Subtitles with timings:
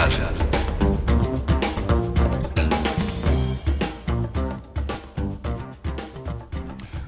[0.00, 0.49] Universidad.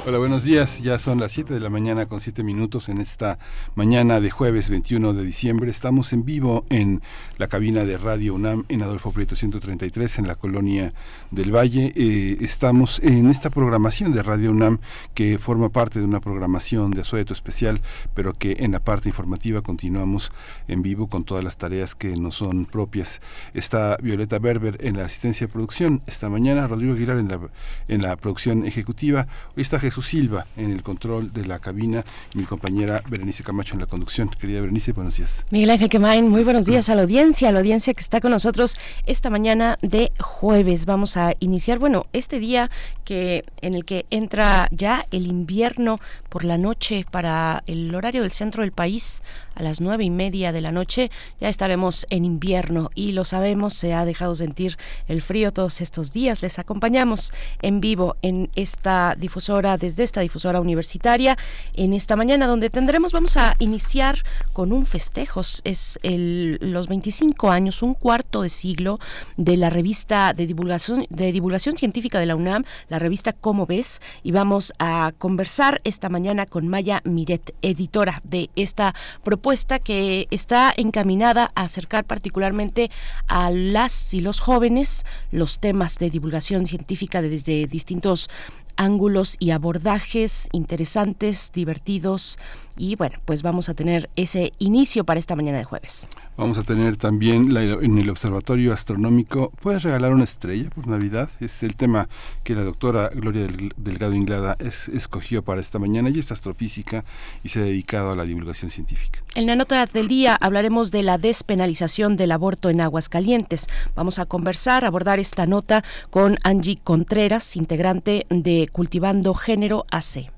[0.04, 0.82] Hola, buenos días.
[0.82, 3.38] Ya son las 7 de la mañana con 7 minutos en esta
[3.76, 5.70] mañana de jueves 21 de diciembre.
[5.70, 7.02] Estamos en vivo en
[7.38, 10.92] la cabina de Radio UNAM en Adolfo Prieto 133 en la colonia
[11.30, 11.92] del Valle.
[11.94, 14.80] Eh, estamos en esta programación de Radio UNAM
[15.14, 17.80] que forma parte de una programación de asueto especial,
[18.12, 20.32] pero que en la parte informativa continuamos
[20.66, 23.20] en vivo con todas las tareas que nos son propias.
[23.54, 27.38] Está Violeta Berber en la asistencia de producción esta mañana, Rodrigo Aguilar en la,
[27.86, 29.28] en la producción ejecutiva.
[29.56, 33.80] Hoy está Jesús Silva en el control de la cabina mi compañera Berenice Camacho en
[33.80, 34.30] la conducción.
[34.30, 35.44] Querida Berenice, buenos días.
[35.50, 38.30] Miguel Ángel Quemain, muy buenos días a la audiencia, a la audiencia que está con
[38.30, 40.86] nosotros esta mañana de jueves.
[40.86, 42.70] Vamos a iniciar, bueno, este día
[43.04, 45.98] que en el que entra ya el invierno
[46.32, 49.22] por la noche para el horario del centro del país
[49.54, 51.10] a las nueve y media de la noche.
[51.38, 56.10] Ya estaremos en invierno y lo sabemos, se ha dejado sentir el frío todos estos
[56.10, 56.40] días.
[56.40, 61.36] Les acompañamos en vivo en esta difusora, desde esta difusora universitaria,
[61.74, 67.50] en esta mañana donde tendremos, vamos a iniciar con un festejos, es el, los 25
[67.50, 68.98] años, un cuarto de siglo
[69.36, 74.00] de la revista de divulgación, de divulgación científica de la UNAM, la revista Cómo ves,
[74.22, 78.94] y vamos a conversar esta mañana con Maya Miret, editora de esta
[79.24, 82.92] propuesta que está encaminada a acercar particularmente
[83.26, 88.30] a las y los jóvenes los temas de divulgación científica desde distintos
[88.76, 92.38] ángulos y abordajes interesantes, divertidos
[92.76, 96.08] y bueno, pues vamos a tener ese inicio para esta mañana de jueves.
[96.36, 101.28] Vamos a tener también en el Observatorio Astronómico, ¿puedes regalar una estrella por Navidad?
[101.40, 102.08] Es el tema
[102.42, 107.04] que la doctora Gloria Delgado Inglada es, escogió para esta mañana y es astrofísica
[107.44, 109.22] y se ha dedicado a la divulgación científica.
[109.34, 113.66] En la nota del día hablaremos de la despenalización del aborto en Aguascalientes.
[113.94, 120.30] Vamos a conversar, abordar esta nota con Angie Contreras, integrante de Cultivando Género AC.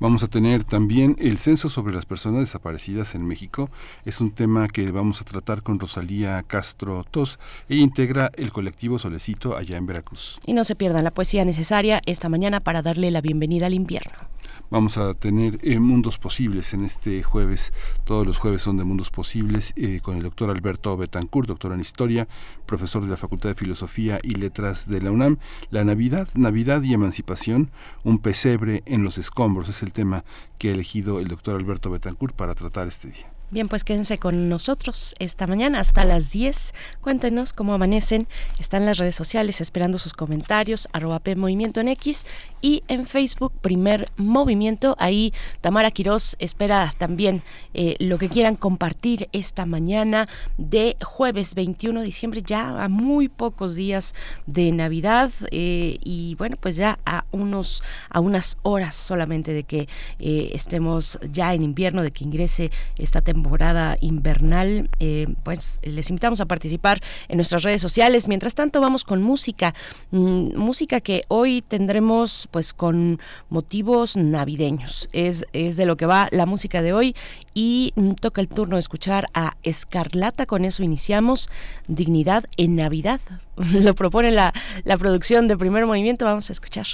[0.00, 3.70] Vamos a tener también el censo sobre las personas desaparecidas en México.
[4.04, 7.38] Es un tema que vamos a tratar con Rosalía Castro Tos.
[7.68, 10.40] Ella integra el colectivo Solecito allá en Veracruz.
[10.46, 14.33] Y no se pierdan la poesía necesaria esta mañana para darle la bienvenida al invierno.
[14.74, 17.72] Vamos a tener eh, Mundos Posibles en este jueves.
[18.04, 21.78] Todos los jueves son de Mundos Posibles eh, con el doctor Alberto Betancourt, doctor en
[21.78, 22.26] Historia,
[22.66, 25.38] profesor de la Facultad de Filosofía y Letras de la UNAM.
[25.70, 27.70] La Navidad, Navidad y Emancipación,
[28.02, 30.24] un pesebre en los escombros es el tema
[30.58, 33.33] que ha elegido el doctor Alberto Betancourt para tratar este día.
[33.54, 36.74] Bien, pues quédense con nosotros esta mañana hasta las 10.
[37.00, 38.26] Cuéntenos cómo amanecen.
[38.58, 42.26] Están las redes sociales esperando sus comentarios, arroba P Movimiento en X
[42.62, 44.96] y en Facebook Primer Movimiento.
[44.98, 47.44] Ahí Tamara Quirós espera también
[47.74, 50.26] eh, lo que quieran compartir esta mañana
[50.58, 54.16] de jueves 21 de diciembre, ya a muy pocos días
[54.46, 59.88] de Navidad eh, y bueno, pues ya a, unos, a unas horas solamente de que
[60.18, 64.88] eh, estemos ya en invierno, de que ingrese esta temporada temporada invernal.
[65.00, 68.26] Eh, pues les invitamos a participar en nuestras redes sociales.
[68.26, 69.74] Mientras tanto, vamos con música.
[70.10, 73.18] Mm, música que hoy tendremos pues con
[73.50, 75.08] motivos navideños.
[75.12, 77.14] Es, es de lo que va la música de hoy
[77.52, 80.46] y toca el turno de escuchar a Escarlata.
[80.46, 81.50] Con eso iniciamos
[81.86, 83.20] Dignidad en Navidad.
[83.56, 86.24] Lo propone la, la producción de primer movimiento.
[86.24, 86.86] Vamos a escuchar.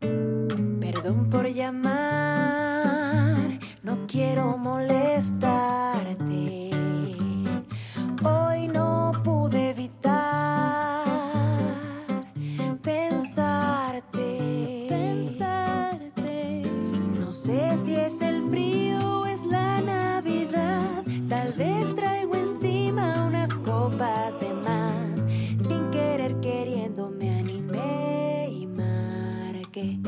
[0.00, 3.03] Perdón por llamar,
[3.84, 6.70] no quiero molestarte.
[8.24, 11.04] Hoy no pude evitar
[12.82, 14.86] pensarte.
[14.88, 16.62] Pensarte.
[17.20, 21.02] No sé si es el frío o es la Navidad.
[21.28, 25.26] Tal vez traigo encima unas copas de más.
[25.68, 30.00] Sin querer queriendo me animé y marqué.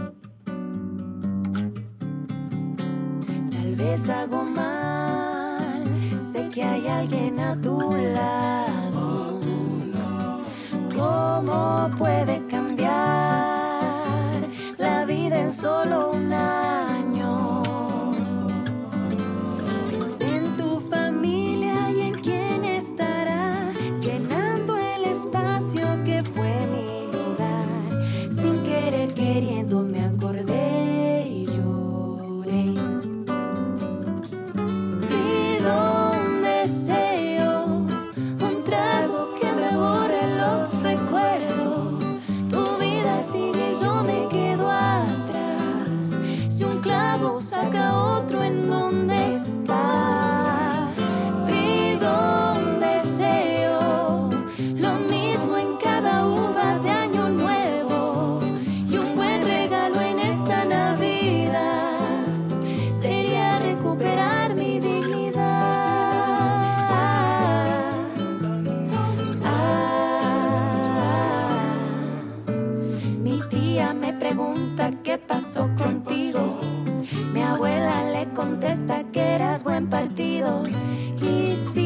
[3.77, 5.85] Vez hago mal.
[6.21, 9.41] Sé que hay alguien a tu lado.
[10.95, 12.89] ¿Cómo puede cambiar
[14.79, 16.31] la vida en solo un
[75.65, 76.61] contigo?
[77.33, 80.65] Mi abuela le contesta que eras buen partido
[81.23, 81.86] y sigues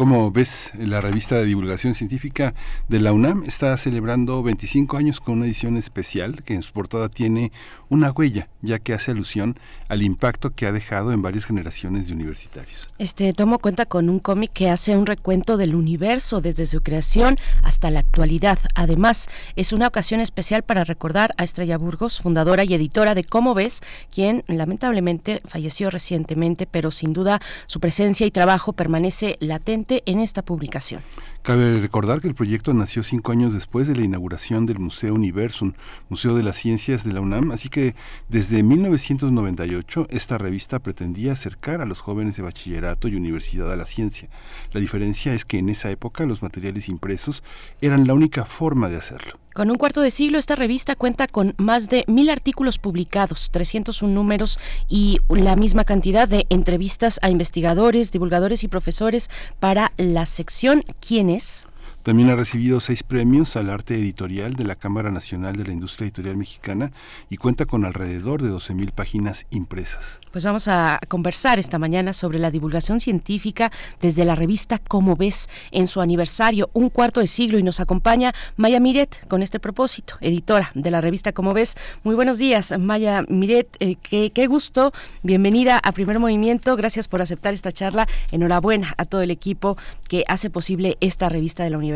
[0.00, 2.54] Como ves, la revista de divulgación científica
[2.88, 7.10] de la UNAM está celebrando 25 años con una edición especial que en su portada
[7.10, 7.52] tiene
[7.90, 9.58] una huella, ya que hace alusión
[9.88, 12.88] al impacto que ha dejado en varias generaciones de universitarios.
[12.96, 17.36] Este tomo cuenta con un cómic que hace un recuento del universo desde su creación
[17.62, 18.58] hasta la actualidad.
[18.74, 23.52] Además, es una ocasión especial para recordar a Estrella Burgos, fundadora y editora de Cómo
[23.52, 30.20] ves, quien lamentablemente falleció recientemente, pero sin duda su presencia y trabajo permanece latente en
[30.20, 31.02] esta publicación.
[31.42, 35.72] Cabe recordar que el proyecto nació cinco años después de la inauguración del Museo Universum,
[36.10, 37.94] Museo de las Ciencias de la UNAM, así que
[38.28, 43.86] desde 1998 esta revista pretendía acercar a los jóvenes de bachillerato y universidad a la
[43.86, 44.28] ciencia.
[44.72, 47.42] La diferencia es que en esa época los materiales impresos
[47.80, 49.40] eran la única forma de hacerlo.
[49.52, 54.14] Con un cuarto de siglo, esta revista cuenta con más de mil artículos publicados, 301
[54.14, 59.28] números y la misma cantidad de entrevistas a investigadores, divulgadores y profesores
[59.58, 61.66] para la sección ¿Quién es?
[62.02, 66.06] También ha recibido seis premios al arte editorial de la Cámara Nacional de la Industria
[66.06, 66.92] Editorial Mexicana
[67.28, 70.18] y cuenta con alrededor de 12.000 páginas impresas.
[70.32, 73.70] Pues vamos a conversar esta mañana sobre la divulgación científica
[74.00, 78.32] desde la revista Como ves en su aniversario, un cuarto de siglo, y nos acompaña
[78.56, 81.76] Maya Miret con este propósito, editora de la revista Como ves.
[82.02, 87.20] Muy buenos días, Maya Miret, eh, qué, qué gusto, bienvenida a Primer Movimiento, gracias por
[87.20, 89.76] aceptar esta charla, enhorabuena a todo el equipo
[90.08, 91.89] que hace posible esta revista de la universidad,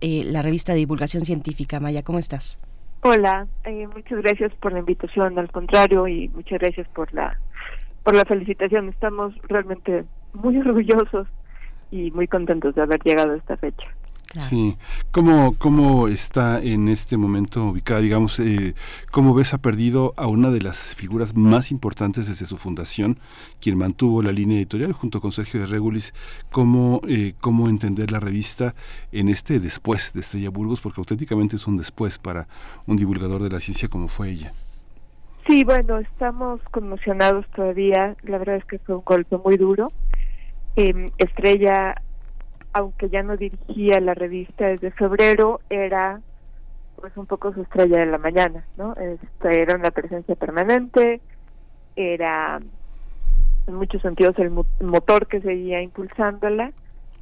[0.00, 1.80] eh, la revista de divulgación científica.
[1.80, 2.60] Maya, ¿cómo estás?
[3.02, 7.30] Hola, eh, muchas gracias por la invitación, al contrario, y muchas gracias por la
[8.04, 8.88] por la felicitación.
[8.88, 11.26] Estamos realmente muy orgullosos
[11.90, 13.90] y muy contentos de haber llegado a esta fecha.
[14.38, 14.76] Sí,
[15.10, 17.98] ¿Cómo, ¿cómo está en este momento ubicada?
[17.98, 18.74] Digamos, eh,
[19.10, 23.18] ¿cómo ves ha perdido a una de las figuras más importantes desde su fundación,
[23.60, 26.14] quien mantuvo la línea editorial junto con Sergio de Regulis?
[26.52, 28.76] ¿Cómo, eh, ¿Cómo entender la revista
[29.10, 30.80] en este después de Estrella Burgos?
[30.80, 32.46] Porque auténticamente es un después para
[32.86, 34.52] un divulgador de la ciencia como fue ella.
[35.48, 38.14] Sí, bueno, estamos conmocionados todavía.
[38.22, 39.90] La verdad es que fue un golpe muy duro.
[40.76, 42.00] Eh, Estrella
[42.72, 46.20] aunque ya no dirigía la revista desde febrero, era
[46.96, 48.92] pues un poco su estrella de la mañana, ¿no?
[48.94, 51.20] Este, era una presencia permanente,
[51.96, 52.60] era
[53.66, 56.72] en muchos sentidos el mo- motor que seguía impulsándola,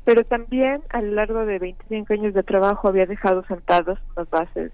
[0.04, 4.72] pero también a lo largo de 25 años de trabajo había dejado sentadas unas bases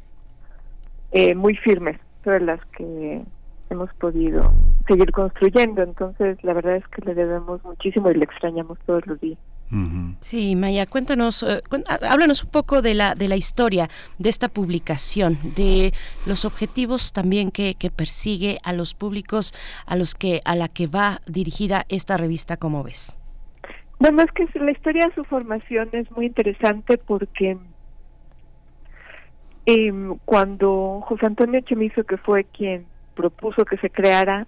[1.12, 3.20] eh, muy firmes sobre las que
[3.70, 4.52] hemos podido
[4.88, 5.82] seguir construyendo.
[5.82, 9.38] Entonces, la verdad es que le debemos muchísimo y le extrañamos todos los días.
[10.20, 14.48] Sí, Maya, cuéntanos, eh, há- háblanos un poco de la, de la historia de esta
[14.48, 15.92] publicación, de
[16.26, 19.52] los objetivos también que, que persigue a los públicos
[19.86, 23.16] a los que a la que va dirigida esta revista, ¿cómo ves?
[23.98, 27.56] Bueno, es que la historia de su formación es muy interesante porque
[29.66, 34.46] em, cuando José Antonio Chemizo, que fue quien propuso que se creara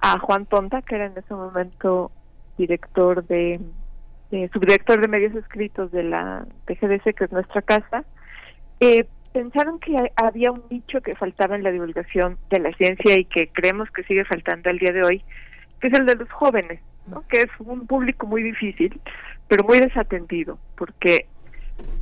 [0.00, 2.12] a Juan Tonta, que era en ese momento
[2.58, 3.58] director de,
[4.42, 8.04] de subdirector de medios escritos de la TGDC, que es nuestra casa,
[8.80, 13.18] eh, pensaron que ha- había un nicho que faltaba en la divulgación de la ciencia
[13.18, 15.24] y que creemos que sigue faltando al día de hoy,
[15.80, 16.80] que es el de los jóvenes,
[17.28, 19.00] que es un público muy difícil,
[19.48, 21.26] pero muy desatendido, porque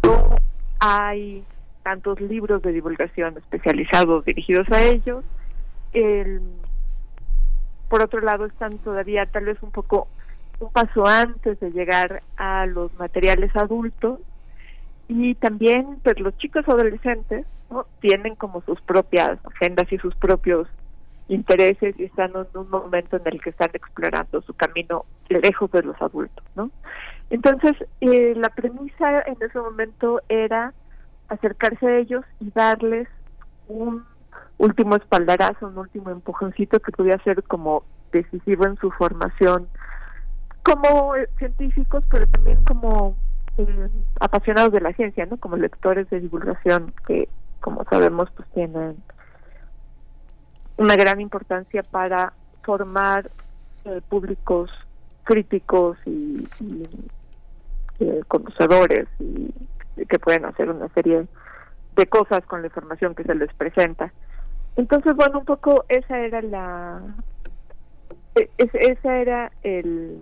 [0.04, 0.34] no
[0.80, 1.42] hay
[1.82, 5.24] tantos libros de divulgación especializados dirigidos a ellos,
[5.92, 6.40] el,
[7.88, 10.08] por otro lado están todavía tal vez un poco
[10.62, 14.20] un paso antes de llegar a los materiales adultos
[15.08, 17.46] y también pues los chicos adolescentes
[18.00, 20.68] tienen como sus propias agendas y sus propios
[21.28, 25.82] intereses y están en un momento en el que están explorando su camino lejos de
[25.82, 26.70] los adultos, ¿no?
[27.30, 30.74] Entonces, eh, la premisa en ese momento era
[31.28, 33.08] acercarse a ellos y darles
[33.68, 34.04] un
[34.58, 39.68] último espaldarazo, un último empujoncito que pudiera ser como decisivo en su formación
[40.62, 43.16] como eh, científicos, pero también como
[43.58, 43.88] eh,
[44.20, 45.36] apasionados de la ciencia, ¿no?
[45.36, 47.28] Como lectores de divulgación que,
[47.60, 48.96] como sabemos, pues tienen
[50.76, 53.30] una gran importancia para formar
[53.84, 54.70] eh, públicos
[55.24, 56.48] críticos y,
[58.26, 59.54] conocedores y,
[60.08, 61.26] que pueden hacer una serie
[61.94, 64.12] de cosas con la información que se les presenta.
[64.76, 67.00] Entonces, bueno, un poco esa era la
[68.34, 70.18] e, esa era el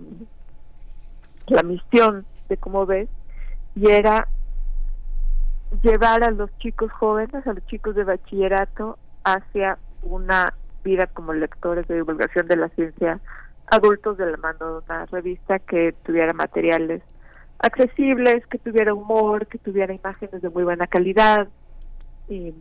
[1.46, 3.08] la misión de cómo ves
[3.74, 4.28] y era
[5.82, 11.86] llevar a los chicos jóvenes, a los chicos de bachillerato hacia una vida como lectores
[11.88, 13.20] de divulgación de la ciencia
[13.66, 17.02] adultos de la mano de una revista que tuviera materiales
[17.58, 21.48] accesibles, que tuviera humor, que tuviera imágenes de muy buena calidad.
[22.28, 22.54] Y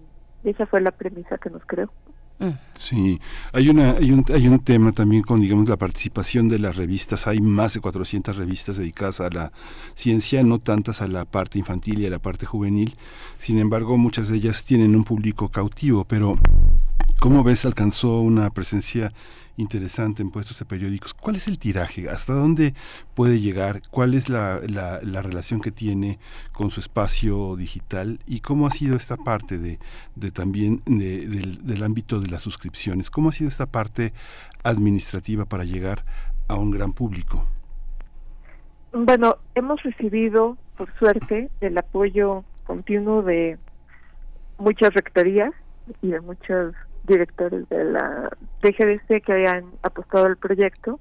[0.44, 1.91] esa fue la premisa que nos creó.
[2.74, 3.19] Sí,
[3.51, 7.27] hay, una, hay, un, hay un tema también con, digamos, la participación de las revistas.
[7.27, 9.51] Hay más de 400 revistas dedicadas a la
[9.96, 12.96] ciencia, no tantas a la parte infantil y a la parte juvenil.
[13.38, 16.36] Sin embargo, muchas de ellas tienen un público cautivo, pero
[17.19, 19.11] ¿cómo ves alcanzó una presencia
[19.59, 21.13] interesante en puestos de periódicos.
[21.13, 22.09] ¿Cuál es el tiraje?
[22.09, 22.73] ¿Hasta dónde
[23.13, 23.81] puede llegar?
[23.91, 26.17] ¿Cuál es la, la, relación que tiene
[26.53, 28.19] con su espacio digital?
[28.25, 29.77] ¿Y cómo ha sido esta parte de,
[30.15, 33.09] de también del, del ámbito de las suscripciones?
[33.09, 34.13] ¿Cómo ha sido esta parte
[34.63, 36.05] administrativa para llegar
[36.47, 37.45] a un gran público?
[38.93, 43.57] Bueno, hemos recibido, por suerte, el apoyo continuo de
[44.57, 45.51] muchas rectorías
[46.01, 46.75] y de muchos
[47.10, 48.30] directores de la
[48.62, 51.00] DGDC que hayan apostado al proyecto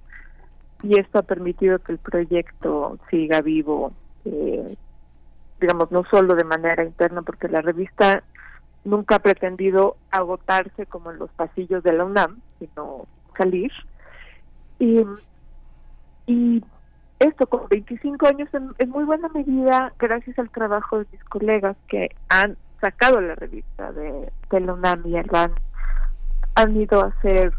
[0.83, 3.93] y esto ha permitido que el proyecto siga vivo,
[4.25, 4.77] eh,
[5.61, 8.23] digamos, no solo de manera interna, porque la revista
[8.85, 13.73] nunca ha pretendido agotarse como en los pasillos de la UNAM, sino salir.
[14.79, 15.05] Y,
[16.27, 16.63] y
[17.19, 22.11] esto con 25 años en, muy buena medida gracias al trabajo de mis colegas que
[22.29, 25.27] han sacado la revista de, de la UNAM y han
[26.59, 27.53] han ido a hacer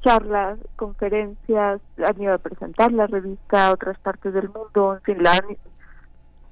[0.00, 5.22] charlas, conferencias, han ido a presentar la revista a otras partes del mundo, en fin,
[5.22, 5.56] la han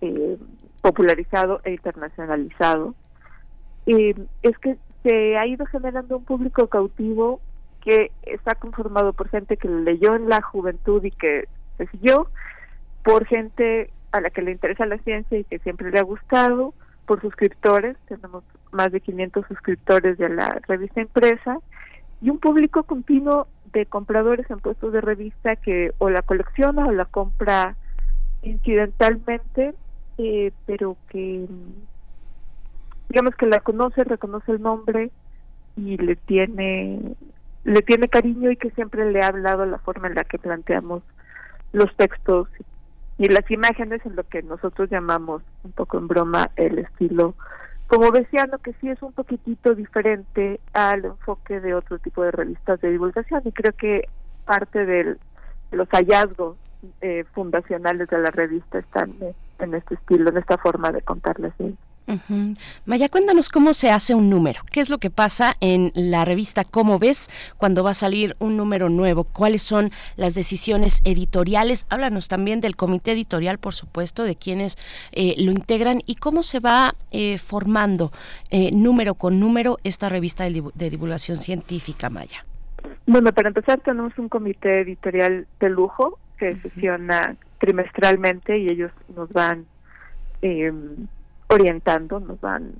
[0.03, 0.37] eh,
[0.83, 2.95] popularizado e internacionalizado.
[3.87, 4.11] Y
[4.43, 7.41] es que se ha ido generando un público cautivo
[7.81, 11.49] que está conformado por gente que leyó en la juventud y que
[11.79, 12.29] se siguió,
[13.03, 16.75] por gente a la que le interesa la ciencia y que siempre le ha gustado,
[17.07, 21.59] por suscriptores, tenemos más de 500 suscriptores de la revista impresa
[22.21, 26.93] y un público continuo de compradores en puestos de revista que o la colecciona o
[26.93, 27.77] la compra
[28.43, 29.75] incidentalmente,
[30.19, 31.47] eh, pero que
[33.09, 35.11] digamos que la conoce, reconoce el nombre
[35.77, 37.17] y le tiene
[37.65, 41.03] le tiene cariño y que siempre le ha hablado la forma en la que planteamos
[41.73, 42.49] los textos
[43.19, 47.35] y las imágenes en lo que nosotros llamamos un poco en broma el estilo
[47.87, 52.81] como veciano que sí es un poquitito diferente al enfoque de otro tipo de revistas
[52.81, 53.43] de divulgación.
[53.45, 54.09] Y creo que
[54.45, 55.17] parte de
[55.71, 56.57] los hallazgos
[57.01, 59.15] eh, fundacionales de la revista están
[59.59, 61.39] en este estilo, en esta forma de contar
[62.85, 64.61] Maya, cuéntanos cómo se hace un número.
[64.71, 68.57] ¿Qué es lo que pasa en la revista Cómo ves cuando va a salir un
[68.57, 69.25] número nuevo?
[69.25, 71.87] ¿Cuáles son las decisiones editoriales?
[71.91, 74.77] Háblanos también del comité editorial, por supuesto, de quienes
[75.13, 78.13] eh, lo integran y cómo se va eh, formando
[78.51, 82.45] eh, número con número esta revista de, divulgación científica, Maya.
[83.07, 89.31] Bueno, para empezar tenemos un comité editorial de lujo que sesiona trimestralmente y ellos nos
[89.31, 89.67] van
[91.49, 92.75] orientando, nos van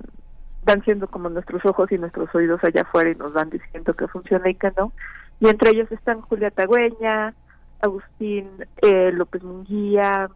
[0.63, 4.07] van siendo como nuestros ojos y nuestros oídos allá afuera y nos van diciendo que
[4.09, 4.91] funciona y que no.
[5.39, 7.33] Y entre ellos están Julia Tagüeña,
[7.79, 8.49] Agustín
[8.81, 10.29] eh, López Munguía,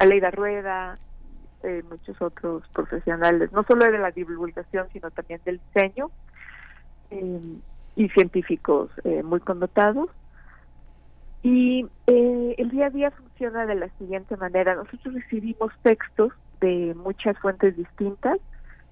[0.00, 0.94] Aleida Rueda,
[1.64, 6.08] eh, muchos otros profesionales, no solo de la divulgación, sino también del diseño
[7.10, 7.56] eh,
[7.96, 10.08] y científicos eh, muy connotados.
[11.42, 14.74] Y el día a día funciona de la siguiente manera.
[14.74, 18.38] Nosotros recibimos textos de muchas fuentes distintas.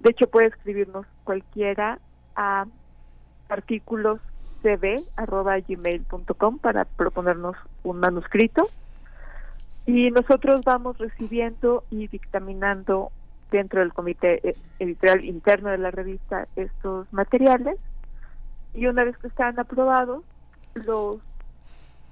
[0.00, 1.98] De hecho, puede escribirnos cualquiera
[2.34, 2.66] a
[3.48, 4.20] artículos
[4.62, 8.68] cb.gmail.com para proponernos un manuscrito
[9.86, 13.12] y nosotros vamos recibiendo y dictaminando
[13.50, 17.78] dentro del comité e- editorial interno de la revista estos materiales
[18.74, 20.24] y una vez que están aprobados
[20.74, 21.20] los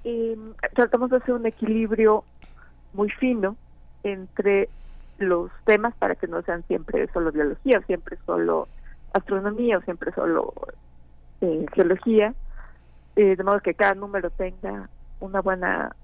[0.05, 0.37] eh,
[0.73, 2.23] tratamos de hacer un equilibrio
[2.93, 3.57] muy fino
[4.03, 4.69] entre
[5.17, 8.67] los temas para que no sean siempre solo biología siempre solo
[9.13, 10.53] astronomía o siempre solo
[11.41, 12.33] eh, geología
[13.15, 15.95] eh, de modo que cada número tenga una buena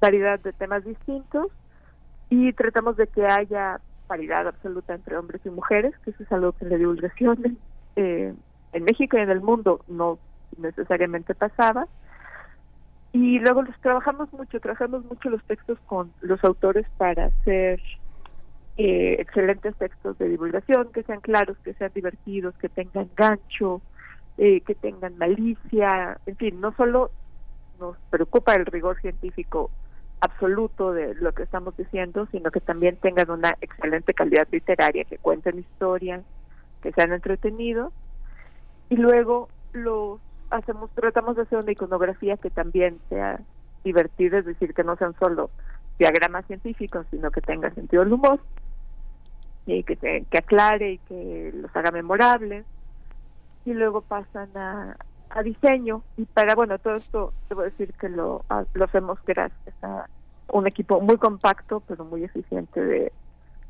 [0.00, 1.46] variedad de temas distintos
[2.30, 6.52] y tratamos de que haya paridad absoluta entre hombres y mujeres, que eso es algo
[6.52, 7.58] que en la divulgación
[7.96, 8.34] eh,
[8.72, 10.18] en México y en el mundo no
[10.56, 11.86] necesariamente pasaba.
[13.12, 17.80] Y luego los trabajamos mucho, trabajamos mucho los textos con los autores para hacer
[18.78, 23.82] eh, excelentes textos de divulgación, que sean claros, que sean divertidos, que tengan gancho,
[24.38, 27.10] eh, que tengan malicia, en fin, no solo
[27.80, 29.72] nos preocupa el rigor científico
[30.20, 35.18] absoluto de lo que estamos diciendo, sino que también tengan una excelente calidad literaria, que
[35.18, 36.22] cuenten historias,
[36.80, 37.92] que sean entretenidos.
[38.90, 40.20] Y luego los
[40.50, 43.40] hacemos, tratamos de hacer una iconografía que también sea
[43.82, 45.50] divertida, es decir, que no sean solo
[45.98, 48.40] diagramas científicos, sino que tenga sentido del humor,
[49.68, 52.64] y que, que aclare y que los haga memorables.
[53.64, 54.96] Y luego pasan a,
[55.30, 56.02] a diseño.
[56.16, 60.06] Y para bueno todo esto debo decir que lo, ah, lo hacemos gracias a
[60.50, 63.12] un equipo muy compacto pero muy eficiente de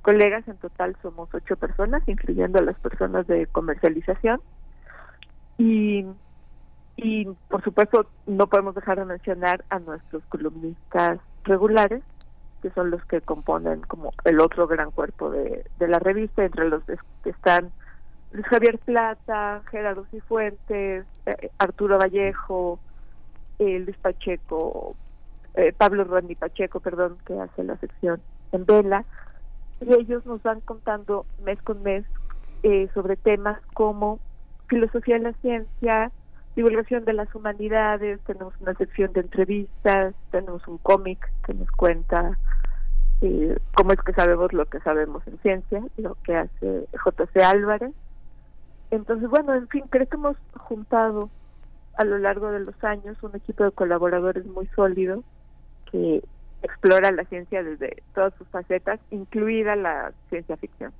[0.02, 0.46] colegas.
[0.46, 4.40] En total somos ocho personas incluyendo a las personas de comercialización.
[5.58, 6.06] Y
[7.00, 12.02] y por supuesto no podemos dejar de mencionar a nuestros columnistas regulares
[12.68, 16.68] que son los que componen como el otro gran cuerpo de, de la revista entre
[16.68, 17.70] los que están
[18.32, 22.78] Luis Javier Plata, Gerardo Cifuentes, eh, Arturo Vallejo,
[23.58, 24.94] eh, Luis Pacheco,
[25.54, 28.20] eh, Pablo Randy Pacheco, perdón, que hace la sección
[28.52, 29.04] en Vela,
[29.80, 32.04] y ellos nos van contando mes con mes
[32.64, 34.18] eh, sobre temas como
[34.66, 36.12] filosofía en la ciencia,
[36.54, 42.36] divulgación de las humanidades, tenemos una sección de entrevistas, tenemos un cómic que nos cuenta
[43.20, 47.92] eh, cómo es que sabemos lo que sabemos en ciencia, lo que hace JC Álvarez,
[48.90, 51.30] entonces, bueno, en fin, creo que hemos juntado
[51.96, 55.24] a lo largo de los años un equipo de colaboradores muy sólido
[55.90, 56.22] que
[56.62, 60.92] explora la ciencia desde todas sus facetas, incluida la ciencia ficción.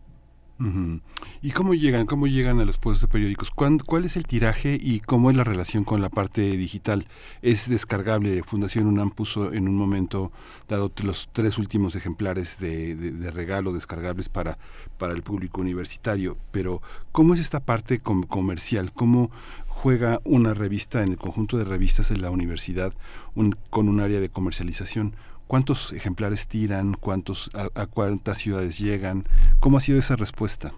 [0.60, 1.00] Ujú.
[1.40, 3.50] ¿Y cómo llegan, cómo llegan a los puestos de periódicos?
[3.52, 7.06] ¿Cuán- ¿Cuál es el tiraje y cómo es la relación con la parte digital?
[7.42, 8.42] ¿Es descargable?
[8.42, 10.32] Fundación UNAM puso en un momento
[10.68, 12.94] dado los tres últimos ejemplares de,
[13.30, 14.58] regalo descargables para,
[14.98, 18.92] para el público universitario, pero ¿cómo es esta parte com- comercial?
[18.92, 19.30] ¿Cómo
[19.68, 22.92] juega una revista en el conjunto de revistas en la universidad
[23.36, 25.14] un- con un área de comercialización?
[25.46, 26.94] ¿Cuántos ejemplares tiran?
[26.94, 29.24] ¿Cuántos, a cuántas ciudades llegan?
[29.60, 30.72] ¿Cómo ha sido esa respuesta?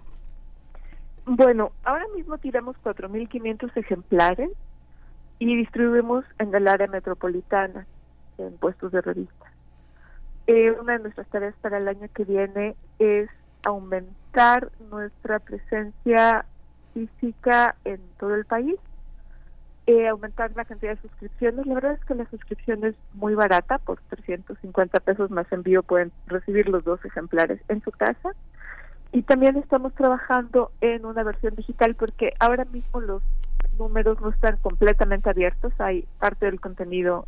[1.25, 4.49] Bueno, ahora mismo tiramos 4.500 ejemplares
[5.39, 7.85] y distribuimos en el área metropolitana,
[8.37, 9.51] en puestos de revista.
[10.47, 13.29] Eh, una de nuestras tareas para el año que viene es
[13.63, 16.45] aumentar nuestra presencia
[16.93, 18.75] física en todo el país,
[19.87, 21.65] eh, aumentar la cantidad de suscripciones.
[21.67, 26.11] La verdad es que la suscripción es muy barata, por 350 pesos más envío pueden
[26.27, 28.31] recibir los dos ejemplares en su casa.
[29.11, 33.21] Y también estamos trabajando en una versión digital porque ahora mismo los
[33.77, 35.73] números no están completamente abiertos.
[35.79, 37.27] Hay parte del contenido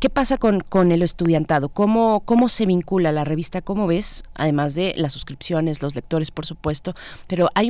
[0.00, 1.68] ¿Qué pasa con, con el estudiantado?
[1.68, 3.60] ¿Cómo, ¿Cómo se vincula la revista?
[3.60, 4.24] ¿Cómo ves?
[4.34, 6.94] Además de las suscripciones, los lectores, por supuesto,
[7.28, 7.68] pero hay,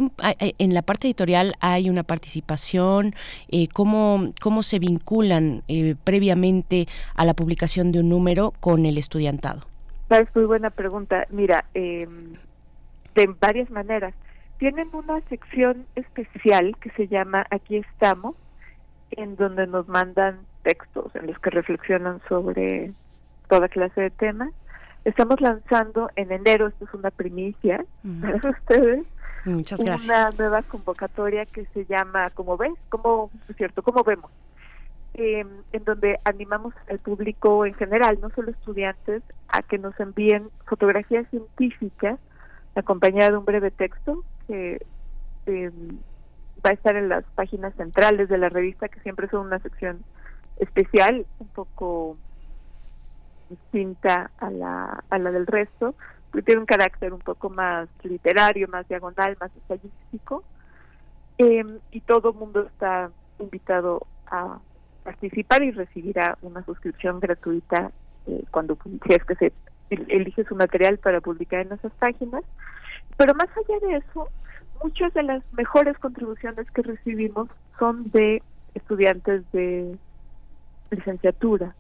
[0.59, 3.17] en la parte editorial hay una participación.
[3.49, 6.87] Eh, ¿cómo, ¿Cómo se vinculan eh, previamente
[7.17, 9.63] a la publicación de un número con el estudiantado?
[10.11, 11.27] Es muy buena pregunta.
[11.31, 12.35] Mira, em,
[13.17, 14.15] de varias maneras.
[14.59, 18.37] Tienen una sección especial que se llama Aquí estamos,
[19.11, 22.92] en donde nos mandan textos en los que reflexionan sobre
[23.49, 24.51] toda clase de temas.
[25.05, 27.85] Estamos lanzando en enero, esto es una primicia
[28.20, 29.05] para ustedes,
[29.44, 30.05] Muchas gracias.
[30.07, 32.75] una nueva convocatoria que se llama ¿Cómo ves?
[32.90, 33.83] ¿Cómo, es cierto?
[33.83, 34.31] ¿Cómo vemos?
[35.14, 40.51] Eh, en donde animamos al público en general, no solo estudiantes, a que nos envíen
[40.66, 42.18] fotografías científicas
[42.77, 44.81] acompañada de un breve texto que
[45.46, 45.70] eh,
[46.64, 50.05] va a estar en las páginas centrales de la revista, que siempre son una sección
[50.61, 52.16] especial, un poco
[53.49, 55.94] distinta a la, a la del resto,
[56.31, 60.44] porque tiene un carácter un poco más literario, más diagonal, más estadístico,
[61.38, 64.59] eh, y todo mundo está invitado a
[65.03, 67.90] participar y recibirá una suscripción gratuita
[68.27, 69.53] eh, cuando si que se
[69.88, 72.44] elige su material para publicar en esas páginas.
[73.16, 74.29] Pero más allá de eso,
[74.83, 78.42] muchas de las mejores contribuciones que recibimos son de
[78.75, 79.96] estudiantes de
[80.90, 81.74] licenciatura,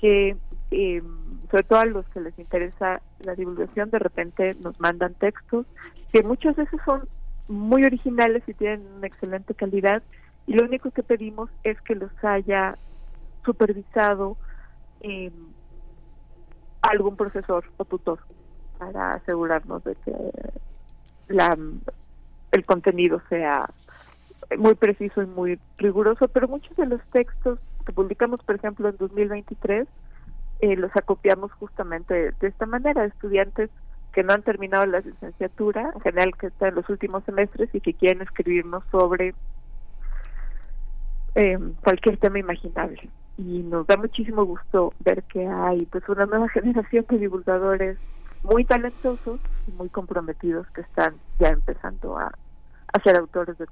[0.00, 0.36] que
[0.70, 1.02] eh,
[1.50, 5.66] sobre todo a los que les interesa la divulgación, de repente nos mandan textos,
[6.12, 7.08] que muchas veces son
[7.48, 10.02] muy originales y tienen una excelente calidad,
[10.46, 12.76] y lo único que pedimos es que los haya
[13.44, 14.36] supervisado
[15.00, 15.30] eh,
[16.80, 18.20] algún profesor o tutor
[18.78, 20.12] para asegurarnos de que
[21.28, 21.56] la,
[22.50, 23.70] el contenido sea
[24.58, 28.96] muy preciso y muy riguroso, pero muchos de los textos que publicamos, por ejemplo, en
[28.96, 29.86] 2023,
[30.60, 33.70] eh, los acopiamos justamente de, esta manera, estudiantes
[34.12, 37.80] que no han terminado la licenciatura, en general que están en los últimos semestres y
[37.80, 39.34] que quieren escribirnos sobre
[41.34, 43.08] eh, cualquier tema imaginable.
[43.38, 47.98] Y nos da muchísimo gusto ver que hay pues una nueva generación de divulgadores
[48.42, 52.32] muy talentosos y muy comprometidos que están ya empezando a,
[53.02, 53.66] ser autores de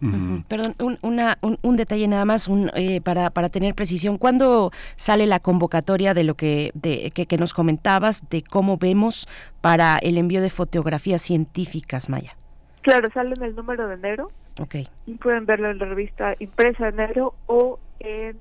[0.00, 4.16] Perdón, un, una, un, detalle nada más un, eh, para, para tener precisión.
[4.16, 9.26] ¿Cuándo sale la convocatoria de lo que, de, que, que, nos comentabas, de cómo vemos
[9.60, 12.36] para el envío de fotografías científicas, Maya?
[12.82, 14.30] Claro, sale en el número de enero.
[14.60, 14.76] Ok.
[15.06, 18.36] Y pueden verlo en la revista impresa de enero o en...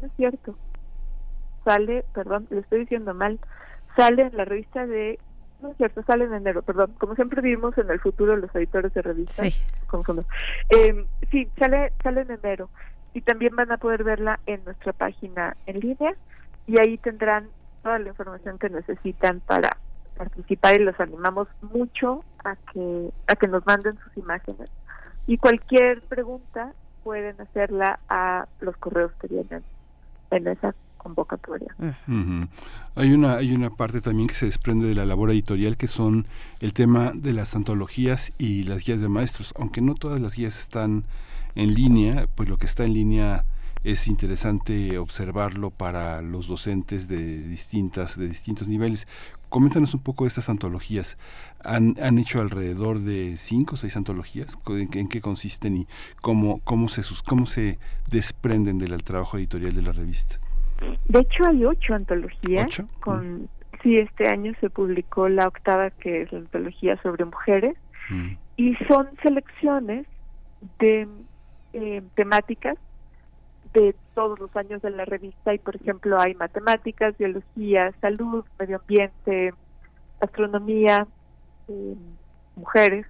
[0.00, 0.56] No es cierto.
[1.64, 3.38] Sale, perdón, le estoy diciendo mal,
[3.96, 5.20] sale en la revista de
[5.62, 6.94] no es cierto, sale en enero, perdón.
[6.98, 9.46] Como siempre vivimos en el futuro los editores de revistas.
[9.46, 9.54] Sí.
[10.70, 12.68] Eh, sí, sale, sale en enero.
[13.14, 16.14] Y también van a poder verla en nuestra página en línea
[16.66, 17.48] y ahí tendrán
[17.82, 19.76] toda la información que necesitan para
[20.16, 24.70] participar y los animamos mucho a que a que nos manden sus imágenes
[25.26, 26.72] y cualquier pregunta
[27.02, 29.64] pueden hacerla a los correos que vienen
[30.30, 31.74] en esa convocatoria.
[32.94, 36.26] Hay una hay una parte también que se desprende de la labor editorial que son
[36.60, 40.60] el tema de las antologías y las guías de maestros, aunque no todas las guías
[40.60, 41.04] están
[41.54, 43.44] en línea, pues lo que está en línea
[43.84, 49.08] es interesante observarlo para los docentes de distintas de distintos niveles.
[49.48, 51.18] Coméntanos un poco de estas antologías.
[51.62, 54.56] Han, han hecho alrededor de cinco o seis antologías.
[54.68, 55.86] ¿En, qué consisten y
[56.22, 60.41] cómo cómo se cómo se desprenden del trabajo editorial de la revista?
[61.08, 62.82] De hecho, hay ocho antologías.
[63.00, 63.48] Con,
[63.82, 67.76] Sí, este año se publicó la octava, que es la antología sobre mujeres,
[68.10, 68.32] mm.
[68.56, 70.06] y son selecciones
[70.78, 71.08] de
[71.72, 72.78] eh, temáticas
[73.74, 78.76] de todos los años de la revista y por ejemplo hay matemáticas, biología, salud, medio
[78.76, 79.54] ambiente,
[80.20, 81.06] astronomía,
[81.68, 81.94] eh,
[82.54, 83.06] mujeres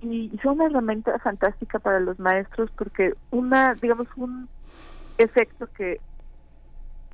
[0.00, 4.48] y, y, son una herramienta fantástica para los maestros porque una digamos un
[5.18, 6.00] efecto que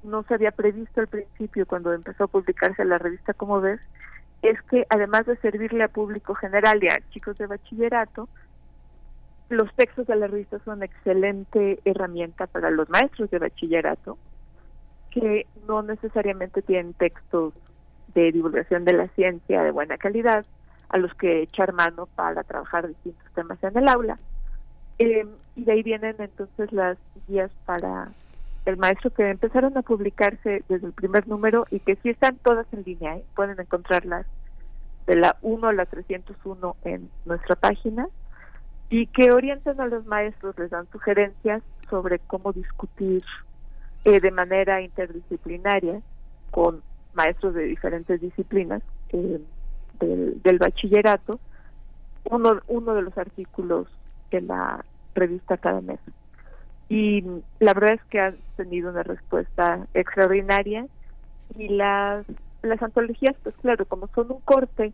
[0.02, 3.80] no se había previsto al principio cuando empezó a publicarse la revista como ves
[4.42, 8.28] es que además de servirle a público general y a chicos de bachillerato
[9.48, 14.18] los textos de la revista son excelente herramienta para los maestros de bachillerato
[15.10, 17.54] que no necesariamente tienen textos
[18.14, 20.44] de divulgación de la ciencia de buena calidad
[20.88, 24.18] a los que echar mano para trabajar distintos temas en el aula.
[24.98, 28.08] Eh, y de ahí vienen entonces las guías para
[28.68, 32.66] el maestro que empezaron a publicarse desde el primer número y que sí están todas
[32.72, 33.24] en línea, ¿eh?
[33.34, 34.26] pueden encontrarlas
[35.06, 38.08] de la 1 a la 301 en nuestra página
[38.90, 43.22] y que orientan a los maestros, les dan sugerencias sobre cómo discutir
[44.04, 46.02] eh, de manera interdisciplinaria
[46.50, 46.82] con
[47.14, 48.82] maestros de diferentes disciplinas
[49.14, 49.40] eh,
[49.98, 51.40] del, del, bachillerato
[52.24, 53.88] uno, uno de los artículos
[54.30, 56.00] de la revista cada mes.
[56.88, 57.22] Y
[57.58, 60.86] la verdad es que han tenido una respuesta extraordinaria
[61.56, 62.24] y las,
[62.62, 64.92] las antologías, pues claro, como son un corte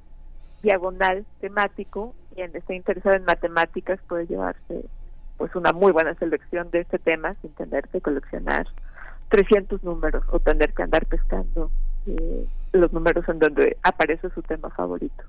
[0.62, 4.86] diagonal temático, quien esté interesado en matemáticas puede llevarse
[5.36, 8.66] pues una muy buena selección de este tema sin tener que coleccionar
[9.28, 11.70] 300 números o tener que andar pescando
[12.06, 15.24] eh, los números en donde aparece su tema favorito.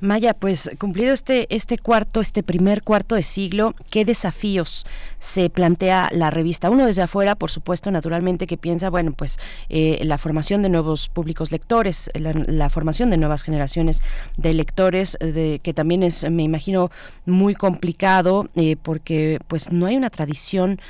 [0.00, 4.86] Maya, pues cumplido este, este cuarto, este primer cuarto de siglo, ¿qué desafíos
[5.18, 6.70] se plantea la revista?
[6.70, 9.38] Uno desde afuera, por supuesto, naturalmente, que piensa, bueno, pues
[9.68, 14.02] eh, la formación de nuevos públicos lectores, la, formación de nuevas generaciones
[14.38, 16.90] de lectores, de, que también es, me imagino,
[17.26, 20.80] muy complicado, eh, porque pues no hay una tradición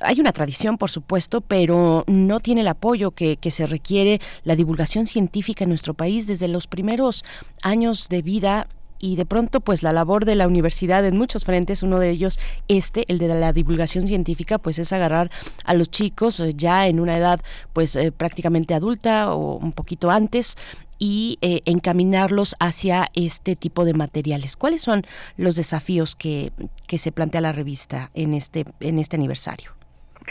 [0.00, 5.06] hay una tradición, por supuesto, pero no tiene el apoyo que, se requiere la divulgación
[5.06, 7.24] científica en nuestro país desde los primeros
[7.62, 8.66] años de vida
[8.98, 12.38] y de pronto pues la labor de la universidad en muchos frentes, uno de ellos
[12.66, 15.30] este, el de la divulgación científica, pues es agarrar
[15.64, 17.40] a los chicos eh, ya en una edad
[17.72, 20.56] pues eh, prácticamente adulta o un poquito antes
[20.98, 24.56] y eh, encaminarlos hacia este tipo de materiales.
[24.56, 25.04] ¿Cuáles son
[25.36, 26.52] los desafíos que,
[26.86, 29.77] que se plantea la revista en este, en este aniversario?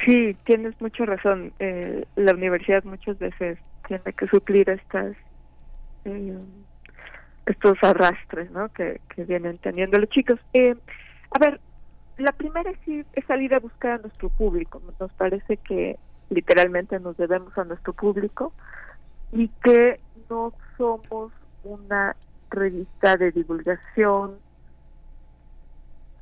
[0.08, 1.52] Sí, tienes mucha razón.
[1.60, 5.18] Eh, la universidad muchas veces tiene que suplir estas
[6.06, 6.40] eh,
[7.46, 8.70] estos arrastres ¿no?
[8.70, 10.40] que, vienen teniendo los chicos.
[10.54, 10.76] Eh,
[11.32, 11.60] a ver,
[12.18, 14.82] la primera es salir a buscar a nuestro público.
[14.98, 18.54] Nos parece que literalmente nos debemos a nuestro público
[19.34, 21.34] y que no somos
[21.66, 22.16] una
[22.50, 24.38] revista de divulgación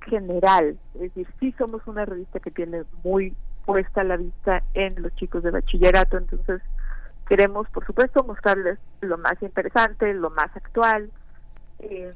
[0.08, 3.34] general, es decir, sí somos una revista que tiene muy
[3.66, 6.18] puesta la vista en los chicos de bachillerato.
[6.18, 6.62] Entonces,
[7.28, 11.10] queremos, por supuesto, mostrarles lo más interesante, lo más actual
[11.80, 12.14] eh,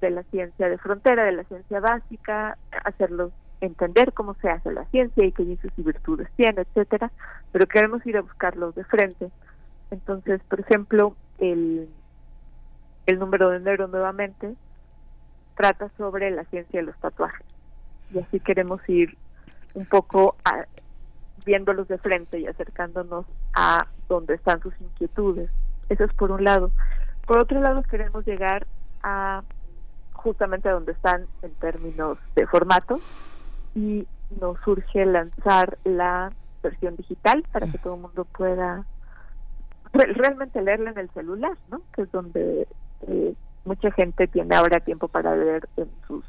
[0.00, 4.84] de la ciencia de frontera, de la ciencia básica, hacerlos entender cómo se hace la
[4.86, 7.10] ciencia y qué dices y virtudes tiene, etcétera,
[7.52, 9.30] pero queremos ir a buscarlos de frente.
[9.90, 11.88] Entonces, por ejemplo, el,
[13.06, 14.54] el número de enero nuevamente
[15.56, 17.46] trata sobre la ciencia de los tatuajes.
[18.12, 19.16] Y así queremos ir
[19.74, 20.66] un poco a,
[21.46, 25.48] viéndolos de frente y acercándonos a donde están sus inquietudes.
[25.88, 26.72] Eso es por un lado.
[27.26, 28.66] Por otro lado, queremos llegar
[29.02, 29.42] a
[30.12, 33.00] justamente a donde están en términos de formato
[33.74, 34.06] y
[34.40, 36.32] nos surge lanzar la
[36.62, 38.84] versión digital para que todo el mundo pueda
[39.92, 41.80] realmente leerla en el celular, ¿no?
[41.94, 42.66] Que es donde
[43.06, 46.24] eh, mucha gente tiene ahora tiempo para leer en sus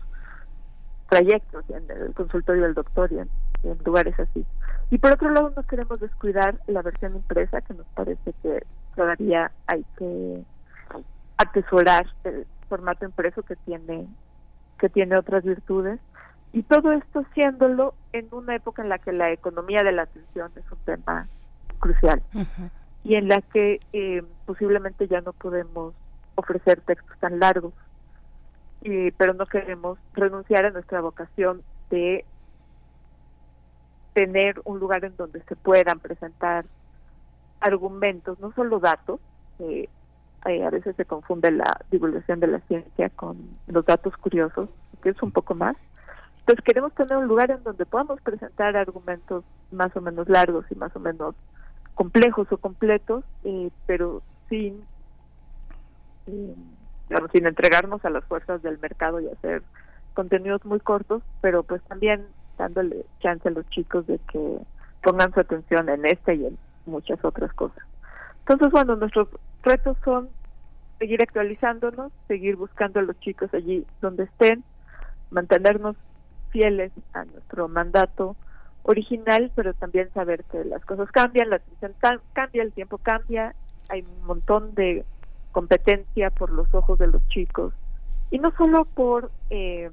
[1.10, 3.30] trayectos, en el consultorio del doctor y en
[3.64, 4.46] en lugares así.
[4.90, 8.64] Y por otro lado, no queremos descuidar la versión impresa, que nos parece que
[8.96, 10.44] todavía hay que
[11.38, 14.08] atesorar el formato impreso que tiene
[14.80, 16.00] que tiene otras virtudes.
[16.54, 20.52] Y todo esto siéndolo en una época en la que la economía de la atención
[20.56, 21.28] es un tema
[21.80, 22.22] crucial
[23.04, 25.94] y en la que eh, posiblemente ya no podemos
[26.36, 27.74] ofrecer textos tan largos.
[28.82, 32.26] Y, pero no queremos renunciar a nuestra vocación de
[34.18, 36.66] tener un lugar en donde se puedan presentar
[37.60, 39.20] argumentos, no solo datos,
[39.60, 39.88] eh,
[40.42, 44.70] a veces se confunde la divulgación de la ciencia con los datos curiosos,
[45.04, 45.76] que es un poco más.
[46.40, 50.76] Entonces queremos tener un lugar en donde podamos presentar argumentos más o menos largos y
[50.76, 51.36] más o menos
[51.94, 54.84] complejos o completos, eh, pero sin,
[56.26, 56.56] eh,
[57.32, 59.62] sin entregarnos a las fuerzas del mercado y hacer
[60.16, 62.26] contenidos muy cortos, pero pues también
[62.58, 64.58] dándole chance a los chicos de que
[65.04, 67.84] pongan su atención en este y en muchas otras cosas.
[68.40, 69.28] Entonces, bueno, nuestros
[69.64, 70.30] retos son
[71.00, 74.64] seguir actualizándonos, seguir buscando a los chicos allí donde estén,
[75.30, 75.96] mantenernos
[76.50, 78.36] fieles a nuestro mandato
[78.84, 81.94] original, pero también saber que las cosas cambian, la atención
[82.34, 83.54] cambia, el tiempo cambia,
[83.90, 85.06] hay un montón de
[85.52, 87.74] competencia por los ojos de los chicos
[88.32, 89.92] y no solo por eh,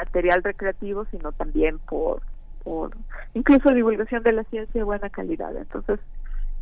[0.00, 2.22] material recreativo, sino también por,
[2.64, 2.96] por
[3.34, 5.56] incluso divulgación de la ciencia de buena calidad.
[5.56, 6.00] Entonces,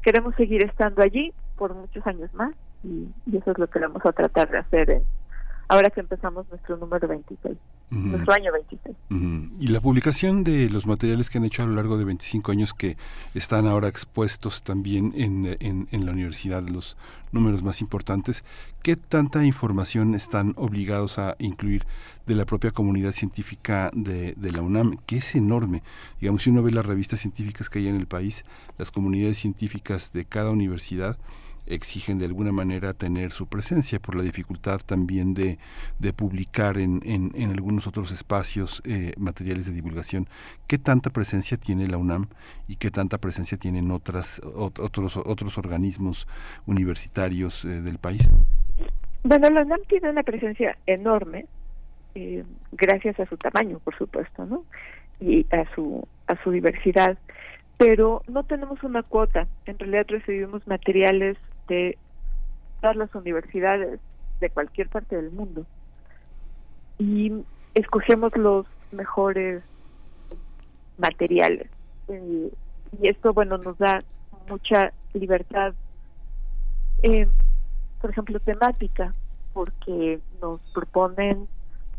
[0.03, 4.13] queremos seguir estando allí por muchos años más y, eso es lo que vamos a
[4.13, 5.03] tratar de hacer en
[5.69, 7.57] ahora que empezamos nuestro número 26,
[7.91, 8.97] nuestro año 26.
[9.61, 12.75] Y la publicación de los materiales que han hecho a lo largo de 25 años
[12.75, 12.97] que
[13.35, 16.97] están ahora expuestos también en, en, la universidad, los
[17.33, 18.45] números más importantes,
[18.83, 21.85] ¿qué tanta información están obligados a incluir
[22.27, 25.83] de la propia comunidad científica de, de, la UNAM, que es enorme.
[26.21, 28.45] Digamos, si uno ve las revistas científicas que hay en el país,
[28.77, 31.17] las comunidades científicas de cada universidad
[31.69, 35.59] exigen de alguna manera tener su presencia por la dificultad también de,
[35.99, 40.29] de publicar en, en, en, algunos otros espacios eh, materiales de divulgación.
[40.67, 42.27] ¿Qué tanta presencia tiene la UNAM
[42.67, 46.27] y qué tanta presencia tienen otras, otros, otros organismos
[46.67, 48.31] universitarios eh, del país?
[49.23, 51.47] Bueno, la UNAM tiene una presencia enorme,
[52.15, 54.65] eh, gracias a su tamaño, por supuesto, ¿no?
[55.21, 57.19] Y a su, a su diversidad
[57.79, 59.47] pero no tenemos una cuota.
[59.65, 61.99] En realidad recibimos materiales de
[62.81, 64.01] todas las universidades
[64.41, 65.67] de cualquier parte del mundo.
[66.99, 67.33] Y
[67.75, 69.63] escogemos los mejores
[70.97, 71.69] materiales.
[72.09, 72.51] Y
[73.07, 74.01] esto bueno nos da
[74.49, 75.75] mucha libertad
[77.03, 77.29] eh,
[78.01, 79.15] por ejemplo temática
[79.53, 81.47] porque nos proponen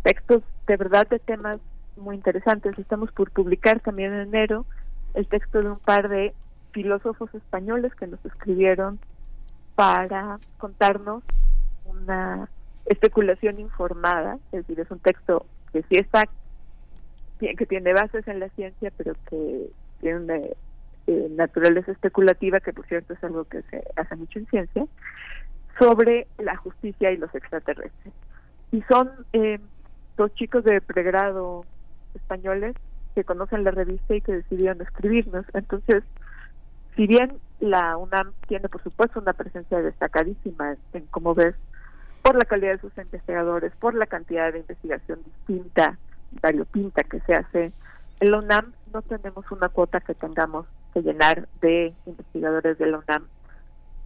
[0.04, 1.58] textos de verdad de temas
[1.98, 2.78] muy interesantes.
[2.78, 4.66] Estamos por publicar también en enero
[5.14, 6.34] el texto de un par de
[6.72, 9.00] filósofos españoles que nos escribieron
[9.80, 11.24] para contarnos
[11.86, 12.50] una
[12.86, 16.26] especulación informada, es decir, es un texto que sí está,
[17.40, 19.70] que tiene bases en la ciencia, pero que
[20.02, 24.48] tiene una eh, naturaleza especulativa, que por cierto es algo que se hace mucho en
[24.48, 24.86] ciencia,
[25.80, 28.14] sobre la justicia y los extraterrestres.
[28.74, 29.60] Y son eh,
[30.18, 31.64] dos chicos de pregrado
[32.16, 32.76] españoles
[33.16, 35.46] que conocen la revista y que decidieron escribirnos.
[35.54, 36.04] Entonces,
[37.00, 37.30] si bien
[37.62, 41.56] la UNAM tiene, por supuesto, una presencia destacadísima en, como ves,
[42.22, 45.98] por la calidad de sus investigadores, por la cantidad de investigación distinta,
[46.42, 47.72] variopinta que se hace,
[48.20, 52.98] en la UNAM no tenemos una cuota que tengamos que llenar de investigadores de la
[52.98, 53.28] UNAM.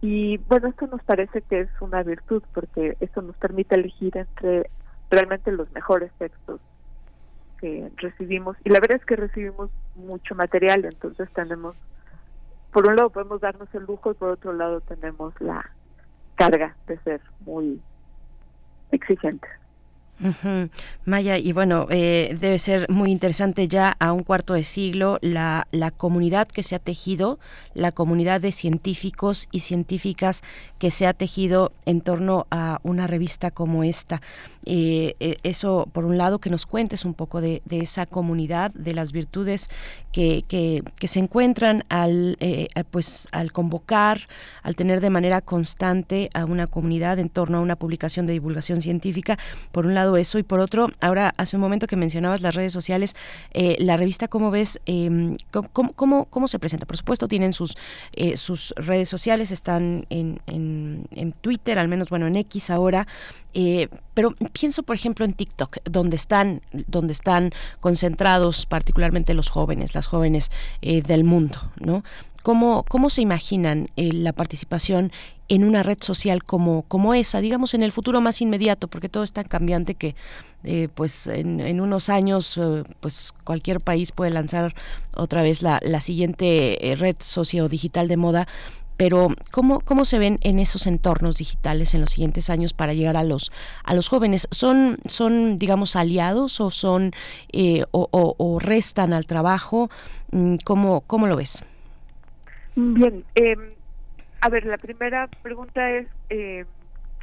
[0.00, 4.70] Y bueno, esto nos parece que es una virtud porque esto nos permite elegir entre
[5.10, 6.60] realmente los mejores textos
[7.58, 8.56] que recibimos.
[8.62, 11.74] Y la verdad es que recibimos mucho material, entonces tenemos
[12.74, 15.70] por un lado podemos darnos el lujo y por otro lado tenemos la
[16.34, 17.80] carga de ser muy
[18.90, 19.48] exigentes.
[21.04, 25.66] Maya, y bueno, eh, debe ser muy interesante ya a un cuarto de siglo la,
[25.72, 27.38] la comunidad que se ha tejido,
[27.74, 30.42] la comunidad de científicos y científicas
[30.78, 34.22] que se ha tejido en torno a una revista como esta.
[34.66, 38.94] Eh, eh, eso, por un lado, que nos cuentes un poco de, esa comunidad, de
[38.94, 39.68] las virtudes
[40.12, 42.38] que, que, se encuentran al,
[42.90, 44.22] pues, al convocar,
[44.62, 48.80] al tener de manera constante a una comunidad en torno a una publicación de divulgación
[48.80, 49.38] científica.
[49.72, 53.14] Por un eso y por otro, ahora hace un momento que mencionabas las redes sociales,
[53.52, 54.80] eh, la revista, ¿cómo ves?
[54.86, 55.36] Eh,
[55.72, 56.86] ¿cómo, cómo, se presenta?
[56.86, 57.76] Por supuesto, tienen sus,
[58.12, 63.06] eh, sus redes sociales, están en, en, en, Twitter, al menos, bueno, en X ahora,
[63.54, 69.94] eh, pero pienso, por ejemplo, en TikTok, donde están, donde están concentrados particularmente los jóvenes,
[69.94, 70.50] las jóvenes
[70.82, 72.04] del mundo, ¿no?
[72.44, 75.12] ¿Cómo, cómo se imaginan la participación
[75.48, 79.22] en una red social como, como esa, digamos en el futuro más inmediato, porque todo
[79.22, 80.14] es tan cambiante que
[80.62, 84.74] eh, pues en, unos años eh, pues cualquier país puede lanzar
[85.16, 88.46] otra vez la, la siguiente eh, red socio-digital de moda,
[88.98, 93.16] pero ¿cómo, ¿cómo se ven en esos entornos digitales en los siguientes años para llegar
[93.16, 93.52] a los
[93.84, 94.48] a los jóvenes?
[94.50, 97.12] ¿Son, son digamos, aliados o son
[97.90, 99.88] o, o, restan al trabajo?
[100.30, 101.64] Mm, ¿Cómo, cómo lo ves?
[102.76, 103.56] Bien, eh,
[104.40, 106.64] a ver, la primera pregunta es eh,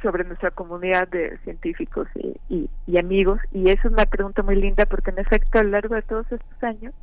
[0.02, 2.08] sobre nuestra comunidad de científicos
[2.48, 6.02] y, amigos, y es una pregunta muy linda porque en efecto a lo largo de
[6.02, 6.94] todos estos años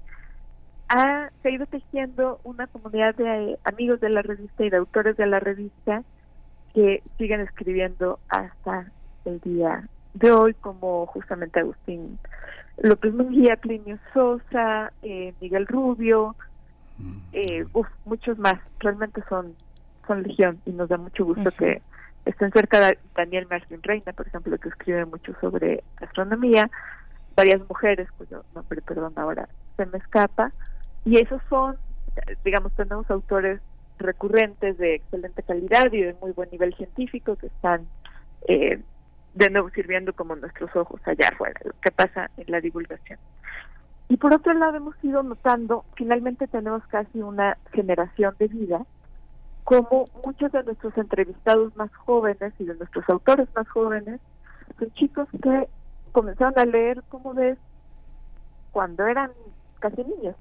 [0.89, 5.15] ha, se ha ido tejiendo una comunidad de amigos de la revista y de autores
[5.15, 6.03] de la revista
[6.73, 8.91] que siguen escribiendo hasta
[9.25, 12.19] el día de hoy, como justamente Agustín
[12.77, 16.35] López Munguía, Plinio Sosa, eh, Miguel Rubio,
[17.33, 17.65] eh,
[18.05, 18.59] muchos más.
[18.79, 19.55] Realmente son
[20.09, 21.81] son legión y nos da mucho gusto que
[22.25, 26.69] estén cerca de Daniel Martín Reina, por ejemplo, que escribe mucho sobre astronomía,
[27.35, 29.47] varias mujeres cuyo nombre, perdón, ahora
[29.77, 30.51] se me escapa,
[31.05, 31.77] y esos son,
[32.43, 33.61] digamos, tenemos autores
[33.99, 37.87] recurrentes de excelente calidad y de muy buen nivel científico que están
[38.47, 38.81] eh,
[39.35, 43.19] de nuevo sirviendo como nuestros ojos allá afuera, lo que pasa en la divulgación.
[44.09, 48.85] Y por otro lado hemos ido notando, finalmente tenemos casi una generación de vida
[49.63, 54.19] como muchos de nuestros entrevistados más jóvenes y de nuestros autores más jóvenes
[54.79, 55.69] con chicos que
[56.11, 57.59] comenzaron a leer, como ves,
[58.71, 59.29] cuando eran
[59.79, 60.35] casi niños.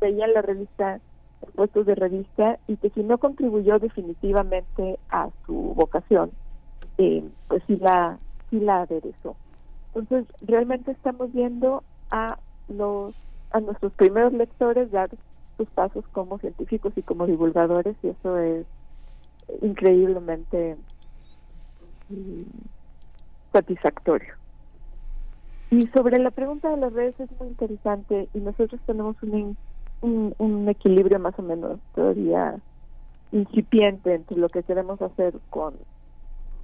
[0.00, 1.00] veían la revista
[1.54, 6.30] puestos de revista y que si no contribuyó definitivamente a su vocación,
[6.98, 8.18] eh, pues sí la,
[8.50, 9.36] sí la aderezó.
[9.94, 12.38] Entonces, realmente estamos viendo a
[12.68, 13.14] los
[13.50, 15.10] a nuestros primeros lectores dar
[15.56, 18.66] sus pasos como científicos y como divulgadores y eso es
[19.62, 20.76] increíblemente
[22.10, 22.42] mm,
[23.52, 24.34] satisfactorio.
[25.70, 29.56] Y sobre la pregunta de las redes es muy interesante y nosotros tenemos un,
[30.00, 32.56] un, equilibrio más o menos todavía
[33.32, 35.74] incipiente entre lo que queremos hacer con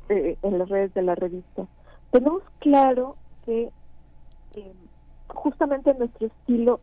[0.09, 1.67] eh, en las redes de la revista.
[2.11, 3.71] Tenemos claro que
[4.57, 4.73] eh,
[5.29, 6.81] justamente nuestro estilo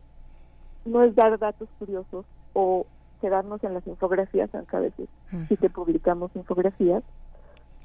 [0.84, 2.86] no es dar datos curiosos o
[3.20, 5.08] quedarnos en las infografías, aunque a veces
[5.48, 7.04] sí que publicamos infografías,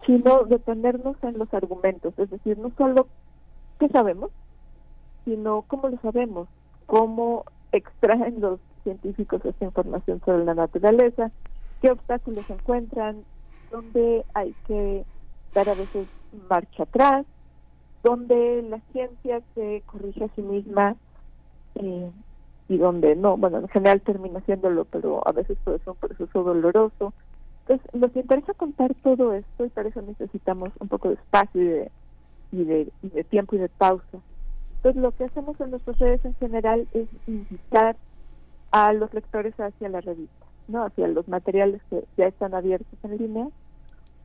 [0.05, 3.07] sino detenernos en los argumentos, es decir, no solo
[3.79, 4.31] qué sabemos,
[5.25, 6.47] sino cómo lo sabemos,
[6.85, 11.31] cómo extraen los científicos esta información sobre la naturaleza,
[11.81, 13.23] qué obstáculos encuentran,
[13.69, 15.05] dónde hay que
[15.53, 16.07] dar a veces
[16.49, 17.25] marcha atrás,
[18.03, 20.95] donde la ciencia se corrige a sí misma
[21.75, 22.11] eh,
[22.69, 26.43] y donde no, bueno, en general termina haciéndolo, pero a veces puede ser un proceso
[26.43, 27.13] doloroso.
[27.61, 32.63] Entonces, nos interesa contar todo esto y para eso necesitamos un poco de espacio y
[32.63, 34.19] de, y de, tiempo y de pausa.
[34.77, 37.95] Entonces, lo que hacemos en nuestras redes en general es invitar
[38.71, 40.85] a los lectores hacia la revista, ¿no?
[40.85, 43.47] Hacia los materiales que ya están abiertos en línea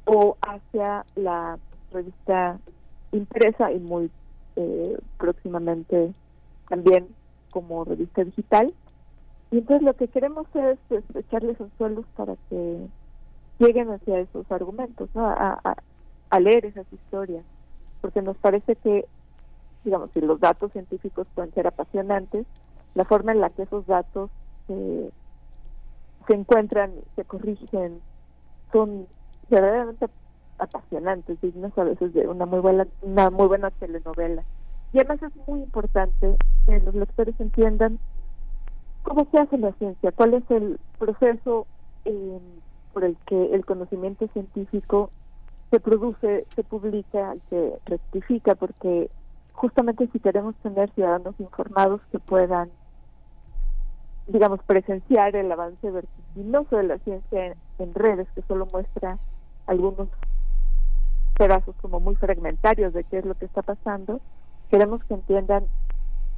[0.05, 1.59] o hacia la
[1.93, 2.59] revista
[3.13, 4.11] impresa y muy
[4.57, 6.13] eh, próximamente
[6.69, 7.09] también
[7.53, 8.73] como revista digital.
[9.51, 12.87] Y entonces lo que queremos es pues, echarles un suelos para que
[13.59, 15.27] lleguen hacia esos argumentos, ¿no?
[15.27, 15.77] A,
[16.41, 17.45] leer esas historias,
[18.01, 19.05] porque nos parece que,
[19.85, 22.47] digamos, si los datos científicos pueden ser apasionantes,
[22.95, 24.31] la forma en la que esos datos
[24.67, 28.01] se encuentran, se corrigen,
[28.73, 29.07] son
[29.51, 30.07] verdaderamente
[30.63, 34.45] apasionantes, dignos a veces de una muy buena, una muy buena telenovela.
[34.93, 36.37] Y además es muy importante
[36.67, 37.99] que los lectores entiendan
[39.03, 41.67] cómo se hace la ciencia, cuál es el proceso
[42.05, 42.39] eh,
[42.93, 45.11] por el que el conocimiento científico
[45.71, 49.11] se produce, se publica, se rectifica, porque
[49.53, 52.71] justamente si queremos tener ciudadanos informados que puedan,
[54.27, 59.19] digamos, presenciar el avance vertiginoso de la ciencia en redes, que solo muestra
[59.67, 60.09] algunos
[61.43, 64.21] pedazos como muy fragmentarios de qué es lo que está pasando,
[64.71, 65.65] queremos que entiendan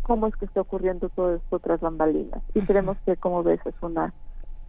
[0.02, 2.42] cómo es que está ocurriendo todo esto tras bambalinas.
[2.54, 4.14] Y creemos que, como ves, es una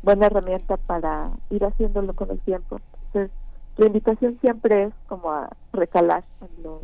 [0.04, 2.82] buena herramienta para ir haciéndolo con el tiempo.
[3.08, 3.32] Entonces,
[3.78, 6.82] la invitación siempre es como a recalar en los,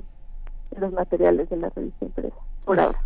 [0.71, 3.01] en los materiales de la revista impresa, por ahora.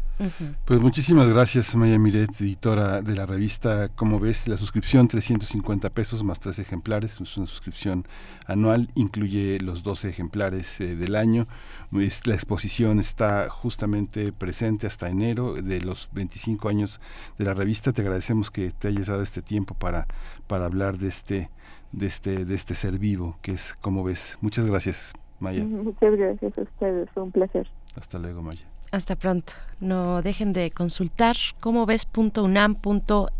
[0.63, 6.23] Pues muchísimas gracias, Maya Miret, editora de la revista Como ves, la suscripción 350 pesos
[6.23, 8.05] más tres ejemplares, es una suscripción
[8.47, 11.47] anual, incluye los 12 ejemplares eh, del año.
[11.91, 17.01] la exposición está justamente presente hasta enero de los 25 años
[17.37, 17.91] de la revista.
[17.91, 20.07] Te agradecemos que te hayas dado este tiempo para,
[20.47, 21.49] para hablar de este,
[21.91, 24.37] de este, de este ser vivo que es Como ves.
[24.39, 25.65] Muchas gracias, Maya.
[25.65, 27.67] Muchas gracias a ustedes, fue un placer.
[27.95, 28.65] Hasta luego, Maya.
[28.95, 29.53] Hasta pronto.
[29.81, 33.33] No dejen de consultar como ves.unam.mx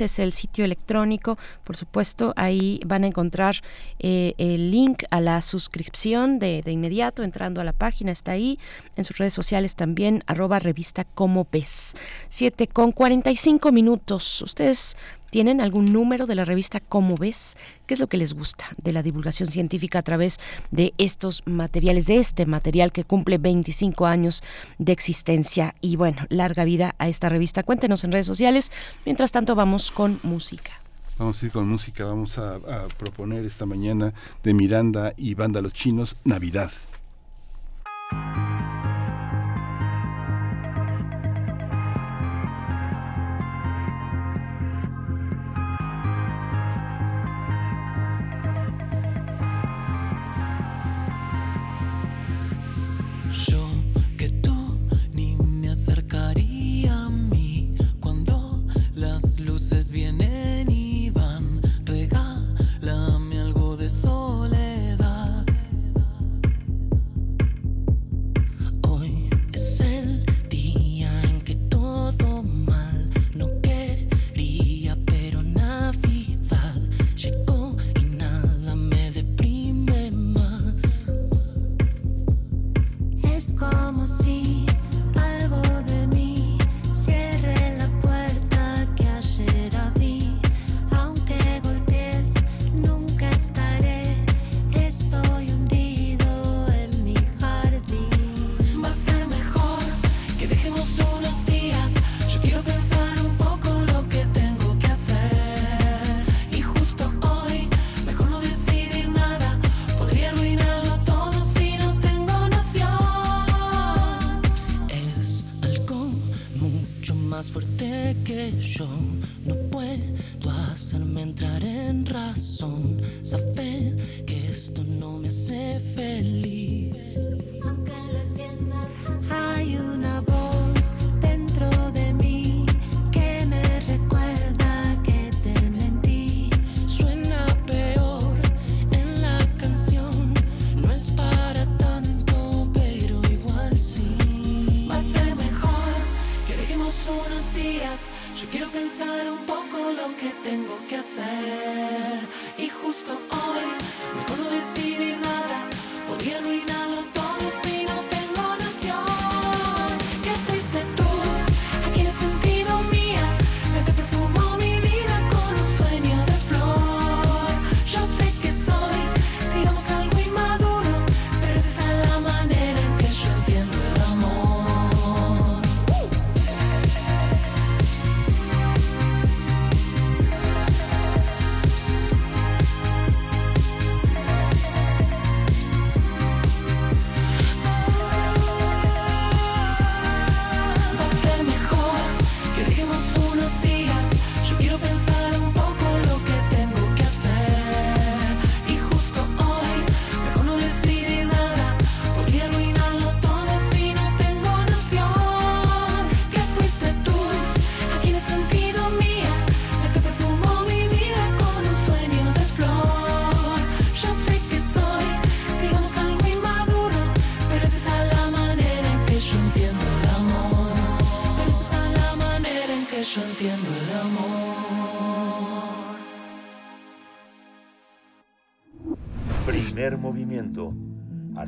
[0.00, 1.38] es el sitio electrónico.
[1.62, 3.54] Por supuesto, ahí van a encontrar
[4.00, 8.10] eh, el link a la suscripción de, de, inmediato entrando a la página.
[8.10, 8.58] Está ahí.
[8.96, 11.94] En sus redes sociales también, arroba revista como ves.
[12.28, 14.42] 7 con 45 minutos.
[14.42, 14.96] Ustedes
[15.32, 17.56] ¿Tienen algún número de la revista Cómo ves?
[17.86, 20.38] ¿Qué es lo que les gusta de la divulgación científica a través
[20.70, 24.42] de estos materiales, de este material que cumple 25 años
[24.76, 25.74] de existencia?
[25.80, 27.62] Y bueno, larga vida a esta revista.
[27.62, 28.70] Cuéntenos en redes sociales.
[29.06, 30.72] Mientras tanto, vamos con música.
[31.16, 34.12] Vamos a ir con música, vamos a, a proponer esta mañana
[34.42, 36.72] de Miranda y Banda Los Chinos, Navidad.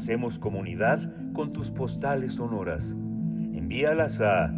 [0.05, 1.01] Hacemos comunidad
[1.33, 2.93] con tus postales sonoras.
[2.93, 4.53] Envíalas a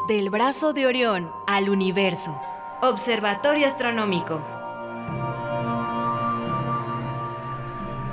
[0.09, 2.41] Del brazo de Orión al universo.
[2.81, 4.58] Observatorio Astronómico.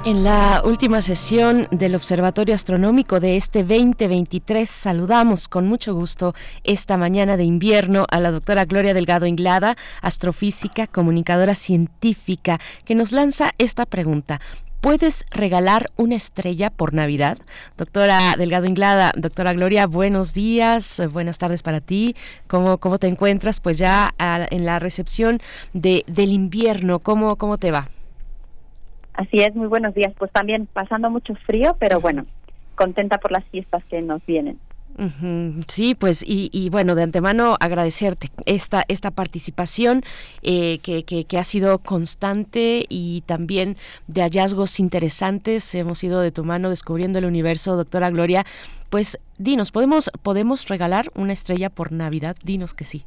[0.05, 6.95] En la última sesión del Observatorio Astronómico de este 2023 saludamos con mucho gusto esta
[6.95, 13.53] mañana de invierno a la doctora Gloria Delgado Inglada, astrofísica, comunicadora científica, que nos lanza
[13.57, 14.39] esta pregunta.
[14.79, 17.39] ¿Puedes regalar una estrella por Navidad?
[17.75, 22.15] Doctora Delgado Inglada, doctora Gloria, buenos días, buenas tardes para ti.
[22.45, 23.59] ¿Cómo, cómo te encuentras?
[23.59, 25.41] Pues ya en la recepción
[25.73, 27.89] de, del invierno, ¿cómo, ¿cómo te va?
[29.18, 30.13] Así es, muy buenos días.
[30.18, 32.26] Pues también pasando mucho frío, pero bueno,
[32.76, 34.59] contenta por las fiestas que nos vienen.
[35.68, 40.03] Sí, pues y, y bueno, de antemano agradecerte esta, esta participación
[40.41, 43.76] eh, que, que, que ha sido constante y también
[44.07, 45.76] de hallazgos interesantes.
[45.76, 48.45] Hemos ido de tu mano descubriendo el universo, doctora Gloria.
[48.89, 52.38] Pues dinos, ¿podemos, ¿podemos regalar una estrella por Navidad?
[52.41, 53.03] Dinos que sí.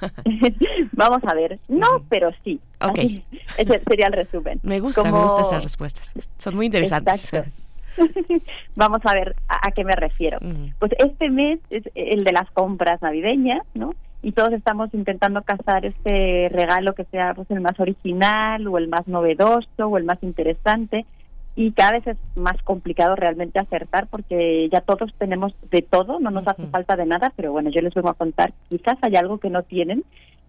[0.92, 1.58] Vamos a ver.
[1.68, 2.60] No, pero sí.
[2.80, 2.98] Ok.
[2.98, 3.24] Así,
[3.58, 4.60] ese sería el resumen.
[4.62, 6.14] Me gusta, me gustan esas respuestas.
[6.38, 7.32] Son muy interesantes.
[7.32, 7.50] Exacto.
[8.76, 10.38] Vamos a ver a, a qué me refiero.
[10.78, 13.90] Pues este mes es el de las compras navideñas, ¿no?
[14.22, 18.88] Y todos estamos intentando cazar este regalo que sea pues el más original o el
[18.88, 21.06] más novedoso o el más interesante
[21.56, 26.30] y cada vez es más complicado realmente acertar porque ya todos tenemos de todo, no
[26.30, 29.38] nos hace falta de nada, pero bueno, yo les vengo a contar, quizás hay algo
[29.38, 30.04] que no tienen.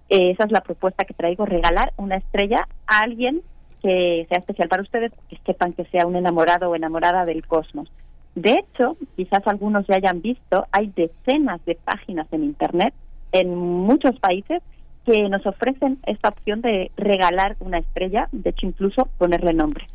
[0.09, 3.41] Eh, esa es la propuesta que traigo, regalar una estrella a alguien
[3.81, 7.89] que sea especial para ustedes, que sepan que sea un enamorado o enamorada del cosmos.
[8.35, 12.93] De hecho, quizás algunos ya hayan visto, hay decenas de páginas en Internet
[13.31, 14.61] en muchos países
[15.05, 19.85] que nos ofrecen esta opción de regalar una estrella, de hecho incluso ponerle nombre.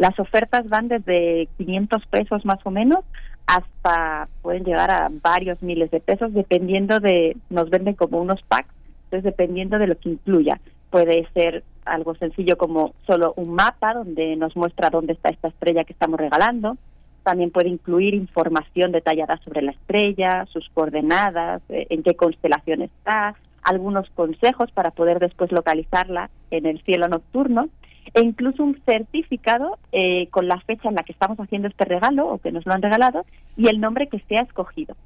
[0.00, 3.04] Las ofertas van desde 500 pesos más o menos
[3.46, 8.72] hasta pueden llegar a varios miles de pesos dependiendo de, nos venden como unos packs,
[9.04, 10.58] entonces dependiendo de lo que incluya.
[10.88, 15.84] Puede ser algo sencillo como solo un mapa donde nos muestra dónde está esta estrella
[15.84, 16.78] que estamos regalando.
[17.22, 23.34] También puede incluir información detallada sobre la estrella, sus coordenadas, eh, en qué constelación está,
[23.62, 27.68] algunos consejos para poder después localizarla en el cielo nocturno
[28.14, 32.28] e incluso un certificado eh, con la fecha en la que estamos haciendo este regalo
[32.28, 33.24] o que nos lo han regalado
[33.56, 34.96] y el nombre que se ha escogido.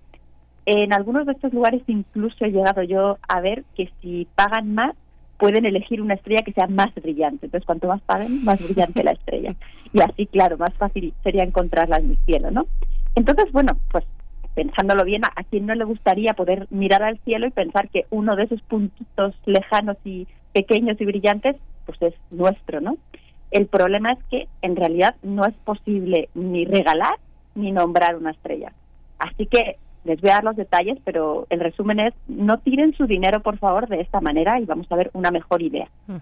[0.66, 4.94] En algunos de estos lugares incluso he llegado yo a ver que si pagan más
[5.38, 7.46] pueden elegir una estrella que sea más brillante.
[7.46, 9.54] Entonces, cuanto más paguen, más brillante la estrella.
[9.92, 12.66] Y así, claro, más fácil sería encontrarla en el cielo, ¿no?
[13.14, 14.04] Entonces, bueno, pues
[14.54, 18.36] pensándolo bien, ¿a quién no le gustaría poder mirar al cielo y pensar que uno
[18.36, 21.56] de esos puntitos lejanos y pequeños y brillantes,
[21.86, 22.96] pues es nuestro, ¿no?
[23.50, 27.16] El problema es que en realidad no es posible ni regalar
[27.54, 28.72] ni nombrar una estrella.
[29.18, 33.06] Así que les voy a dar los detalles, pero el resumen es no tiren su
[33.06, 35.88] dinero, por favor, de esta manera y vamos a ver una mejor idea.
[36.06, 36.16] Mm.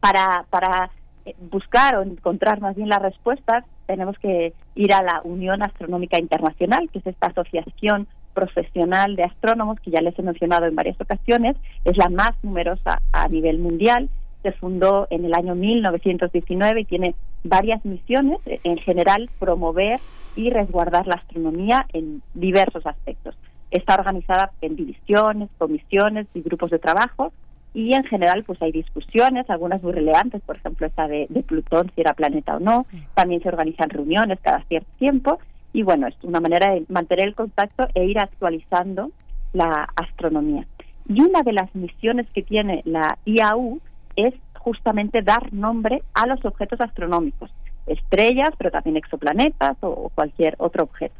[0.00, 0.90] Para, para
[1.24, 6.18] eh, buscar o encontrar más bien las respuestas, tenemos que ir a la Unión Astronómica
[6.18, 11.00] Internacional, que es esta asociación profesional de astrónomos que ya les he mencionado en varias
[11.00, 14.10] ocasiones, es la más numerosa a nivel mundial,
[14.44, 17.14] se fundó en el año 1919 y tiene
[17.44, 20.00] varias misiones, en general promover
[20.36, 23.34] y resguardar la astronomía en diversos aspectos.
[23.70, 27.32] Está organizada en divisiones, comisiones y grupos de trabajo
[27.72, 31.90] y en general pues hay discusiones, algunas muy relevantes, por ejemplo esta de, de Plutón,
[31.94, 35.38] si era planeta o no, también se organizan reuniones cada cierto tiempo
[35.72, 39.10] y bueno, es una manera de mantener el contacto e ir actualizando
[39.54, 40.66] la astronomía.
[41.08, 43.80] Y una de las misiones que tiene la IAU
[44.16, 47.50] es justamente dar nombre a los objetos astronómicos,
[47.86, 51.14] estrellas, pero también exoplanetas o cualquier otro objeto.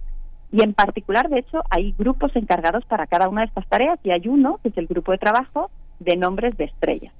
[0.51, 4.12] Y en particular, de hecho, hay grupos encargados para cada una de estas tareas y
[4.12, 7.12] hay uno, que es el grupo de trabajo de nombres de estrellas.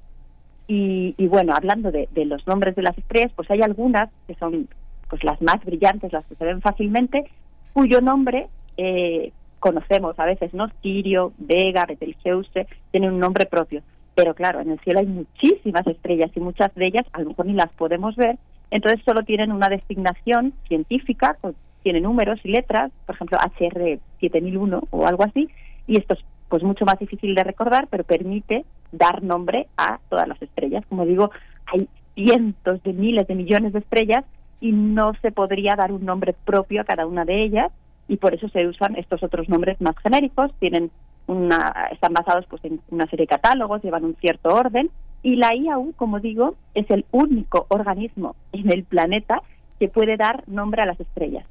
[0.67, 4.67] Y, y bueno, hablando de, los nombres de las estrellas, pues hay algunas que son
[5.09, 7.29] pues las más brillantes, las que se ven fácilmente,
[7.73, 8.47] cuyo nombre
[8.77, 10.69] eh, conocemos a veces, ¿no?
[10.81, 13.83] Sirio, Vega, Betelgeuse, tienen un nombre propio.
[14.15, 17.45] Pero claro, en el cielo hay muchísimas estrellas y muchas de ellas a lo mejor
[17.45, 18.37] ni las podemos ver,
[18.71, 21.37] entonces solo tienen una designación científica,
[21.83, 25.49] tiene números y letras, por ejemplo HR 7001 o algo así,
[25.87, 30.27] y esto es pues mucho más difícil de recordar, pero permite dar nombre a todas
[30.27, 30.83] las estrellas.
[30.87, 31.31] Como digo,
[31.65, 34.23] hay cientos de miles de millones de estrellas
[34.61, 37.71] y no se podría dar un nombre propio a cada una de ellas
[38.07, 40.91] y por eso se usan estos otros nombres más genéricos, tienen
[41.27, 44.89] una, están basados pues en una serie de catálogos, llevan un cierto orden
[45.23, 49.41] y la IAU, como digo, es el único organismo en el planeta
[49.79, 51.45] que puede dar nombre a las estrellas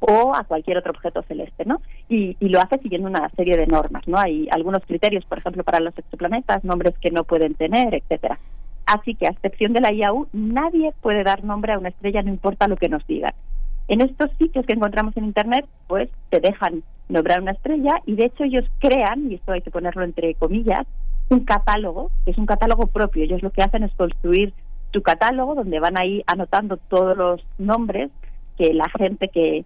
[0.00, 1.80] o a cualquier otro objeto celeste, ¿no?
[2.08, 4.18] Y, y, lo hace siguiendo una serie de normas, ¿no?
[4.18, 8.38] Hay algunos criterios, por ejemplo, para los exoplanetas, nombres que no pueden tener, etcétera.
[8.86, 12.30] Así que, a excepción de la IAU, nadie puede dar nombre a una estrella, no
[12.30, 13.32] importa lo que nos digan.
[13.88, 18.26] En estos sitios que encontramos en Internet, pues te dejan nombrar una estrella y de
[18.26, 20.86] hecho ellos crean, y esto hay que ponerlo entre comillas,
[21.28, 23.24] un catálogo, que es un catálogo propio.
[23.24, 24.52] Ellos lo que hacen es construir
[24.92, 28.10] su catálogo donde van ahí anotando todos los nombres
[28.56, 29.64] que la gente que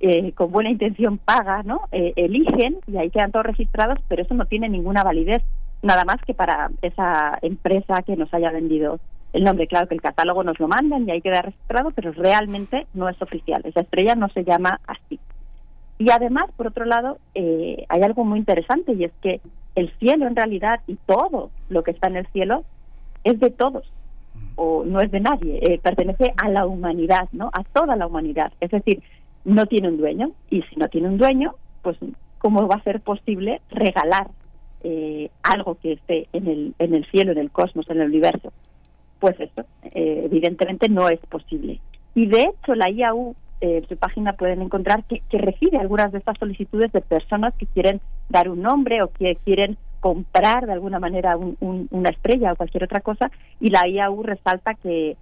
[0.00, 1.82] eh, con buena intención paga, ¿no?
[1.92, 5.42] Eh, eligen y ahí quedan todos registrados, pero eso no tiene ninguna validez,
[5.82, 8.98] nada más que para esa empresa que nos haya vendido
[9.32, 9.66] el nombre.
[9.66, 13.20] Claro que el catálogo nos lo mandan y ahí queda registrado, pero realmente no es
[13.22, 13.62] oficial.
[13.64, 15.18] Esa estrella no se llama así.
[15.98, 19.40] Y además, por otro lado, eh, hay algo muy interesante y es que
[19.74, 22.64] el cielo en realidad y todo lo que está en el cielo
[23.24, 23.84] es de todos
[24.56, 27.50] o no es de nadie, eh, pertenece a la humanidad, ¿no?
[27.52, 28.52] A toda la humanidad.
[28.60, 29.02] Es decir,
[29.44, 31.96] no tiene un dueño y si no tiene un dueño, pues
[32.38, 34.28] cómo va a ser posible regalar
[34.82, 38.52] eh, algo que esté en el en el cielo, en el cosmos, en el universo.
[39.20, 41.80] Pues eso, eh, evidentemente no es posible.
[42.14, 46.10] Y de hecho la IAU eh, en su página pueden encontrar que, que recibe algunas
[46.10, 48.00] de estas solicitudes de personas que quieren
[48.30, 52.56] dar un nombre o que quieren comprar de alguna manera un, un, una estrella o
[52.56, 55.16] cualquier otra cosa y la IAU resalta que,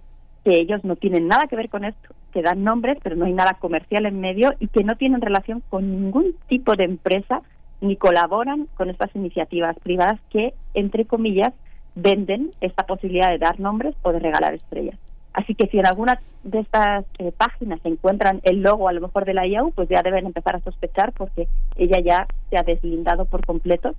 [0.45, 3.33] que ellos no tienen nada que ver con esto, que dan nombres pero no hay
[3.33, 7.41] nada comercial en medio y que no tienen relación con ningún tipo de empresa
[7.81, 11.53] ni colaboran con estas iniciativas privadas que, entre comillas,
[11.95, 14.97] venden esta posibilidad de dar nombres o de regalar estrellas.
[15.33, 19.25] Así que si en alguna de estas eh, páginas encuentran el logo a lo mejor
[19.25, 23.25] de la IAU, pues ya deben empezar a sospechar porque ella ya se ha deslindado
[23.25, 23.93] por completo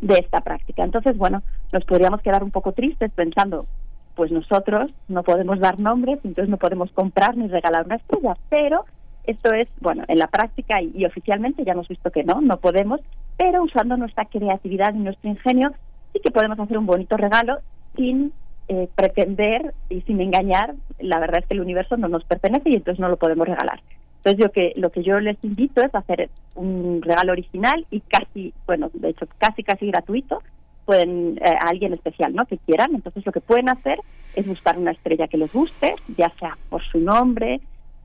[0.00, 0.84] de esta práctica.
[0.84, 1.42] Entonces, bueno,
[1.72, 3.66] nos podríamos quedar un poco tristes pensando,
[4.14, 8.84] pues nosotros no podemos dar nombres, entonces no podemos comprar ni regalar una estrella, pero
[9.24, 12.58] esto es, bueno, en la práctica y, y oficialmente ya hemos visto que no, no
[12.58, 13.00] podemos,
[13.36, 15.72] pero usando nuestra creatividad y nuestro ingenio
[16.14, 17.58] sí que podemos hacer un bonito regalo
[17.94, 18.32] sin
[18.68, 22.76] eh, pretender y sin engañar, la verdad es que el universo no nos pertenece y
[22.76, 23.80] entonces no lo podemos regalar.
[24.18, 28.54] Entonces yo que lo que yo les invito es hacer un regalo original y casi,
[28.66, 30.42] bueno, de hecho casi casi gratuito
[30.86, 32.46] pueden eh, a alguien especial, ¿no?
[32.46, 32.94] Que quieran.
[32.94, 33.98] Entonces lo que pueden hacer
[34.34, 37.60] es buscar una estrella que les guste, ya sea por su nombre,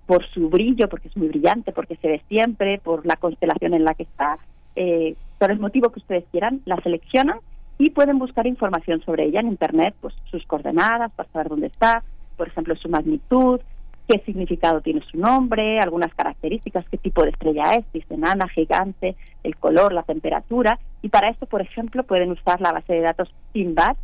[0.06, 3.84] por su brillo, porque es muy brillante, porque se ve siempre, por la constelación en
[3.84, 4.40] la que está,
[4.76, 7.40] eh, por el motivo que ustedes quieran, la seleccionan
[7.80, 12.04] y pueden buscar información sobre ella en internet, pues sus coordenadas para saber dónde está,
[12.36, 13.62] por ejemplo su magnitud,
[14.06, 18.50] qué significado tiene su nombre, algunas características, qué tipo de estrella es, si es enana,
[18.50, 20.78] gigante, el color, la temperatura.
[21.02, 23.96] Y para esto, por ejemplo, pueden usar la base de datos SIMBAD,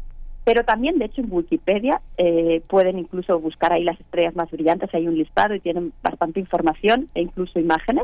[0.46, 4.94] pero también, de hecho, en Wikipedia eh, pueden incluso buscar ahí las estrellas más brillantes,
[4.94, 8.04] hay un listado y tienen bastante información e incluso imágenes.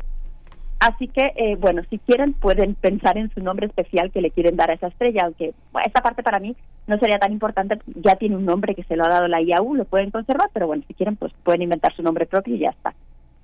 [0.81, 4.55] Así que, eh, bueno, si quieren, pueden pensar en su nombre especial que le quieren
[4.55, 5.53] dar a esa estrella, aunque
[5.85, 6.55] esta parte para mí
[6.87, 9.75] no sería tan importante, ya tiene un nombre que se lo ha dado la IAU,
[9.75, 12.69] lo pueden conservar, pero bueno, si quieren, pues pueden inventar su nombre propio y ya
[12.69, 12.95] está.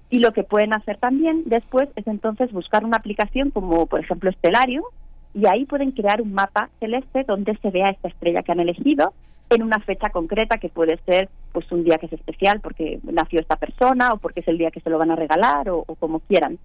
[0.09, 4.31] Y lo que pueden hacer también después es entonces buscar una aplicación como, por ejemplo,
[4.31, 4.85] Stellarium,
[5.35, 9.13] y ahí pueden crear un mapa celeste donde se vea esta estrella que han elegido
[9.51, 13.39] en una fecha concreta que puede ser pues un día que es especial porque nació
[13.41, 16.21] esta persona o porque es el día que se lo van a regalar o como
[16.21, 16.57] quieran.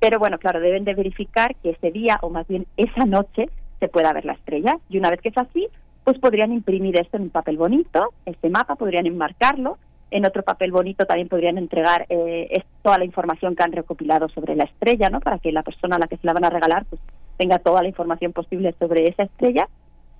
[0.00, 3.48] Pero bueno, claro, deben de verificar que ese día o más bien esa noche
[3.80, 4.78] se pueda ver la estrella.
[4.88, 5.68] Y una vez que es así,
[6.04, 9.78] pues podrían imprimir esto en un papel bonito, este mapa, podrían enmarcarlo.
[10.10, 14.54] En otro papel bonito también podrían entregar eh, toda la información que han recopilado sobre
[14.54, 15.18] la estrella, ¿no?
[15.20, 17.02] Para que la persona a la que se la van a regalar pues
[17.36, 19.68] tenga toda la información posible sobre esa estrella.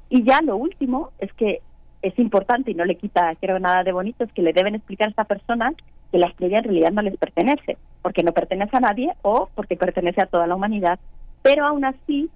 [0.09, 1.61] Y ya lo último es que
[2.09, 5.09] es importante y no le quita, creo, nada de bonito, es que le deben explicar
[5.09, 5.73] a esta persona
[6.11, 9.77] que la estrella en realidad no les pertenece, porque no pertenece a nadie o porque
[9.77, 10.99] pertenece a toda la humanidad,
[11.43, 12.31] pero aún así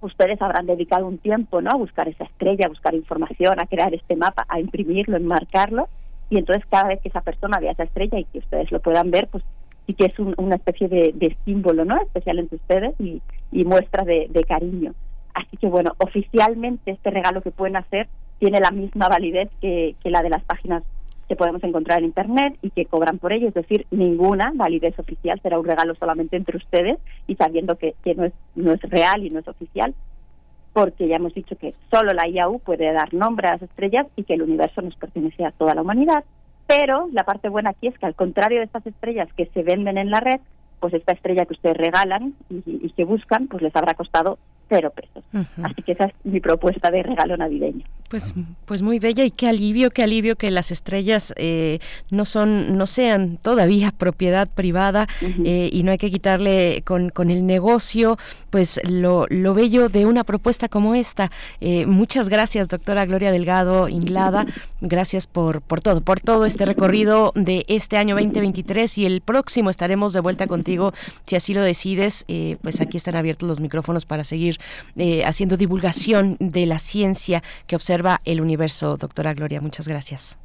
[0.00, 1.70] ustedes habrán dedicado un tiempo ¿no?
[1.70, 5.88] a buscar esa estrella, a buscar información, a crear este mapa, a imprimirlo, enmarcarlo,
[6.30, 9.10] y entonces cada vez que esa persona vea esa estrella y que ustedes lo puedan
[9.10, 9.42] ver, pues
[9.86, 13.22] sí que es una especie de, símbolo no especial entre ustedes y,
[13.64, 14.92] muestra de, cariño.
[15.34, 18.08] Así que bueno, oficialmente este regalo que pueden hacer
[18.38, 20.82] tiene la misma validez que la de las páginas
[21.28, 25.38] que podemos encontrar en Internet y que cobran por ello, es decir, ninguna validez oficial
[25.42, 29.24] será un regalo solamente entre ustedes y sabiendo que, que no, es, no es real
[29.24, 29.94] y no es oficial,
[30.72, 34.24] porque ya hemos dicho que solo la IAU puede dar nombre a las estrellas y
[34.24, 36.24] que el universo nos pertenece a toda la humanidad.
[36.66, 39.98] Pero la parte buena aquí es que al contrario de estas estrellas que se venden
[39.98, 40.40] en la red,
[40.80, 44.92] pues esta estrella que ustedes regalan y, y que buscan, pues les habrá costado cero
[44.94, 45.24] pesos.
[45.62, 47.84] Así que esa es mi propuesta de regalo navideño.
[48.08, 48.32] Pues,
[48.64, 51.78] pues muy bella y qué alivio, qué alivio que las estrellas eh,
[52.10, 55.06] no son, no sean todavía propiedad privada
[55.44, 58.16] eh, y no hay que quitarle con, con el negocio,
[58.48, 61.30] pues lo, lo, bello de una propuesta como esta.
[61.60, 64.46] Eh, muchas gracias, doctora Gloria Delgado Inglada,
[64.80, 69.68] gracias por, por todo, por todo este recorrido de este año 2023 y el próximo
[69.68, 70.94] estaremos de vuelta contigo
[71.26, 72.24] si así lo decides.
[72.62, 74.57] pues aquí están abiertos los micrófonos para seguir
[75.24, 79.60] haciendo divulgación de la ciencia que observa el universo, doctora Gloria.
[79.60, 80.38] Muchas gracias.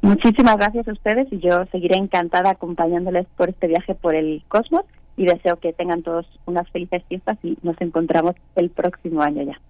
[0.00, 4.84] Muchísimas gracias a ustedes y yo seguiré encantada acompañándoles por este viaje por el cosmos
[5.16, 9.60] y deseo que tengan todos unas felices fiestas y nos encontramos el próximo año ya.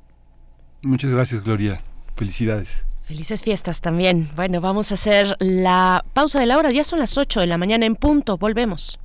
[0.83, 1.81] Muchas gracias, Gloria.
[2.15, 2.85] Felicidades.
[3.03, 4.29] Felices fiestas también.
[4.37, 6.71] Bueno, vamos a hacer la pausa de la hora.
[6.71, 8.37] Ya son las 8 de la mañana en punto.
[8.37, 9.01] Volvemos.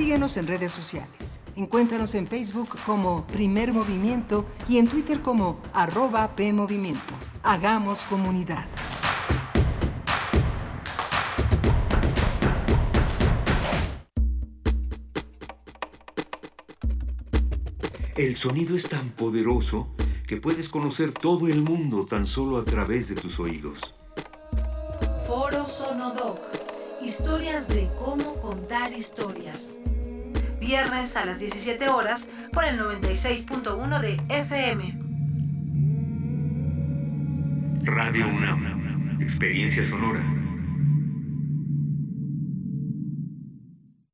[0.00, 1.40] Síguenos en redes sociales.
[1.56, 7.12] Encuéntranos en Facebook como Primer Movimiento y en Twitter como arroba PMovimiento.
[7.42, 8.66] Hagamos comunidad.
[18.16, 19.94] El sonido es tan poderoso
[20.26, 23.94] que puedes conocer todo el mundo tan solo a través de tus oídos.
[25.26, 26.69] Foro Sonodoc.
[27.02, 29.80] Historias de cómo contar historias
[30.60, 34.98] viernes a las 17 horas por el 96.1 de FM.
[37.84, 40.39] Radio UNAM, experiencia sonora.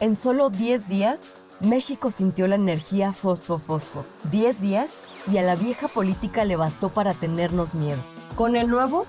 [0.00, 4.04] En solo 10 días, México sintió la energía fosfo-fosfo.
[4.30, 4.90] Diez días
[5.30, 7.98] y a la vieja política le bastó para tenernos miedo.
[8.36, 9.06] Con el nuevo,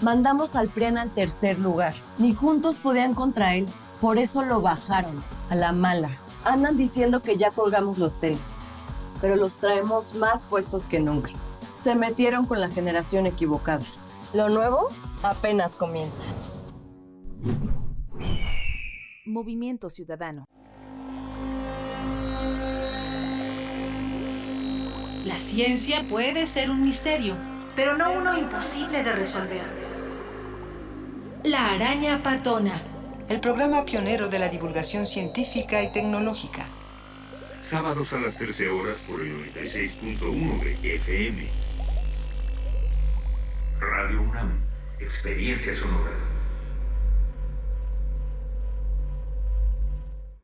[0.00, 1.94] mandamos al PRIAN al tercer lugar.
[2.18, 3.66] Ni juntos podían contra él,
[4.00, 6.10] por eso lo bajaron, a la mala.
[6.44, 8.40] Andan diciendo que ya colgamos los tenis.
[9.20, 11.30] pero los traemos más puestos que nunca.
[11.80, 13.84] Se metieron con la generación equivocada.
[14.34, 14.88] Lo nuevo
[15.22, 16.24] apenas comienza.
[19.24, 20.48] Movimiento Ciudadano.
[25.24, 27.36] La ciencia puede ser un misterio,
[27.76, 29.62] pero no uno imposible de resolver.
[31.44, 32.82] La araña patona.
[33.28, 36.66] El programa pionero de la divulgación científica y tecnológica.
[37.60, 41.48] Sábados a las 13 horas por el 96.1 de FM.
[43.78, 44.64] Radio UNAM,
[44.98, 46.31] experiencia sonora.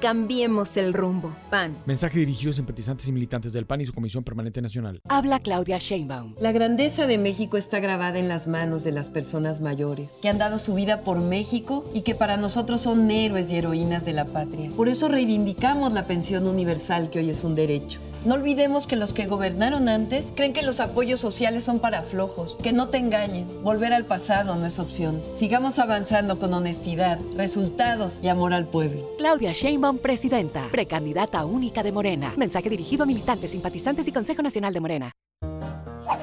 [0.00, 1.34] Cambiemos el rumbo.
[1.50, 1.76] PAN.
[1.84, 5.00] Mensaje dirigido a simpatizantes y militantes del PAN y su Comisión Permanente Nacional.
[5.08, 6.36] Habla Claudia Sheinbaum.
[6.40, 10.38] La grandeza de México está grabada en las manos de las personas mayores, que han
[10.38, 14.26] dado su vida por México y que para nosotros son héroes y heroínas de la
[14.26, 14.70] patria.
[14.76, 17.98] Por eso reivindicamos la pensión universal que hoy es un derecho.
[18.24, 22.58] No olvidemos que los que gobernaron antes creen que los apoyos sociales son para flojos,
[22.60, 23.46] que no te engañen.
[23.62, 25.22] Volver al pasado no es opción.
[25.38, 29.08] Sigamos avanzando con honestidad, resultados y amor al pueblo.
[29.18, 32.34] Claudia Sheinbaum, presidenta, precandidata única de Morena.
[32.36, 35.12] Mensaje dirigido a militantes, simpatizantes y Consejo Nacional de Morena.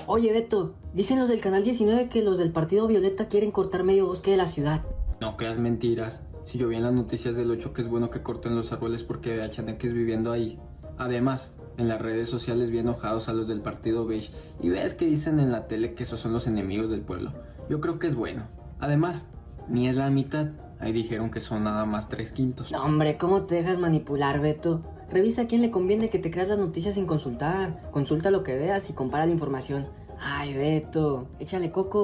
[0.07, 4.05] Oye, Beto, dicen los del Canal 19 que los del Partido Violeta quieren cortar medio
[4.05, 4.83] bosque de la ciudad.
[5.19, 6.21] No creas mentiras.
[6.43, 9.03] Si yo vi en las noticias del 8 que es bueno que corten los árboles
[9.03, 10.59] porque vea chaneques viviendo ahí.
[10.97, 15.05] Además, en las redes sociales vi enojados a los del partido beige y ves que
[15.05, 17.33] dicen en la tele que esos son los enemigos del pueblo.
[17.69, 18.47] Yo creo que es bueno.
[18.79, 19.27] Además,
[19.67, 20.49] ni es la mitad.
[20.79, 22.71] Ahí dijeron que son nada más tres quintos.
[22.71, 24.81] No, hombre, ¿cómo te dejas manipular, Beto?
[25.09, 27.81] Revisa a quién le conviene que te creas las noticias sin consultar.
[27.91, 29.85] Consulta lo que veas y compara la información.
[30.19, 32.03] Ay, Beto, échale coco.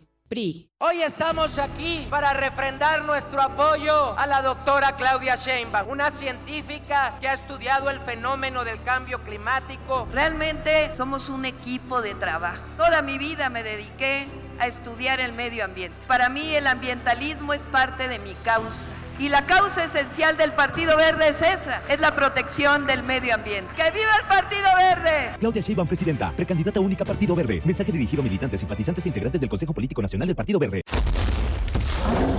[0.33, 7.27] Hoy estamos aquí para refrendar nuestro apoyo a la doctora Claudia Sheinbaum, una científica que
[7.27, 10.07] ha estudiado el fenómeno del cambio climático.
[10.13, 12.63] Realmente somos un equipo de trabajo.
[12.77, 14.25] Toda mi vida me dediqué
[14.61, 15.97] a estudiar el medio ambiente.
[16.07, 18.91] Para mí el ambientalismo es parte de mi causa.
[19.17, 23.71] Y la causa esencial del Partido Verde es esa, es la protección del medio ambiente.
[23.75, 25.35] ¡Que viva el Partido Verde!
[25.39, 27.61] Claudia Sheinbaum, presidenta, precandidata única Partido Verde.
[27.65, 30.83] Mensaje dirigido a militantes, simpatizantes e integrantes del Consejo Político Nacional del Partido Verde.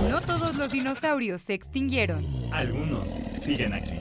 [0.09, 2.25] No todos los dinosaurios se extinguieron.
[2.53, 3.99] Algunos siguen aquí.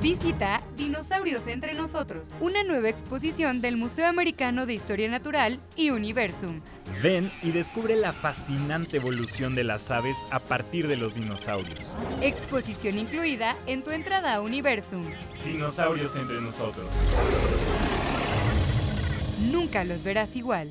[0.00, 6.62] Visita Dinosaurios entre nosotros, una nueva exposición del Museo Americano de Historia Natural y Universum.
[7.02, 11.94] Ven y descubre la fascinante evolución de las aves a partir de los dinosaurios.
[12.22, 15.04] Exposición incluida en tu entrada a Universum.
[15.44, 16.90] Dinosaurios entre nosotros.
[19.52, 20.70] Nunca los verás igual.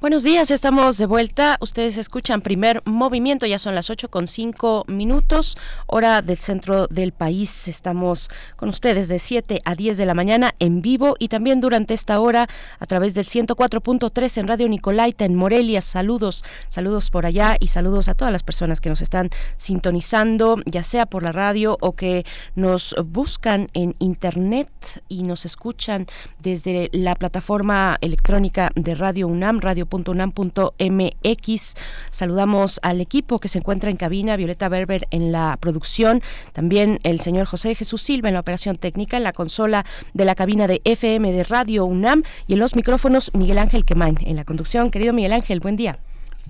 [0.00, 1.58] Buenos días, estamos de vuelta.
[1.60, 7.12] Ustedes escuchan primer movimiento, ya son las 8 con 5 minutos, hora del centro del
[7.12, 7.68] país.
[7.68, 11.92] Estamos con ustedes de 7 a 10 de la mañana en vivo y también durante
[11.92, 12.48] esta hora
[12.78, 15.82] a través del 104.3 en Radio Nicolaita en Morelia.
[15.82, 19.28] Saludos, saludos por allá y saludos a todas las personas que nos están
[19.58, 22.24] sintonizando, ya sea por la radio o que
[22.54, 24.70] nos buscan en internet
[25.10, 26.06] y nos escuchan
[26.38, 31.74] desde la plataforma electrónica de Radio UNAM, Radio unam.mx.
[32.10, 36.22] Saludamos al equipo que se encuentra en cabina, Violeta Berber en la producción,
[36.52, 39.84] también el señor José Jesús Silva en la operación técnica, en la consola
[40.14, 44.16] de la cabina de FM de Radio UNAM y en los micrófonos Miguel Ángel Quemain
[44.22, 44.90] en la conducción.
[44.90, 45.98] Querido Miguel Ángel, buen día.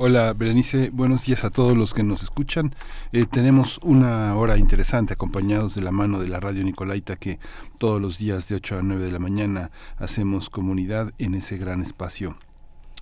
[0.03, 2.75] Hola Berenice, buenos días a todos los que nos escuchan.
[3.13, 7.39] Eh, tenemos una hora interesante acompañados de la mano de la radio Nicolaita que
[7.77, 11.83] todos los días de 8 a 9 de la mañana hacemos comunidad en ese gran
[11.83, 12.37] espacio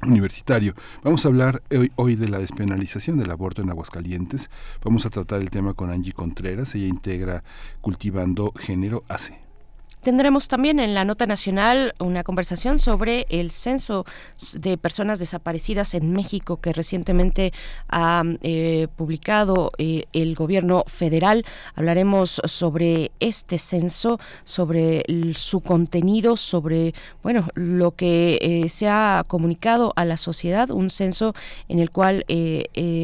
[0.03, 0.75] universitario.
[1.03, 4.51] Vamos a hablar hoy, hoy, de la despenalización del aborto en Aguascalientes.
[4.85, 6.75] Vamos a tratar el tema con Angie Contreras.
[6.75, 7.43] Ella integra
[7.81, 9.48] Cultivando Género ACE.
[10.09, 14.07] Tendremos también en la nota nacional una conversación sobre el censo
[14.55, 17.53] de personas desaparecidas en México que recientemente
[17.91, 21.45] ha eh, publicado eh, el gobierno federal.
[21.75, 25.05] Hablaremos sobre este censo, sobre
[25.37, 31.35] su contenido, sobre bueno lo que eh, se ha comunicado a la sociedad, un censo
[31.69, 32.25] en el cual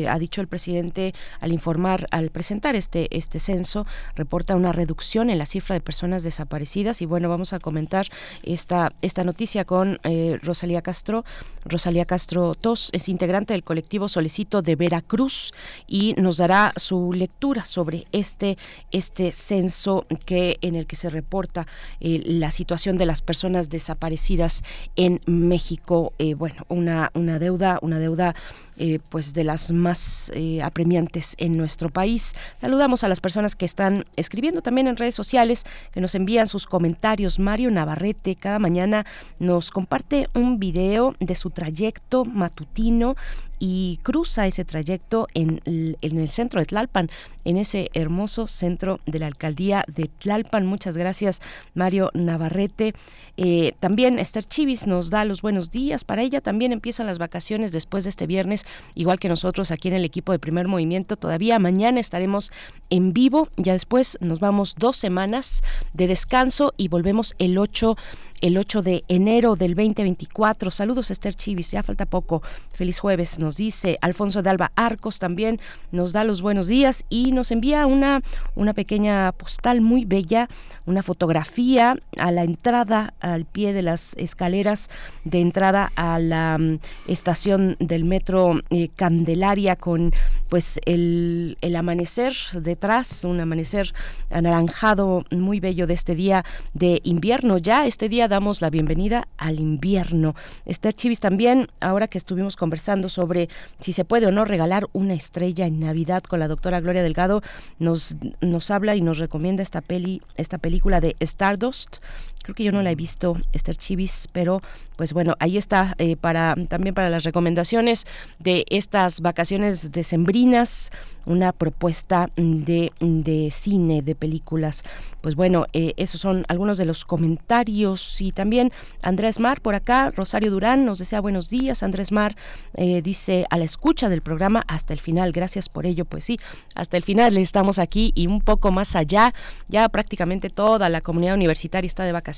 [0.08, 5.36] ha dicho el presidente al informar, al presentar este este censo, reporta una reducción en
[5.36, 8.06] la cifra de personas desaparecidas y bueno, vamos a comentar
[8.42, 11.24] esta, esta noticia con eh, Rosalía Castro.
[11.64, 15.52] Rosalía Castro Tos es integrante del colectivo Solicito de Veracruz
[15.86, 18.58] y nos dará su lectura sobre este,
[18.90, 21.66] este censo que, en el que se reporta
[22.00, 24.62] eh, la situación de las personas desaparecidas
[24.96, 26.12] en México.
[26.18, 28.34] Eh, bueno, una, una deuda, una deuda
[28.76, 32.34] eh, pues de las más eh, apremiantes en nuestro país.
[32.56, 36.66] Saludamos a las personas que están escribiendo también en redes sociales, que nos envían sus
[36.66, 37.38] comentarios.
[37.38, 39.06] Mario Navarrete cada mañana
[39.38, 43.16] nos comparte un video de su trayecto matutino
[43.58, 47.10] y cruza ese trayecto en el, centro de Tlalpan,
[47.44, 50.66] en ese hermoso centro de la alcaldía de Tlalpan.
[50.66, 51.40] Muchas gracias,
[51.74, 52.94] Mario Navarrete.
[53.36, 56.04] Eh, también Esther Chivis nos da los buenos días.
[56.04, 59.94] Para ella también empiezan las vacaciones después de este viernes, igual que nosotros aquí en
[59.94, 61.16] el equipo de primer movimiento.
[61.16, 62.52] Todavía mañana estaremos
[62.90, 63.48] en vivo.
[63.56, 67.96] Ya después nos vamos dos semanas de descanso y volvemos el 8
[68.40, 70.70] el 8 de enero del 2024.
[70.70, 72.42] Saludos Esther Chivis, ya falta poco.
[72.72, 75.60] Feliz jueves, nos dice Alfonso de Alba Arcos también
[75.92, 78.22] nos da los buenos días y nos envía una,
[78.54, 80.48] una pequeña postal muy bella,
[80.86, 84.90] una fotografía a la entrada, al pie de las escaleras
[85.24, 86.78] de entrada a la mm,
[87.08, 90.12] estación del metro eh, Candelaria con
[90.48, 93.92] pues el, el amanecer detrás, un amanecer
[94.30, 99.60] anaranjado muy bello de este día de invierno ya, este día damos la bienvenida al
[99.60, 100.34] invierno.
[100.64, 103.48] Esther Chivis también, ahora que estuvimos conversando sobre
[103.80, 107.42] si se puede o no regalar una estrella en Navidad con la doctora Gloria Delgado,
[107.78, 111.98] nos, nos habla y nos recomienda esta peli, esta película de Stardust.
[112.44, 114.60] Creo que yo no la he visto, Esther Chivis, pero
[114.96, 118.06] pues bueno, ahí está eh, para también para las recomendaciones
[118.38, 120.92] de estas vacaciones decembrinas
[121.26, 124.84] una propuesta de, de cine, de películas.
[125.22, 128.20] Pues bueno, eh, esos son algunos de los comentarios.
[128.20, 131.82] Y también Andrés Mar por acá, Rosario Durán nos desea buenos días.
[131.82, 132.36] Andrés Mar
[132.74, 135.32] eh, dice a la escucha del programa hasta el final.
[135.32, 136.04] Gracias por ello.
[136.04, 136.38] Pues sí,
[136.74, 139.32] hasta el final estamos aquí y un poco más allá.
[139.68, 142.33] Ya prácticamente toda la comunidad universitaria está de vacaciones.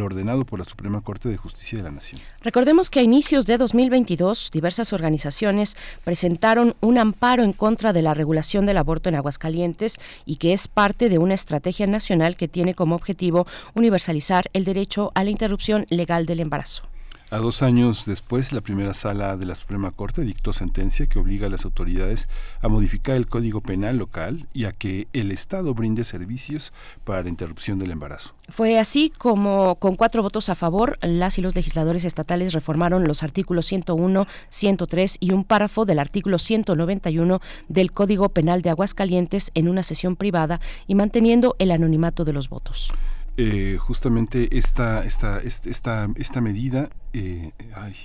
[0.00, 2.20] ordenado por la Suprema Corte de Justicia de la Nación.
[2.42, 8.14] Recordemos que a inicios de 2022 diversas organizaciones presentaron un amparo en contra de la
[8.14, 12.74] regulación del aborto en Aguascalientes y que es parte de una estrategia nacional que tiene
[12.74, 16.84] como objetivo universalizar el derecho a la interrupción legal del embarazo.
[17.30, 21.46] A dos años después, la primera sala de la Suprema Corte dictó sentencia que obliga
[21.46, 22.28] a las autoridades
[22.60, 26.72] a modificar el Código Penal local y a que el Estado brinde servicios
[27.02, 28.34] para la interrupción del embarazo.
[28.50, 33.22] Fue así como, con cuatro votos a favor, las y los legisladores estatales reformaron los
[33.22, 39.68] artículos 101, 103 y un párrafo del artículo 191 del Código Penal de Aguascalientes en
[39.68, 42.92] una sesión privada y manteniendo el anonimato de los votos.
[43.36, 47.96] Eh, justamente esta, esta, esta, esta medida, eh, ay,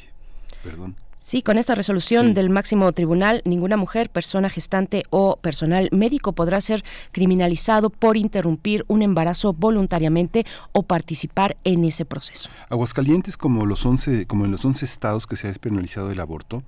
[0.64, 0.96] perdón.
[1.22, 6.62] Sí, con esta resolución del máximo tribunal, ninguna mujer, persona gestante o personal médico podrá
[6.62, 12.50] ser criminalizado por interrumpir un embarazo voluntariamente o participar en ese proceso.
[12.70, 16.64] Aguascalientes, como, los 11, como en los 11 estados que se ha despenalizado el aborto,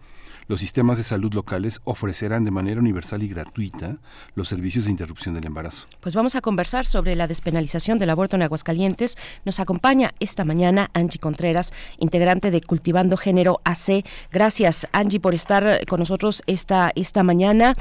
[0.48, 3.98] los sistemas de salud locales ofrecerán de manera universal y gratuita
[4.36, 5.88] los servicios de interrupción del embarazo.
[6.00, 9.18] Pues vamos a conversar sobre la despenalización del aborto en Aguascalientes.
[9.46, 14.06] Nos acompaña esta mañana Angie Contreras, integrante de Cultivando Género AC.
[14.32, 17.76] Gracias, Angie, por estar con nosotros esta, esta mañana.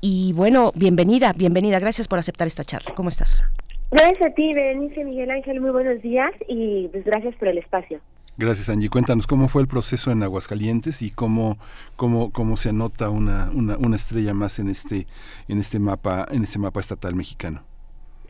[0.00, 1.78] Y bueno, bienvenida, bienvenida.
[1.78, 2.94] Gracias por aceptar esta charla.
[2.94, 3.42] ¿Cómo estás?
[3.90, 5.60] Gracias a ti, Berenice Miguel Ángel.
[5.60, 8.00] Muy buenos días y pues gracias por el espacio.
[8.38, 8.90] Gracias, Angie.
[8.90, 11.56] Cuéntanos cómo fue el proceso en Aguascalientes y cómo,
[11.96, 15.06] cómo, cómo se anota una, una, una estrella más en este,
[15.48, 17.62] en este mapa, en este mapa estatal mexicano.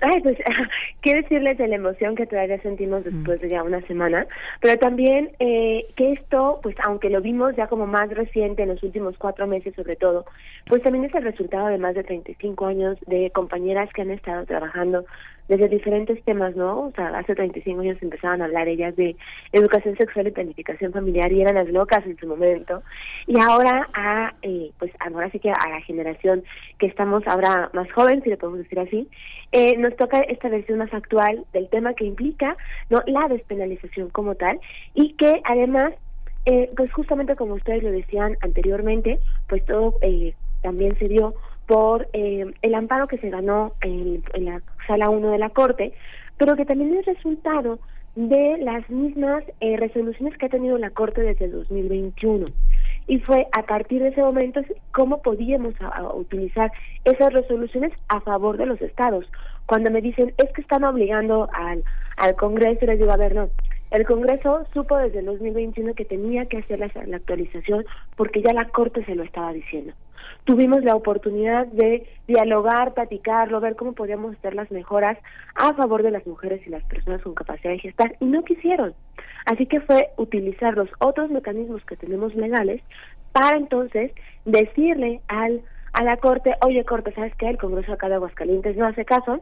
[0.03, 0.37] Ay, pues,
[1.03, 4.27] qué decirles de la emoción que todavía sentimos después de ya una semana,
[4.61, 8.83] pero también eh, que esto, pues, aunque lo vimos ya como más reciente en los
[8.83, 10.27] últimos cuatro meses sobre todo,
[10.67, 14.45] pues también es el resultado de más de 35 años de compañeras que han estado
[14.45, 15.05] trabajando
[15.49, 16.87] desde diferentes temas, ¿no?
[16.87, 19.17] O sea, hace 35 años empezaban a hablar ellas de
[19.53, 22.83] educación sexual y planificación familiar y eran las locas en su momento.
[23.27, 26.45] Y ahora a, eh, pues ahora sí que a la generación
[26.79, 29.09] que estamos ahora más joven, si le podemos decir así,
[29.53, 32.57] eh, nos toca esta versión más actual del tema que implica,
[32.91, 33.03] ¿no?
[33.07, 34.61] La despenalización como tal
[34.95, 35.95] y que además
[36.49, 39.19] eh, pues justamente como ustedes lo decían anteriormente,
[39.49, 40.33] pues todo eh,
[40.63, 41.35] también se dio
[41.67, 45.93] por eh, el amparo que se ganó en, la sala 1 de la Corte,
[46.37, 47.79] pero que también es resultado
[48.15, 52.47] de las mismas eh, resoluciones que ha tenido la Corte desde el 2021.
[53.09, 54.61] Y fue a partir de ese momento
[54.93, 55.75] cómo podíamos
[56.15, 56.73] utilizar
[57.05, 59.27] esas resoluciones a favor de los estados.
[59.67, 61.85] Cuando me dicen, es que están obligando al,
[62.17, 63.49] al Congreso, les digo, a ver, no,
[63.91, 67.85] el Congreso supo desde el 2021 que tenía que hacer la, actualización
[68.17, 69.93] porque ya la Corte se lo estaba diciendo.
[70.47, 75.19] Tuvimos la oportunidad de dialogar, platicarlo, ver cómo podíamos hacer las mejoras
[75.55, 78.95] a favor de las mujeres y las personas con capacidad de gestar y no quisieron.
[79.45, 82.81] Así que fue utilizar los otros mecanismos que tenemos legales
[83.33, 84.13] para entonces
[84.45, 87.49] decirle al a la Corte, oye Corte, ¿sabes qué?
[87.49, 89.41] El Congreso acá de Aguascalientes no hace caso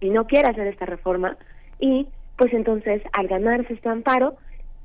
[0.00, 1.36] y no quiere hacer esta reforma
[1.78, 4.36] y pues entonces al ganarse este amparo,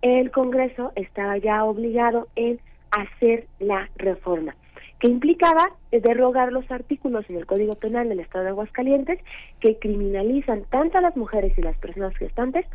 [0.02, 2.60] el Congreso estaba ya obligado en
[2.92, 4.56] hacer la reforma,
[5.00, 9.20] que implicaba derrogar los artículos en el Código Penal del Estado de Aguascalientes
[9.60, 12.66] que criminalizan tanto a las mujeres y las personas gestantes,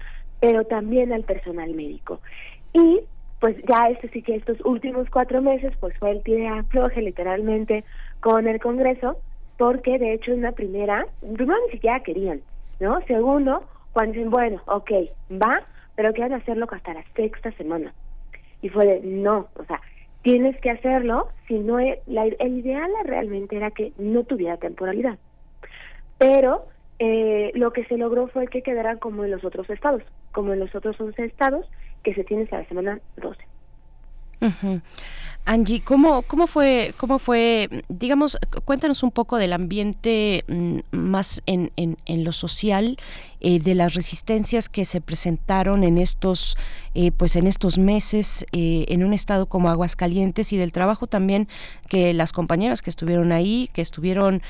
[0.41, 2.20] pero también al personal médico.
[2.73, 3.01] Y
[3.41, 7.85] pues ya este sí que estos últimos cuatro meses pues fue el tire afloje literalmente
[8.20, 9.18] con el Congreso,
[9.59, 12.41] porque de hecho en la primera, primero ni siquiera querían,
[12.79, 13.01] ¿no?
[13.07, 14.91] Segundo, cuando dicen, bueno, ok,
[15.33, 15.66] va,
[15.97, 17.93] pero quieren hacerlo hasta la sexta semana.
[18.62, 19.81] Y fue de, no, o sea,
[20.23, 25.18] tienes que hacerlo, si no, e, la, el ideal realmente era que no tuviera temporalidad.
[26.18, 26.66] Pero
[26.99, 30.03] eh, lo que se logró fue que quedaran como en los otros estados,
[30.33, 31.66] como en los otros 11 estados
[32.05, 33.39] que se tienen hasta la semana 12.
[35.45, 41.70] Angie, ¿cómo, cómo fue, cómo fue, digamos, cuéntanos un poco del ambiente mm, más en,
[41.77, 42.97] en, en lo social,
[43.45, 46.57] eh, de las resistencias que se presentaron en estos,
[46.95, 51.49] eh, pues en estos meses eh, en un estado como Aguascalientes y del trabajo también
[51.88, 54.43] que las compañeras que estuvieron ahí, que estuvieron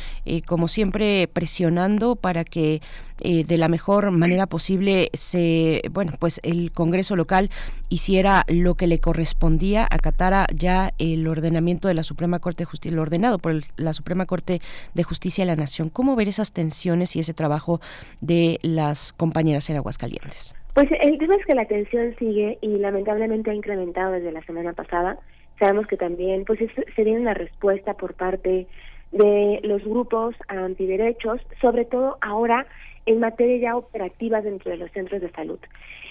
[0.47, 2.82] como siempre presionando para que
[3.22, 7.51] de la mejor manera posible se, bueno, pues el Congreso local
[7.88, 12.97] hiciera lo que le correspondía, acatara ya el ordenamiento de la Suprema Corte de Justicia,
[12.97, 14.61] lo ordenado por la Suprema Corte
[14.95, 15.88] de Justicia de la Nación.
[15.88, 17.80] ¿Cómo ver esas tensiones y ese trabajo
[18.20, 20.57] de las compañeras en Aguascalientes?
[20.74, 24.72] Pues el tema es que la tensión sigue y lamentablemente ha incrementado desde la semana
[24.72, 25.18] pasada.
[25.59, 26.59] Sabemos que también pues
[26.97, 28.66] sería una respuesta por parte
[29.12, 32.66] de los grupos antiderechos, sobre todo ahora
[33.05, 35.59] en materia ya operativa dentro de los centros de salud.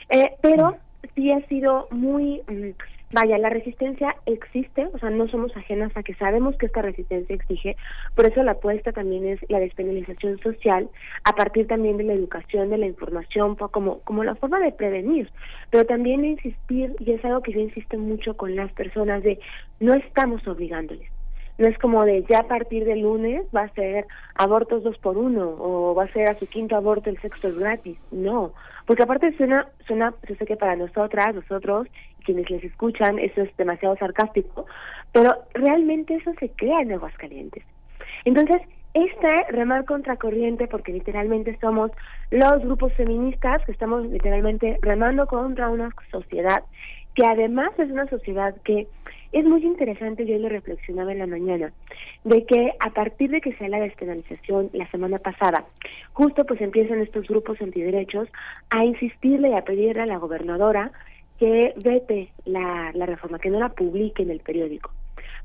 [0.10, 0.77] Eh, pero
[1.15, 2.72] sí ha sido muy mm,
[3.13, 7.35] Vaya, la resistencia existe, o sea, no somos ajenas a que sabemos que esta resistencia
[7.35, 7.75] exige,
[8.15, 10.89] por eso la apuesta también es la despenalización social,
[11.25, 15.29] a partir también de la educación, de la información, como, como la forma de prevenir,
[15.69, 19.39] pero también insistir, y es algo que yo insisto mucho con las personas, de
[19.81, 21.09] no estamos obligándoles.
[21.61, 25.15] No es como de ya a partir del lunes va a ser abortos dos por
[25.15, 27.99] uno o va a ser a su quinto aborto el sexto es gratis.
[28.09, 28.53] No,
[28.88, 31.88] porque aparte suena, suena, yo sé que para nosotras, nosotros
[32.25, 34.65] quienes les escuchan, eso es demasiado sarcástico,
[35.11, 37.63] pero realmente eso se crea en Aguascalientes.
[38.25, 38.63] Entonces,
[38.95, 41.91] este remar contracorriente, porque literalmente somos
[42.31, 46.63] los grupos feministas que estamos literalmente remando contra una sociedad
[47.13, 48.88] que además es una sociedad que
[49.32, 51.72] es muy interesante, yo lo reflexionaba en la mañana,
[52.24, 55.66] de que a partir de que sea la despenalización la semana pasada,
[56.14, 58.28] justo pues empiezan estos grupos antiderechos
[58.70, 60.91] a insistirle y a pedirle a la gobernadora
[61.40, 64.91] que vete la, la reforma, que no la publique en el periódico.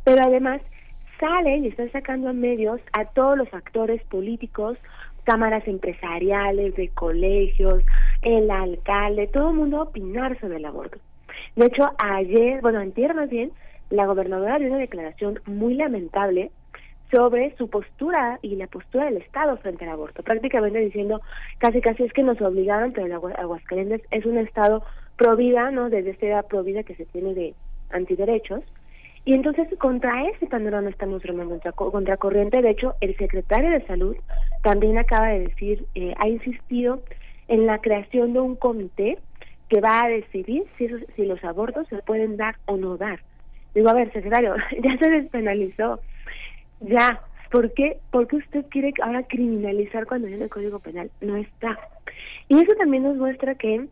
[0.04, 0.60] pero además
[1.18, 4.76] salen y están sacando a medios a todos los actores políticos,
[5.24, 7.82] cámaras empresariales, de colegios,
[8.22, 10.98] el alcalde, todo el mundo a opinar sobre el aborto.
[11.56, 13.50] De hecho, ayer, bueno, antier más bien,
[13.90, 16.50] la gobernadora dio una declaración muy lamentable
[17.10, 21.20] sobre su postura y la postura del Estado frente al aborto, prácticamente diciendo
[21.58, 24.82] casi casi es que nos obligaron, pero Aguascalientes es un Estado
[25.16, 25.88] pro vida, ¿no?
[25.88, 27.54] Desde esta edad pro que se tiene de
[27.90, 28.62] antiderechos.
[29.24, 32.62] Y entonces contra ese panorama estamos remando contra, corriente.
[32.62, 34.16] De hecho, el secretario de Salud
[34.62, 37.02] también acaba de decir, eh, ha insistido
[37.48, 39.18] en la creación de un comité
[39.68, 43.20] que va a decidir si, si los abortos se pueden dar o no dar.
[43.76, 46.00] Digo, a ver, secretario, ya se despenalizó.
[46.80, 47.20] Ya,
[47.50, 51.78] ¿por qué, ¿por qué usted quiere ahora criminalizar cuando en el Código Penal no está?
[52.48, 53.86] Y eso también nos muestra que,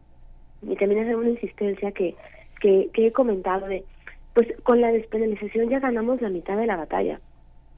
[0.63, 2.15] y también es una insistencia que,
[2.63, 3.85] que, que he comentado de,
[4.33, 7.21] pues con la despenalización ya ganamos la mitad de la batalla,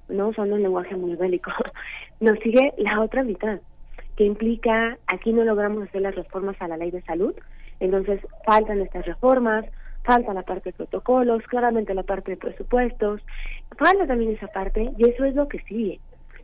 [0.08, 1.50] no usando un lenguaje muy bélico,
[2.20, 3.58] nos sigue la otra mitad,
[4.14, 7.34] que implica, aquí no logramos hacer las reformas a la ley de salud,
[7.80, 9.64] entonces faltan estas reformas,
[10.06, 13.20] falta la parte de protocolos, claramente la parte de presupuestos,
[13.76, 16.00] falta también esa parte y eso es lo que sigue.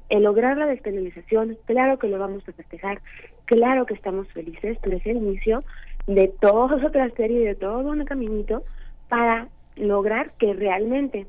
[0.09, 3.01] El lograr la despenalización, claro que lo vamos a festejar,
[3.47, 5.63] claro que estamos felices, pero es el inicio
[6.07, 8.65] de toda otra serie, de todo un caminito
[9.09, 11.27] para lograr que realmente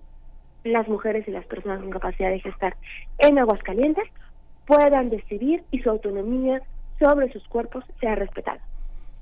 [0.63, 2.75] las mujeres y las personas con capacidad de gestar
[3.19, 4.09] en Aguascalientes
[4.65, 6.61] puedan decidir y su autonomía
[6.99, 8.59] sobre sus cuerpos sea respetada.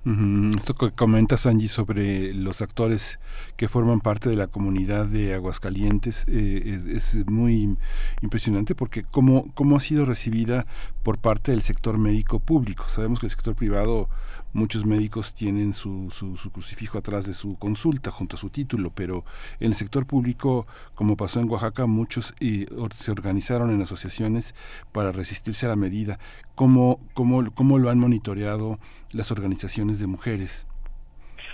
[0.04, 3.20] Esto que comenta Sanji sobre los actores
[3.56, 7.78] que forman parte de la comunidad de Aguascalientes eh, es, muy
[8.24, 10.66] impresionante porque cómo, cómo ha sido recibida
[11.04, 12.86] por parte del sector médico público.
[12.88, 14.10] Sabemos que el sector privado
[14.54, 19.24] muchos médicos tienen su, su, crucifijo atrás de su consulta junto a su título, pero
[19.60, 24.56] en el sector público, como pasó en Oaxaca, muchos eh, se organizaron en asociaciones
[24.92, 26.20] para resistirse a la medida.
[26.56, 28.80] ¿Cómo, cómo, cómo lo han monitoreado
[29.12, 30.68] las organizaciones de mujeres?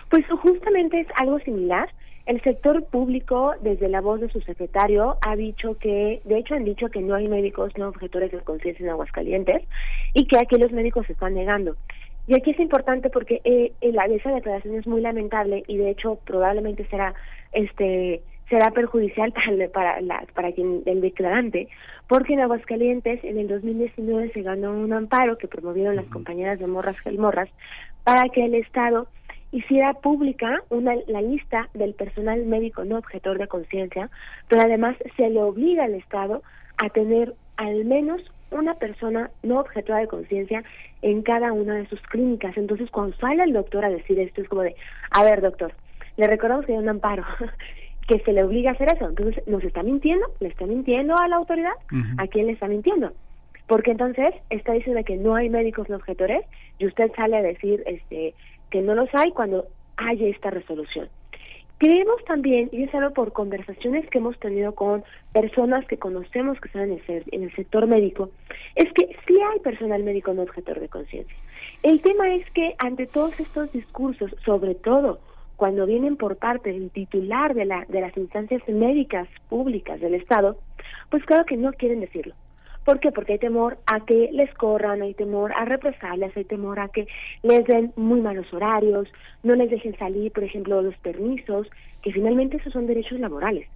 [0.10, 1.90] Pues justamente es algo similar.
[2.26, 6.66] El sector público, desde la voz de su secretario, ha dicho que, de hecho han
[6.66, 9.64] dicho que no hay médicos no objetores de conciencia en Aguascalientes
[10.14, 11.78] y que aquí los médicos se están negando.
[12.28, 16.86] Y aquí es importante porque eh, esa declaración es muy lamentable y de hecho probablemente
[16.88, 17.14] será
[17.54, 21.70] este será perjudicial para para, la, para quien el declarante
[22.08, 26.68] porque en Aguascalientes en el 2019 se ganó un amparo que promovieron las compañeras de
[26.68, 27.50] Morras Gelmorras
[28.04, 29.08] para que el Estado
[29.52, 34.10] hiciera pública una la lista del personal médico no objetor de conciencia,
[34.50, 36.44] pero además se le obliga al Estado
[36.78, 38.22] a tener al menos
[38.52, 40.64] una persona no objetora de conciencia
[41.02, 42.58] en cada una de sus clínicas.
[42.58, 44.76] Entonces, cuando sale el doctor a decir esto, es como de,
[45.12, 45.74] a ver, doctor,
[46.18, 47.24] le recordamos que hay un amparo
[48.08, 49.08] que se le obliga a hacer eso.
[49.08, 50.26] Entonces, ¿nos está mintiendo?
[50.40, 51.74] ¿Le está mintiendo a la autoridad?
[52.18, 53.12] ¿A quién le está mintiendo?
[53.68, 56.46] Porque entonces está diciendo que no hay médicos no objetores
[56.80, 58.34] y usted sale a decir este
[58.72, 59.68] que no los hay cuando
[59.98, 61.10] haya esta resolución.
[61.80, 66.70] Creemos también, y es algo por conversaciones que hemos tenido con personas que conocemos que
[66.70, 68.32] están en el, en el sector médico,
[68.76, 71.36] es que sí hay personal médico no objetor de conciencia.
[71.84, 75.20] El tema es que ante todos estos discursos, sobre todo
[75.56, 80.58] cuando vienen por parte del titular de, la, de las instancias médicas públicas del Estado,
[81.10, 82.34] pues claro que no quieren decirlo.
[82.88, 83.12] ¿Por qué?
[83.12, 87.06] Porque hay temor a que les corran, hay temor a represalias, hay temor a que
[87.44, 89.10] les den muy malos horarios,
[89.44, 91.68] no les dejen salir, por ejemplo, los permisos,
[92.02, 93.68] que finalmente esos son derechos laborales.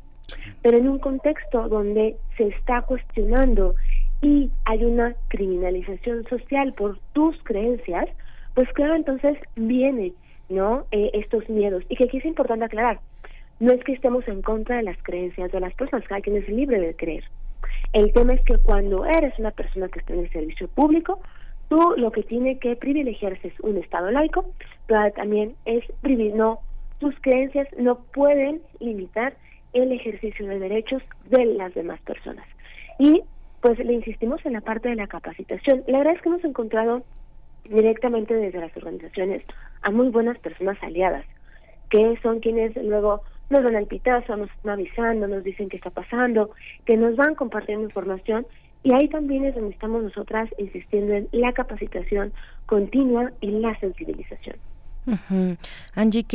[0.62, 3.76] Pero en un contexto donde se está cuestionando
[4.22, 8.08] y hay una criminalización social por tus creencias,
[8.54, 10.14] pues claro, entonces viene,
[10.48, 10.86] ¿no?
[10.92, 11.84] Eh, estos miedos.
[11.90, 13.02] Y que aquí es importante aclarar,
[13.60, 16.48] no es que estemos en contra de las creencias de las personas, cada quien es
[16.48, 17.26] libre de creer.
[17.94, 21.20] El tema es que cuando eres una persona que está en el servicio público,
[21.70, 24.46] tú lo que tiene que privilegiarse es un Estado laico,
[24.88, 26.60] pero también es no
[27.00, 29.36] tus creencias no pueden limitar
[29.74, 32.46] el ejercicio de derechos de las demás personas.
[33.00, 33.24] Y
[33.62, 35.84] pues le insistimos en la parte de la capacitación.
[35.88, 37.04] La verdad es que hemos encontrado
[37.64, 39.44] directamente desde las organizaciones
[39.82, 41.26] a muy buenas personas aliadas,
[41.90, 43.22] que son quienes luego
[43.52, 46.52] nos dan el pitazo, nos están avisando, nos dicen qué está pasando,
[46.86, 48.45] que nos van compartiendo información
[48.84, 52.34] y ahí también es donde estamos nosotras insistiendo en la capacitación
[52.65, 54.56] continua y la sensibilización.
[55.95, 56.26] Angie,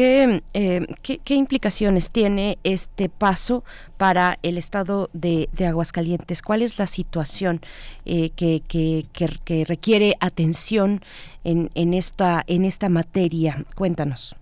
[0.52, 3.64] eh, ¿qué, ¿qué, implicaciones tiene este paso
[3.96, 6.42] para el estado de, Aguascalientes?
[6.42, 7.60] ¿Cuál es la situación
[8.04, 11.00] eh, que, que, que, requiere atención
[11.44, 13.64] en, en, esta, en esta materia?
[13.76, 14.36] Cuéntanos.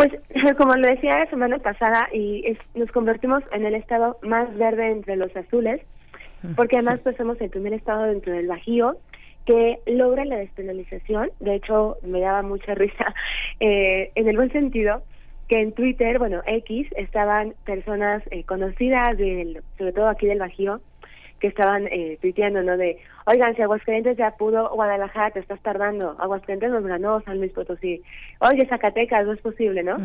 [0.00, 0.12] Pues
[0.56, 4.90] como lo decía la semana pasada, y es, nos convertimos en el estado más verde
[4.90, 5.82] entre los azules,
[6.56, 8.96] porque además pues somos el primer estado dentro del Bajío
[9.44, 11.30] que logra la despenalización.
[11.40, 13.14] De hecho, me daba mucha risa
[13.60, 15.02] eh, en el buen sentido
[15.48, 20.80] que en Twitter, bueno, X, estaban personas eh, conocidas, del, sobre todo aquí del Bajío,
[21.40, 22.76] que estaban eh, tuiteando, ¿no?
[22.76, 27.52] De, oigan, si Aguascalientes ya pudo, Guadalajara te estás tardando, Aguascalientes nos ganó, San Luis
[27.52, 28.02] Potosí,
[28.40, 29.96] oye, Zacatecas, no es posible, ¿no?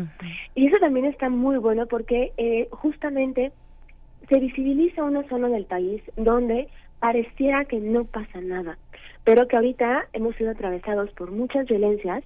[0.54, 3.52] Y eso también está muy bueno porque eh, justamente
[4.28, 6.68] se visibiliza una zona del país donde
[6.98, 8.78] pareciera que no pasa nada,
[9.22, 12.24] pero que ahorita hemos sido atravesados por muchas violencias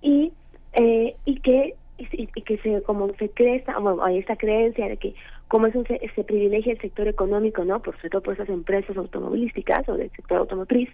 [0.00, 0.32] y,
[0.74, 1.74] eh, y que
[2.12, 5.14] y, que se como se cree bueno, hay esta creencia de que
[5.48, 7.80] como eso se, se privilegia el sector económico, ¿no?
[7.80, 10.88] Por sobre todo por esas empresas automovilísticas o del sector automotriz,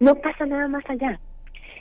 [0.00, 1.18] no pasa nada más allá.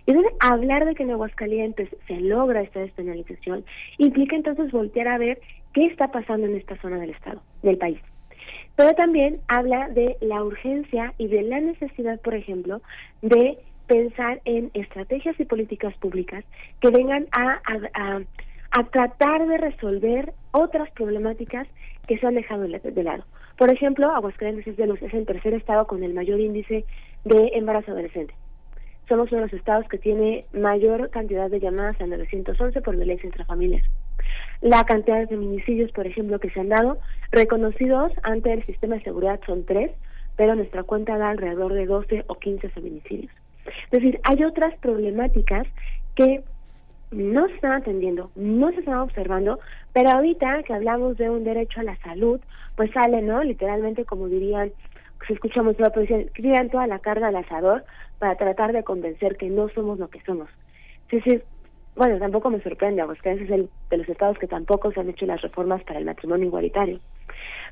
[0.06, 3.66] Y entonces hablar de que en Aguascalientes se logra esta despenalización
[3.98, 5.40] implica entonces voltear a ver
[5.74, 8.00] qué está pasando en esta zona del estado, del país.
[8.78, 12.82] Pero también habla de la urgencia y de la necesidad, por ejemplo,
[13.22, 13.58] de
[13.88, 16.44] pensar en estrategias y políticas públicas
[16.80, 18.22] que vengan a, a, a
[18.84, 21.68] tratar de resolver otras problemáticas
[22.08, 23.24] que se han dejado de lado.
[23.58, 26.86] Por ejemplo, Aguascalientes es, de los, es el tercer estado con el mayor índice
[27.26, 28.34] de embarazo adolescente.
[29.10, 33.26] Somos uno de los estados que tiene mayor cantidad de llamadas a 911 por violencia
[33.26, 33.82] intrafamiliar.
[34.62, 36.98] La cantidad de feminicidios, por ejemplo, que se han dado,
[37.32, 39.92] reconocidos ante el sistema de seguridad son tres,
[40.36, 43.32] pero nuestra cuenta da alrededor de 12 o 15 feminicidios.
[43.86, 45.68] Es decir, hay otras problemáticas
[46.16, 46.44] que
[47.12, 49.60] no se están atendiendo, no se están observando,
[49.94, 52.40] pero ahorita que hablamos de un derecho a la salud,
[52.76, 53.44] pues sale, ¿no?
[53.44, 54.72] Literalmente, como dirían,
[55.26, 57.86] se escucha mucho policía, tiran toda la carga al asador
[58.20, 60.50] para tratar de convencer que no somos lo que somos.
[61.10, 61.22] Sí,
[61.96, 65.10] bueno, tampoco me sorprende, porque ese es el de los estados que tampoco se han
[65.10, 67.00] hecho las reformas para el matrimonio igualitario,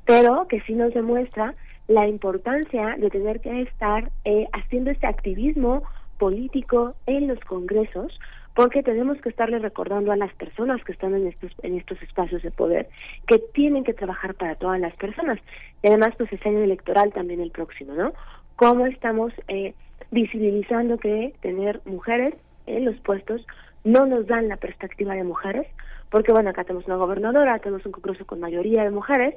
[0.06, 1.54] pero que sí nos demuestra
[1.88, 5.84] la importancia de tener que estar eh, haciendo este activismo
[6.18, 8.18] político en los congresos
[8.56, 12.42] porque tenemos que estarle recordando a las personas que están en estos en estos espacios
[12.42, 12.88] de poder
[13.28, 15.40] que tienen que trabajar para todas las personas.
[15.84, 18.14] Y además pues es año electoral también el próximo no
[18.56, 19.74] cómo estamos eh,
[20.12, 22.34] visibilizando que tener mujeres
[22.66, 23.46] en los puestos
[23.84, 25.68] no nos dan la perspectiva de mujeres
[26.10, 29.36] porque bueno acá tenemos una gobernadora tenemos un congreso con mayoría de mujeres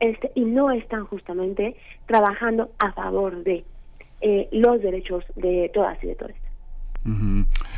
[0.00, 1.76] este y no están justamente
[2.06, 3.64] trabajando a favor de
[4.22, 6.32] eh, los derechos de todas y de todos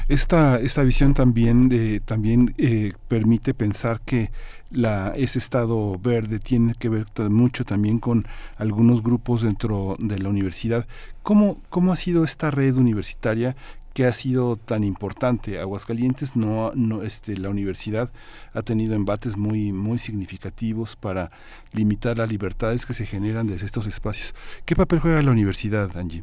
[0.09, 4.31] esta, esta visión también, eh, también eh, permite pensar que
[4.71, 8.27] la, ese estado verde tiene que ver mucho también con
[8.57, 10.87] algunos grupos dentro de la universidad.
[11.23, 13.55] ¿Cómo, cómo ha sido esta red universitaria
[13.99, 15.59] que ha sido tan importante.
[15.59, 18.13] Aguascalientes no, no este, la universidad
[18.53, 21.33] ha tenido embates muy, muy significativos para
[21.73, 24.37] limitar las libertades que se generan desde estos espacios.
[24.65, 26.23] ¿Qué papel juega la universidad, Angie?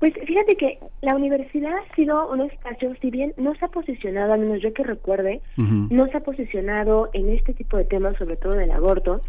[0.00, 4.32] Pues fíjate que la universidad ha sido un espacio, si bien no se ha posicionado,
[4.32, 8.36] al menos yo que recuerde, no se ha posicionado en este tipo de temas, sobre
[8.36, 9.20] todo del aborto.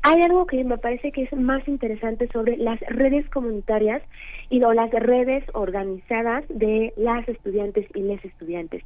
[0.00, 4.02] Hay algo que me parece que es más interesante sobre las redes comunitarias
[4.48, 8.82] y o las redes organizadas de las estudiantes y les estudiantes,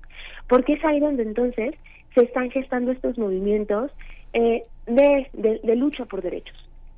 [0.49, 1.77] porque es ahí donde entonces
[2.17, 3.93] se están gestando estos movimientos
[4.33, 6.57] eh, de, de, de lucha por derechos.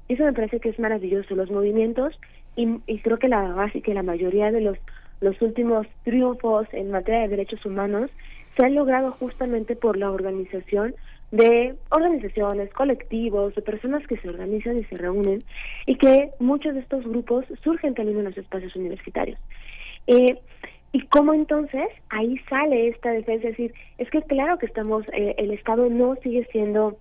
[0.09, 1.35] Eso me parece que es maravilloso.
[1.35, 2.19] Los movimientos
[2.59, 4.79] y, creo que la base que la mayoría de los
[5.21, 8.11] los últimos triunfos en materia de derechos humanos
[8.57, 10.95] se han logrado justamente por la organización
[11.33, 15.45] de organizaciones, colectivos, de personas que se organizan y se reúnen
[15.87, 19.39] y que muchos de estos grupos surgen también en los espacios universitarios.
[20.07, 20.39] Eh,
[20.93, 25.35] y cómo entonces ahí sale esta defensa, es decir, es que claro que estamos, eh,
[25.37, 26.97] el Estado no sigue siendo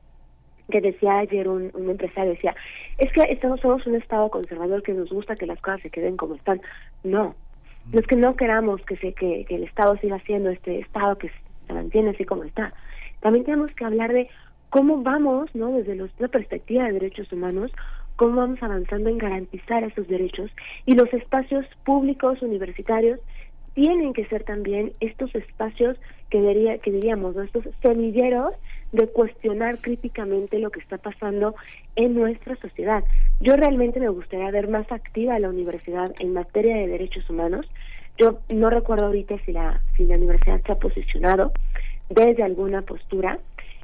[0.70, 2.56] que decía ayer un, un empresario, decía,
[2.98, 6.18] es que estamos, somos un Estado conservador que nos gusta que las cosas se queden
[6.18, 6.62] como están.
[7.04, 7.36] No,
[7.92, 11.32] no es que no queramos que, se, que, el Estado siga siendo este Estado que
[11.68, 12.74] se mantiene así como está.
[13.22, 14.30] También tenemos que hablar de
[14.70, 15.72] cómo vamos, ¿no?
[15.72, 17.72] Desde la perspectiva de derechos humanos,
[18.18, 20.52] cómo vamos avanzando en garantizar esos derechos
[20.86, 23.20] y los espacios públicos universitarios
[23.74, 25.98] tienen que ser también estos espacios
[26.32, 27.44] que, diría, que diríamos, ¿no?
[27.44, 28.54] estos semilleros
[28.92, 31.56] de cuestionar críticamente lo que está pasando
[31.96, 33.04] en nuestra sociedad.
[33.40, 37.70] Yo realmente me gustaría ver más activa la universidad en materia de derechos humanos.
[38.18, 41.52] Yo no recuerdo ahorita si la, si la universidad se ha posicionado
[42.10, 43.40] desde alguna postura.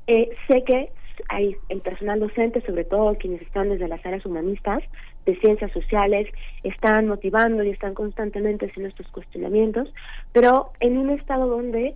[0.07, 0.89] Eh, sé que
[1.29, 4.83] hay el personal docente, sobre todo quienes están desde las áreas humanistas,
[5.25, 6.27] de ciencias sociales,
[6.63, 9.93] están motivando y están constantemente haciendo estos cuestionamientos,
[10.33, 11.95] pero en un estado donde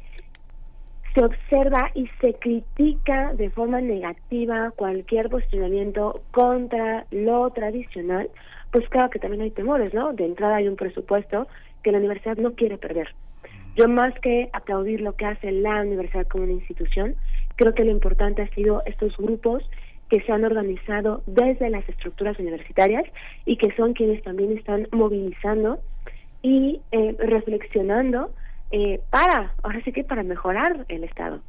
[1.13, 8.29] se observa y se critica de forma negativa cualquier posicionamiento contra lo tradicional,
[8.71, 10.13] pues claro que también hay temores, ¿no?
[10.13, 11.47] De entrada hay un presupuesto
[11.84, 13.13] que la universidad no quiere perder.
[13.75, 17.15] Yo más que aplaudir lo que hace la universidad como una institución,
[17.55, 19.63] creo que lo importante ha sido estos grupos
[20.09, 23.03] que se han organizado desde las estructuras universitarias
[23.45, 25.79] y que son quienes también están movilizando
[26.41, 28.31] y eh, reflexionando
[28.72, 31.41] eh, para, ahora sí que para mejorar el Estado.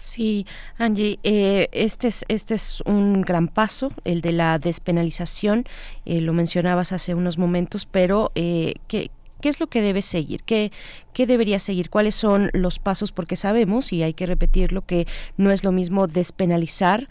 [0.00, 0.46] Sí,
[0.78, 5.66] Angie, eh, este, es, este es un gran paso, el de la despenalización,
[6.06, 9.10] eh, lo mencionabas hace unos momentos, pero eh, ¿qué,
[9.40, 10.42] ¿Qué es lo que debe seguir?
[10.42, 10.70] ¿Qué,
[11.12, 11.88] ¿Qué debería seguir?
[11.88, 13.10] ¿Cuáles son los pasos?
[13.10, 15.06] Porque sabemos, y hay que repetirlo, que
[15.36, 17.08] no es lo mismo despenalizar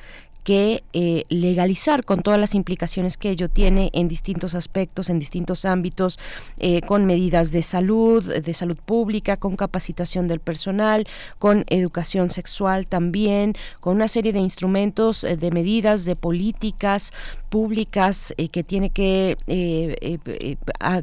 [0.50, 5.64] que eh, legalizar con todas las implicaciones que ello tiene en distintos aspectos, en distintos
[5.64, 6.18] ámbitos,
[6.58, 11.08] eh, con medidas de salud, de salud pública, con capacitación del personal,
[11.38, 17.14] con educación sexual también, con una serie de instrumentos, eh, de medidas, de políticas
[17.50, 19.38] públicas que tiene que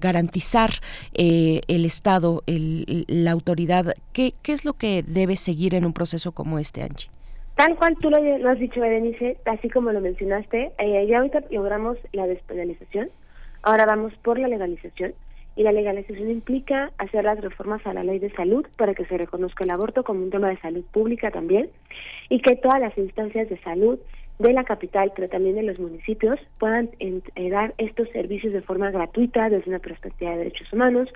[0.01, 0.75] garantizar
[1.15, 3.95] el Estado, el, la autoridad.
[4.13, 7.16] ¿Qué, ¿Qué es lo que debe seguir en un proceso como este, Angie?
[7.57, 8.19] Tal cual tú lo,
[8.51, 13.09] has dicho, Berenice, así como lo mencionaste, eh, ya ahorita logramos la despenalización,
[13.63, 15.15] ahora vamos por la legalización,
[15.57, 19.17] y la legalización implica hacer las reformas a la ley de salud para que se
[19.17, 21.71] reconozca el aborto como un tema de salud pública también,
[22.29, 23.99] y que todas las instancias de salud
[24.39, 28.91] de la capital, pero también de los municipios, puedan eh, dar estos servicios de forma
[28.91, 31.09] gratuita desde una perspectiva de derechos humanos,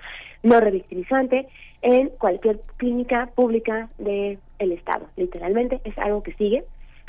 [0.43, 1.47] no revictimizante,
[1.81, 5.07] en cualquier clínica pública del el Estado.
[5.17, 6.63] Literalmente es algo que sigue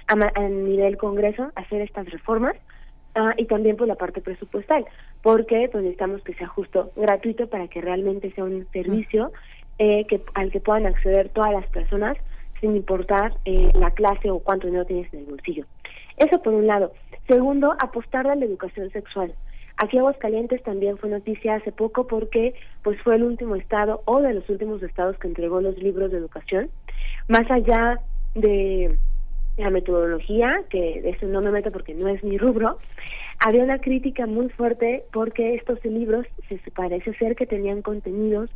[0.08, 2.56] a, nivel Congreso hacer estas reformas
[3.14, 4.84] ah, y también por la parte presupuestal,
[5.22, 9.32] porque pues necesitamos que sea justo gratuito para que realmente sea un servicio
[9.78, 12.16] eh, que al que puedan acceder todas las personas
[12.60, 15.66] sin importar eh, la clase o cuánto dinero tienes en el bolsillo.
[16.16, 16.92] Eso por un lado.
[17.28, 19.34] Segundo, apostar a la educación sexual.
[19.76, 24.34] Aquí Aguascalientes también fue noticia hace poco porque pues fue el último estado o de
[24.34, 26.68] los últimos estados que entregó los libros de educación.
[27.28, 28.00] Más allá
[28.34, 28.96] de
[29.56, 32.78] la metodología, que de eso no me meto porque no es mi rubro,
[33.44, 38.50] había una crítica muy fuerte porque estos libros se parece ser que tenían contenidos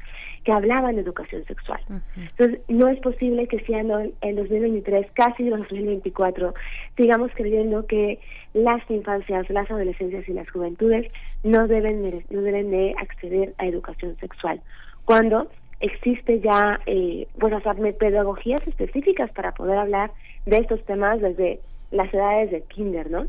[0.44, 1.80] que hablaban de educación sexual.
[2.16, 6.54] Entonces, no es posible que siendo en 2023, casi en 2024,
[6.96, 8.20] sigamos creyendo que
[8.54, 11.10] las infancias, las adolescencias y las juventudes
[11.42, 14.60] no deben, no deben de acceder a educación sexual.
[15.04, 15.50] Cuando
[15.80, 17.60] existe ya, eh, bueno,
[17.98, 20.12] pedagogías específicas para poder hablar
[20.46, 21.60] de estos temas desde
[21.90, 23.26] las edades de kinder, ¿no?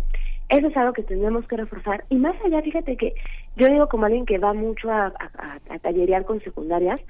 [0.50, 2.06] Eso es algo que tenemos que reforzar.
[2.10, 3.14] Y más allá, fíjate que
[3.58, 5.14] yo digo como alguien que va mucho a,
[5.82, 7.02] tallerear con secundarias,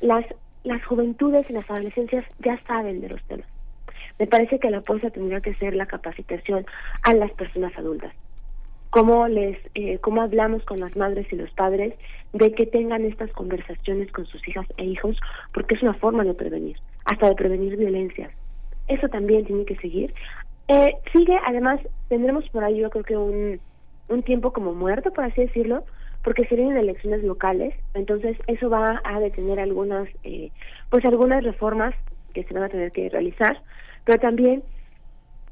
[0.00, 0.24] las,
[0.64, 3.46] las juventudes y las adolescencias ya saben de los temas.
[4.18, 6.66] Me parece que la apuesta tendría que ser la capacitación
[7.02, 8.12] a las personas adultas.
[8.90, 11.94] Cómo, les, eh, cómo hablamos con las madres y los padres
[12.32, 15.18] de que tengan estas conversaciones con sus hijas e hijos,
[15.52, 18.30] porque es una forma de prevenir, hasta de prevenir violencias.
[18.86, 20.14] Eso también tiene que seguir.
[20.68, 23.60] Eh, sigue, además, tendremos por ahí yo creo que un,
[24.08, 25.84] un tiempo como muerto, por así decirlo,
[26.22, 30.50] porque se vienen elecciones locales, entonces eso va a detener algunas, eh,
[30.88, 31.94] pues algunas reformas
[32.32, 33.62] que se van a tener que realizar,
[34.04, 34.62] pero también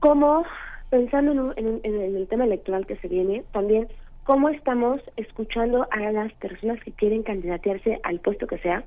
[0.01, 0.45] como
[0.89, 3.89] pensando en, en, el tema electoral que se viene, también
[4.25, 8.85] cómo estamos escuchando a las personas que quieren candidatearse al puesto que sea,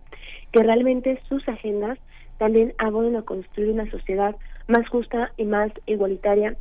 [0.52, 1.97] que realmente sus agendas
[2.38, 4.36] también abonen a construir una sociedad
[4.68, 6.56] más justa y más igualitaria,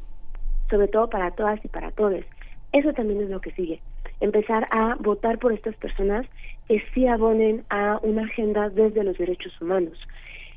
[0.71, 2.25] sobre todo para todas y para todos.
[2.73, 3.81] Eso también es lo que sigue.
[4.21, 6.27] Empezar a votar por estas personas
[6.69, 9.99] que sí abonen a una agenda desde los derechos humanos,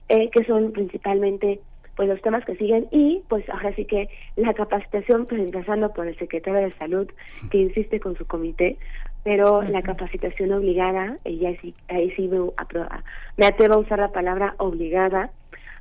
[0.09, 1.59] eh, que son principalmente
[1.95, 6.07] pues los temas que siguen y pues ahora sí que la capacitación pues empezando por
[6.07, 7.09] el secretario de salud
[7.49, 8.77] que insiste con su comité
[9.27, 12.39] pero la capacitación obligada y ahí sí, ahí sí me,
[13.35, 15.31] me atrevo a usar la palabra obligada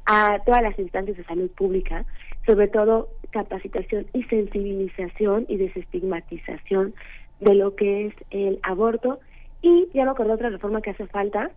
[0.04, 2.04] a todas las instancias de salud pública,
[2.44, 6.92] sobre todo capacitación y sensibilización y desestigmatización
[7.38, 9.20] de lo que es el aborto.
[9.62, 11.52] Y ya me acordé otra reforma que hace falta,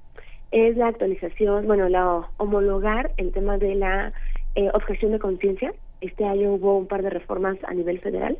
[0.52, 4.12] es la actualización, bueno, la homologar el tema de la
[4.54, 5.74] eh, objeción de conciencia.
[6.02, 8.38] Este año hubo un par de reformas a nivel federal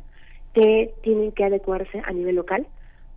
[0.54, 2.64] que tienen que adecuarse a nivel local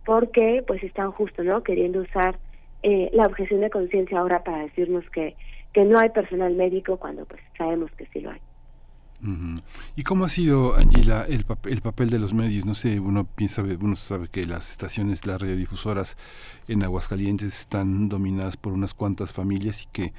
[0.04, 1.62] porque pues están justo, ¿no?
[1.62, 2.38] Queriendo usar
[2.82, 5.36] eh, la objeción de conciencia ahora para decirnos que
[5.74, 8.40] que no hay personal médico cuando pues sabemos que sí lo hay.
[9.96, 12.66] ¿Y cómo ha sido, Angela, el, el papel de los medios?
[12.66, 16.18] No sé, uno piensa, uno sabe que las estaciones, las radiodifusoras
[16.68, 20.12] en Aguascalientes están dominadas por unas cuantas familias y que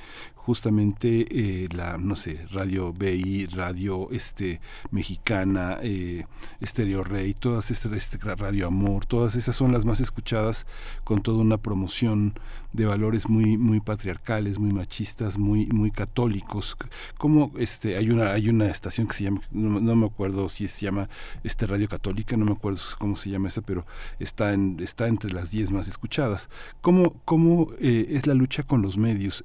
[0.45, 4.61] justamente eh, la, no sé, Radio BI, Radio este,
[4.91, 6.25] Mexicana, eh,
[6.61, 10.67] Estéreo Rey, todas estas, este, Radio Amor, todas esas son las más escuchadas
[11.03, 12.35] con toda una promoción
[12.75, 16.75] de valores muy muy patriarcales, muy machistas, muy muy católicos.
[17.17, 20.85] Como este hay una hay una estación que se llama no, me acuerdo si se
[20.85, 21.09] llama
[21.43, 23.85] este Radio Católica, no me acuerdo cómo se llama esa, pero
[24.19, 26.49] está en está entre las 10 más escuchadas.
[26.81, 29.41] ¿Cómo cómo eh, es la lucha con los medios,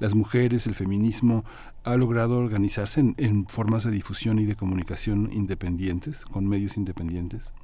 [0.00, 1.44] las mujeres, el feminismo
[1.84, 7.54] ha logrado organizarse en, en formas de difusión y de comunicación independientes, con medios independientes?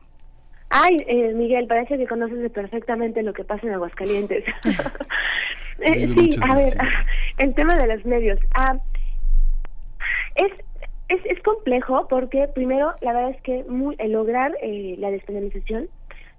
[0.71, 4.45] Ay, eh, Miguel, parece que conoces perfectamente lo que pasa en Aguascalientes.
[5.81, 6.73] Eh, sí, a ver,
[7.39, 8.39] el tema de los medios.
[8.55, 8.79] Ah,
[10.37, 10.53] es,
[11.09, 15.89] es, es complejo porque, primero, la verdad es que muy, el lograr eh, la despenalización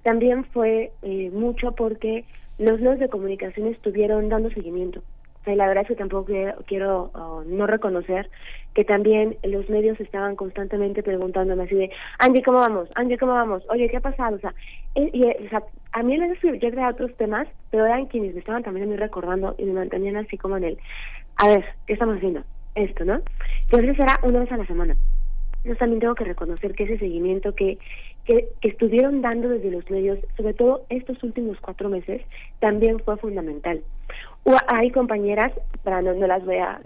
[0.04, 2.24] también fue eh, mucho porque
[2.58, 5.04] los medios de comunicación estuvieron dando seguimiento
[5.46, 6.32] la verdad es que tampoco
[6.66, 7.12] quiero,
[7.46, 8.30] no reconocer
[8.74, 12.90] que también los medios estaban constantemente preguntándome así de, Angie, ¿cómo vamos?
[12.96, 13.64] Angie, ¿cómo vamos?
[13.70, 14.36] Oye, ¿qué ha pasado?
[14.36, 14.54] O sea,
[14.96, 15.64] y, o sea
[15.96, 18.98] a mí les yo creaba otros temas, pero eran quienes me estaban también a mí
[18.98, 20.78] recordando y me mantenían así como en el,
[21.38, 22.44] a ver, ¿qué estamos haciendo?
[22.76, 23.22] Esto, ¿no?
[23.64, 24.98] Entonces era una vez a la semana.
[25.64, 27.80] Yo también tengo que reconocer que ese seguimiento que,
[28.26, 32.22] que, estuvieron dando desde los medios, sobre todo estos últimos cuatro meses,
[32.60, 33.82] también fue fundamental
[34.68, 35.52] hay compañeras,
[35.84, 36.80] para no, no las voy a,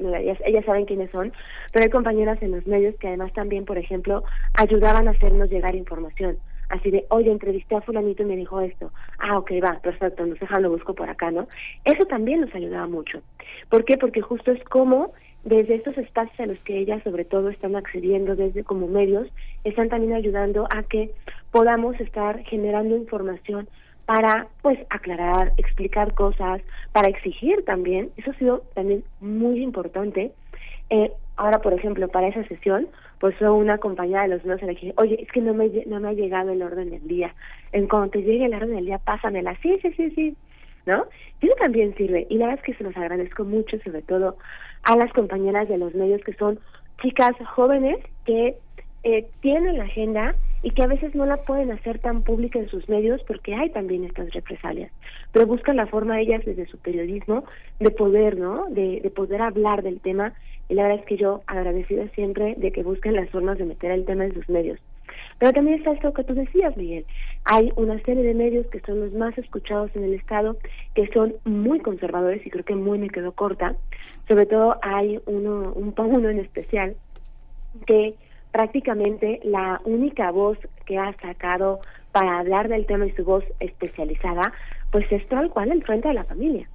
[0.46, 1.34] ellas, saben quiénes son,
[1.74, 4.24] pero hay compañeras en los medios que además también, por ejemplo,
[4.58, 6.38] ayudaban a hacernos llegar información.
[6.70, 8.92] Así de, oye, entrevisté a fulanito y me dijo esto.
[9.18, 11.48] Ah, ok, va, perfecto, nos dejan, lo busco por acá, ¿no?
[11.84, 13.22] Eso también nos ayudaba mucho.
[13.70, 13.98] ¿Por qué?
[13.98, 15.12] Porque justo es como
[15.44, 19.28] desde estos espacios a los que ellas sobre todo están accediendo desde como medios,
[19.64, 21.12] están también ayudando a que
[21.52, 23.68] podamos estar generando información
[24.10, 26.64] para pues aclarar, explicar cosas,
[26.94, 30.32] para exigir también, eso ha sido también muy importante.
[30.90, 32.88] Eh, ahora, por ejemplo, para esa sesión,
[33.20, 36.00] pues fue una compañera de los la que dije, oye, es que no me, no
[36.00, 37.36] me ha llegado el orden del día.
[37.72, 39.56] En cuanto te llegue el orden del día, pásamela.
[39.62, 40.36] Sí, sí, sí, sí.
[40.88, 41.06] ¿No?
[41.40, 42.26] Eso también sirve.
[42.32, 44.38] Y la verdad es que se los agradezco mucho, sobre todo
[44.86, 46.60] a las compañeras de los medios que son
[47.00, 48.56] chicas jóvenes que
[49.04, 52.70] eh, tienen la agenda y que a veces no la pueden hacer tan pública en
[52.70, 54.92] sus medios porque hay también estas represalias,
[55.32, 57.44] pero buscan la forma ellas desde su periodismo
[57.80, 58.66] de poder, ¿no?
[58.70, 60.34] De, de poder hablar del tema
[60.70, 63.92] y la verdad es que yo agradecida siempre de que busquen las formas de meter
[63.92, 64.80] el tema en sus medios.
[65.40, 67.06] Pero también está esto que tú decías, Miguel.
[67.46, 70.58] Hay una serie de medios que son los más escuchados en el Estado,
[70.94, 73.76] que son muy conservadores y creo que muy me quedó corta.
[74.28, 76.96] Sobre todo hay uno, un, uno en especial
[77.88, 78.14] que
[78.52, 81.80] prácticamente la única voz que ha sacado
[82.12, 84.54] para hablar del tema y su voz especializada,
[84.92, 86.68] pues es tal cual el frente de la familia.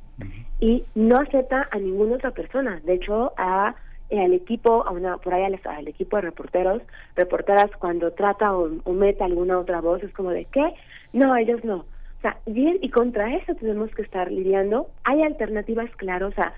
[0.60, 2.80] Y no acepta a ninguna otra persona.
[2.84, 3.74] De hecho, a
[4.12, 6.82] al equipo, a una, por ahí al, equipo de reporteros,
[7.16, 10.72] reporteras cuando trata o, o, mete alguna otra voz, es como de ¿qué?
[11.12, 11.78] No, ellos no.
[11.78, 14.88] O sea, bien, y contra eso tenemos que estar lidiando.
[15.04, 16.52] Hay alternativas, claro, o sea,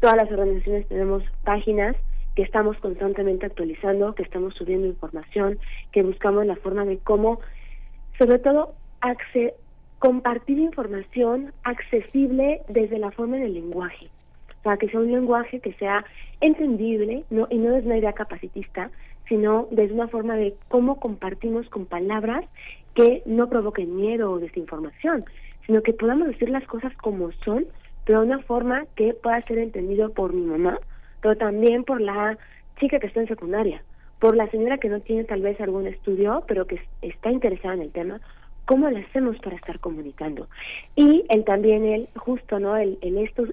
[0.00, 1.96] todas las organizaciones tenemos páginas
[2.42, 5.58] estamos constantemente actualizando, que estamos subiendo información,
[5.92, 7.40] que buscamos la forma de cómo,
[8.18, 8.74] sobre todo,
[9.98, 14.08] compartir información accesible desde la forma del lenguaje.
[14.60, 16.04] O sea, que sea un lenguaje que sea
[16.40, 18.90] entendible no y no desde una idea capacitista,
[19.28, 22.44] sino desde una forma de cómo compartimos con palabras
[22.94, 25.24] que no provoquen miedo o desinformación,
[25.66, 27.66] sino que podamos decir las cosas como son,
[28.04, 30.78] pero de una forma que pueda ser entendido por mi mamá,
[31.20, 32.38] pero también por la
[32.78, 33.82] chica que está en secundaria,
[34.18, 37.82] por la señora que no tiene tal vez algún estudio, pero que está interesada en
[37.82, 38.20] el tema,
[38.66, 40.48] ¿cómo le hacemos para estar comunicando?
[40.94, 42.76] Y el también el justo, ¿no?
[42.76, 43.48] El, estos,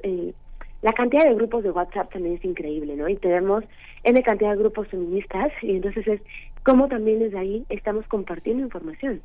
[0.82, 3.10] la cantidad de grupos de WhatsApp también es increíble, ¿no?
[3.10, 3.64] Y tenemos
[4.04, 6.22] N cantidad de grupos feministas y entonces es
[6.64, 9.22] cómo también desde ahí estamos compartiendo información,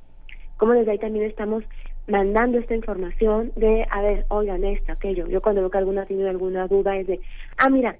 [0.56, 1.64] cómo desde ahí también estamos
[2.06, 5.24] mandando esta información de, a ver, oigan esto, aquello.
[5.26, 7.20] Yo cuando veo que alguna tiene alguna duda es de,
[7.58, 7.96] ah, mira,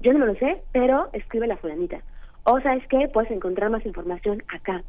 [0.00, 2.00] yo no me lo sé, pero escribe la fulanita.
[2.44, 4.82] O sabes que puedes encontrar más información acá.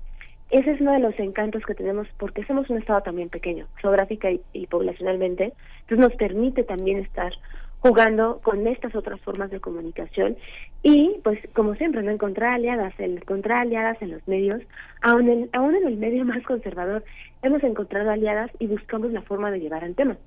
[0.50, 4.30] Ese es uno de los encantos que tenemos porque somos un estado también pequeño, geográfica
[4.32, 7.34] y, poblacionalmente, entonces nos permite también estar
[7.80, 10.38] jugando con estas otras formas de comunicación
[10.84, 14.62] y pues como siempre no encontrar aliadas, el encontrar aliadas en los medios,
[15.02, 17.04] aún en, aún en el medio más conservador
[17.44, 20.18] hemos encontrado aliadas y buscamos la forma de llevar al tema,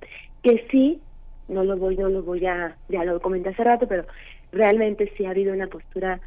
[0.43, 1.01] que sí
[1.49, 4.05] no lo voy no lo voy a ya lo comenté hace rato, pero
[4.53, 6.21] realmente sí ha habido una postura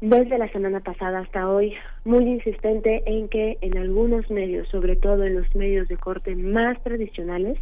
[0.00, 1.74] desde la semana pasada hasta hoy
[2.04, 6.80] muy insistente en que en algunos medios, sobre todo en los medios de corte más
[6.84, 7.58] tradicionales,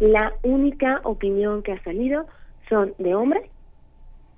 [0.00, 2.26] la única opinión que ha salido
[2.68, 3.44] son de hombres,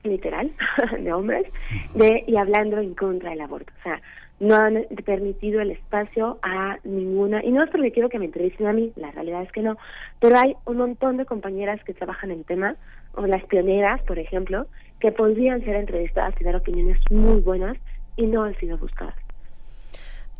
[0.02, 0.52] literal,
[1.00, 1.46] de hombres,
[1.94, 3.72] de y hablando en contra del aborto.
[3.80, 4.02] O sea,
[4.40, 8.66] no han permitido el espacio a ninguna, y no es porque quiero que me entrevisten
[8.66, 9.78] a mí, la realidad es que no,
[10.20, 12.76] pero hay un montón de compañeras que trabajan en el tema,
[13.16, 14.66] o las pioneras, por ejemplo,
[15.00, 17.76] que podrían ser entrevistadas y dar opiniones muy buenas
[18.16, 19.14] y no han sido buscadas.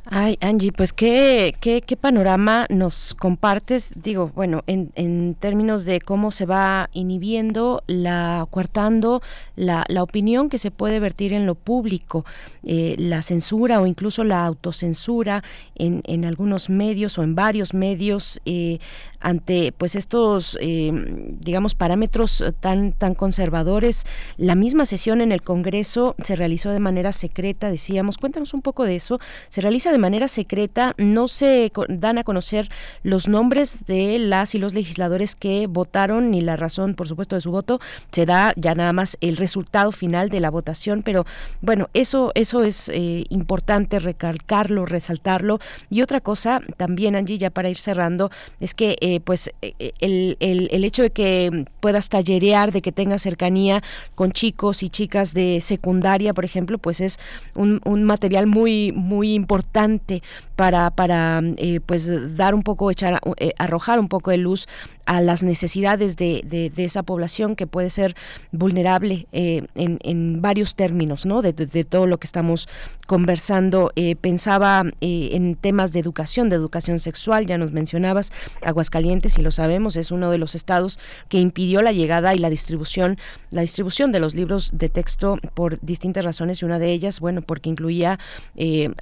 [0.06, 6.02] Ay, Angie, pues qué, qué, qué panorama nos compartes, digo, bueno, en, en, términos de
[6.02, 9.22] cómo se va inhibiendo, la coartando
[9.56, 12.26] la, la opinión que se puede vertir en lo público,
[12.64, 15.42] eh, la censura o incluso la autocensura
[15.74, 18.80] en, en algunos medios o en varios medios eh,
[19.24, 20.92] ante pues estos, eh,
[21.40, 24.05] digamos, parámetros tan, tan conservadores.
[24.36, 28.84] La misma sesión en el Congreso se realizó de manera secreta, decíamos, cuéntanos un poco
[28.84, 29.18] de eso,
[29.48, 32.68] se realiza de manera secreta, no se dan a conocer
[33.02, 37.40] los nombres de las y los legisladores que votaron ni la razón, por supuesto, de
[37.40, 37.80] su voto,
[38.12, 41.24] se da ya nada más el resultado final de la votación, pero
[41.62, 45.60] bueno, eso, eso es eh, importante recalcarlo, resaltarlo.
[45.88, 48.30] Y otra cosa también, Angie, ya para ir cerrando,
[48.60, 52.93] es que eh, pues eh, el, el, el hecho de que puedas tallerear, de que
[52.93, 53.82] tengas cercanía
[54.15, 57.19] con chicos y chicas de secundaria, por ejemplo, pues es
[57.55, 60.23] un, un material muy, muy importante
[60.56, 64.68] para, para eh, pues dar un poco, echar, eh, arrojar un poco de luz
[65.06, 68.16] a las necesidades de, de, esa población que puede ser
[68.52, 71.43] vulnerable eh, en, en, varios términos, ¿no?
[71.43, 72.68] De, de, todo lo que estamos
[73.06, 73.93] conversando.
[74.22, 78.32] pensaba en temas de educación, de educación sexual, ya nos mencionabas,
[78.62, 80.98] Aguascalientes, y lo sabemos, es uno de los estados
[81.28, 83.18] que impidió la llegada y la distribución,
[83.51, 87.43] la distribución de los libros de texto por distintas razones, y una de ellas, bueno,
[87.43, 88.18] porque incluía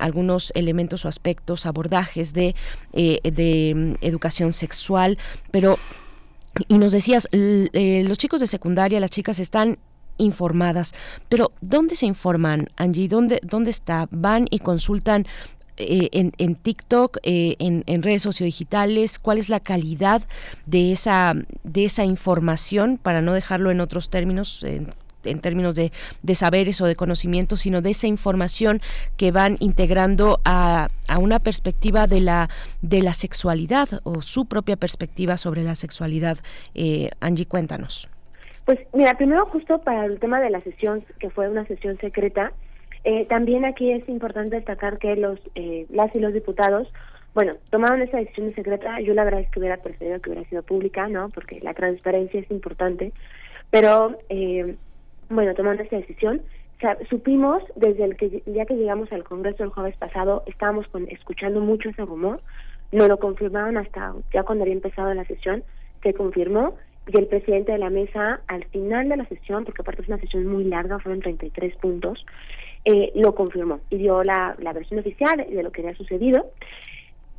[0.01, 2.55] algunos elementos o aspectos, abordajes de,
[2.93, 5.19] eh, de mm, educación sexual,
[5.51, 5.79] pero,
[6.69, 9.79] y nos decías, eh, los chicos de secundaria, las chicas están
[10.19, 10.93] informadas,
[11.29, 13.09] pero ¿dónde se informan, Angie?
[13.09, 14.09] ¿Dónde, dónde está?
[14.11, 15.27] ¿Van y consultan
[15.79, 20.23] eh, en, en, TikTok, en, en, redes sociodigitales, cuál es la calidad
[20.67, 24.65] de esa, de esa información, para no dejarlo en otros términos,
[25.25, 25.93] en términos de,
[26.23, 28.81] de, saberes o de conocimientos, sino de esa información
[29.17, 32.49] que van integrando a, a, una perspectiva de la,
[32.81, 36.39] de la sexualidad o su propia perspectiva sobre la sexualidad.
[36.75, 38.09] Eh, Angie, cuéntanos.
[38.65, 42.53] Pues mira, primero justo para el tema de la sesión, que fue una sesión secreta,
[43.05, 46.89] eh, también aquí es importante destacar que los eh, las y los diputados
[47.35, 50.63] bueno, tomaron esa decisión secreta, yo la verdad es que hubiera preferido que hubiera sido
[50.63, 51.29] pública, ¿no?
[51.31, 53.13] Porque la transparencia es importante,
[53.71, 54.77] pero eh,
[55.29, 56.43] bueno, tomando esta decisión,
[57.09, 61.61] supimos desde el que ya que llegamos al Congreso el jueves pasado, estábamos con, escuchando
[61.61, 62.41] mucho ese rumor,
[62.91, 65.65] no lo confirmaron hasta ya cuando había empezado la sesión,
[66.03, 66.75] se confirmó
[67.07, 70.19] y el presidente de la mesa al final de la sesión, porque aparte es una
[70.19, 72.25] sesión muy larga, fueron 33 puntos,
[72.85, 76.47] eh, lo confirmó y dio la, la versión oficial de lo que había sucedido.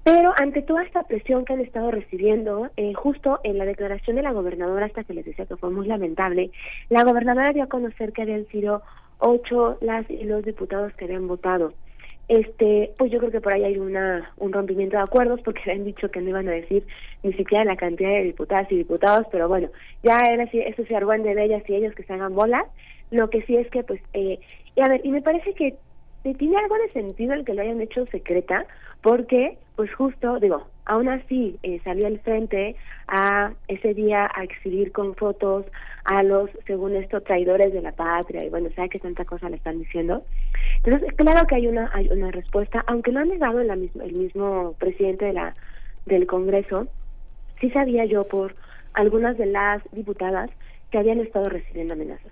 [0.04, 4.22] Pero ante toda esta presión que han estado recibiendo, eh, justo en la declaración de
[4.22, 6.52] la gobernadora, hasta que les decía que fue muy lamentable,
[6.90, 8.82] la gobernadora dio a conocer que habían sido
[9.20, 11.74] ocho las los diputados que habían votado.
[12.28, 15.86] Este, pues yo creo que por ahí hay una un rompimiento de acuerdos porque habían
[15.86, 16.86] dicho que no iban a decir
[17.22, 19.70] ni siquiera la cantidad de diputadas y diputados, pero bueno,
[20.04, 22.66] ya era así, eso se argüen de ellas y ellos que se hagan bolas.
[23.12, 24.40] Lo que sí es que, pues, eh,
[24.76, 25.76] y a ver, y me parece que
[26.34, 28.66] tiene algo de sentido el que lo hayan hecho secreta,
[29.02, 32.76] porque pues justo, digo, aún así eh, salió al frente
[33.08, 35.66] a ese día a exhibir con fotos
[36.06, 39.56] a los, según esto, traidores de la patria, y bueno, sabe que tanta cosa le
[39.56, 40.24] están diciendo.
[40.84, 44.76] Entonces, claro que hay una, hay una respuesta, aunque no ha negado misma, el mismo
[44.80, 45.56] presidente de la,
[46.06, 46.88] del Congreso,
[47.60, 48.56] sí sabía yo por
[48.94, 50.50] algunas de las diputadas
[50.91, 52.32] que habían estado recibiendo amenazas.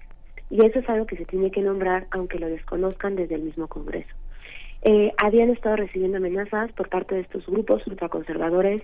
[0.51, 3.67] Y eso es algo que se tiene que nombrar, aunque lo desconozcan desde el mismo
[3.67, 4.13] Congreso
[4.83, 8.81] eh, habían estado recibiendo amenazas por parte de estos grupos ultraconservadores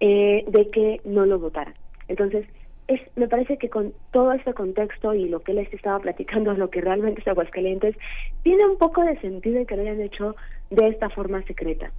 [0.00, 1.74] eh, de que no lo votaran.
[2.08, 2.46] Entonces,
[2.86, 6.70] es, me parece que con todo este contexto y lo que les estaba platicando, lo
[6.70, 7.96] que realmente es Aguascalientes,
[8.42, 10.36] tiene un poco de sentido que lo hayan hecho
[10.70, 11.90] de esta forma secreta.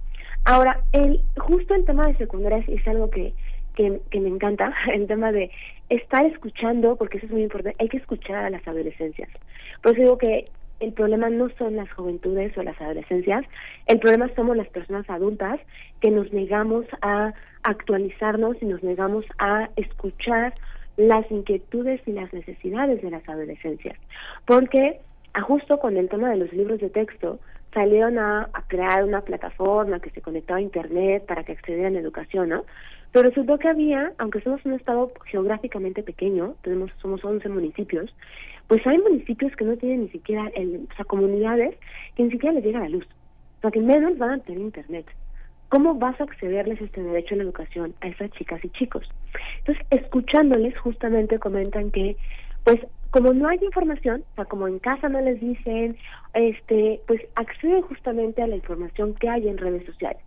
[0.44, 3.34] Ahora, el, justo el tema de secundarias es algo que,
[3.74, 5.50] que, que me encanta, el tema de
[5.90, 9.28] estar escuchando, porque eso es muy importante, hay que escuchar a las adolescencias.
[9.82, 10.48] Por eso digo que
[10.80, 13.44] el problema no son las juventudes o las adolescencias,
[13.86, 15.60] el problema somos las personas adultas
[16.00, 20.54] que nos negamos a actualizarnos y nos negamos a escuchar
[20.96, 23.98] las inquietudes y las necesidades de las adolescencias.
[24.46, 25.00] Porque
[25.42, 27.38] justo con el tema de los libros de texto,
[27.72, 32.48] salieron a, crear una plataforma que se conectaba a Internet para que accedieran a educación,
[32.48, 32.64] ¿no?
[33.12, 38.14] Pero resultó que había, aunque somos un estado geográficamente pequeño, tenemos somos 11 municipios,
[38.68, 41.76] pues hay municipios que no tienen ni siquiera, el, o sea, comunidades
[42.14, 43.06] que ni siquiera les llega la luz,
[43.58, 45.06] o sea, que menos van a tener internet.
[45.70, 49.08] ¿Cómo vas a accederles este derecho a la educación a esas chicas y chicos?
[49.58, 52.16] Entonces, escuchándoles, justamente comentan que,
[52.64, 52.80] pues,
[53.10, 55.96] como no hay información, o sea, como en casa no les dicen,
[56.34, 60.22] este, pues acceden justamente a la información que hay en redes sociales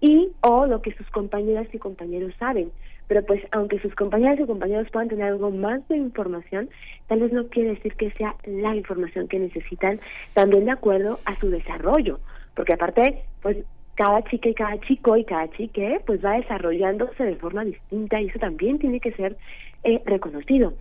[0.00, 2.70] y o lo que sus compañeras y compañeros saben.
[3.08, 6.68] Pero pues aunque sus compañeras y compañeros puedan tener algo más de información,
[7.06, 9.98] tal vez no quiere decir que sea la información que necesitan
[10.34, 12.20] también de acuerdo a su desarrollo,
[12.54, 13.56] porque aparte, pues
[13.94, 18.26] cada chica y cada chico y cada chique pues va desarrollándose de forma distinta y
[18.26, 19.36] eso también tiene que ser
[19.82, 20.74] eh, reconocido.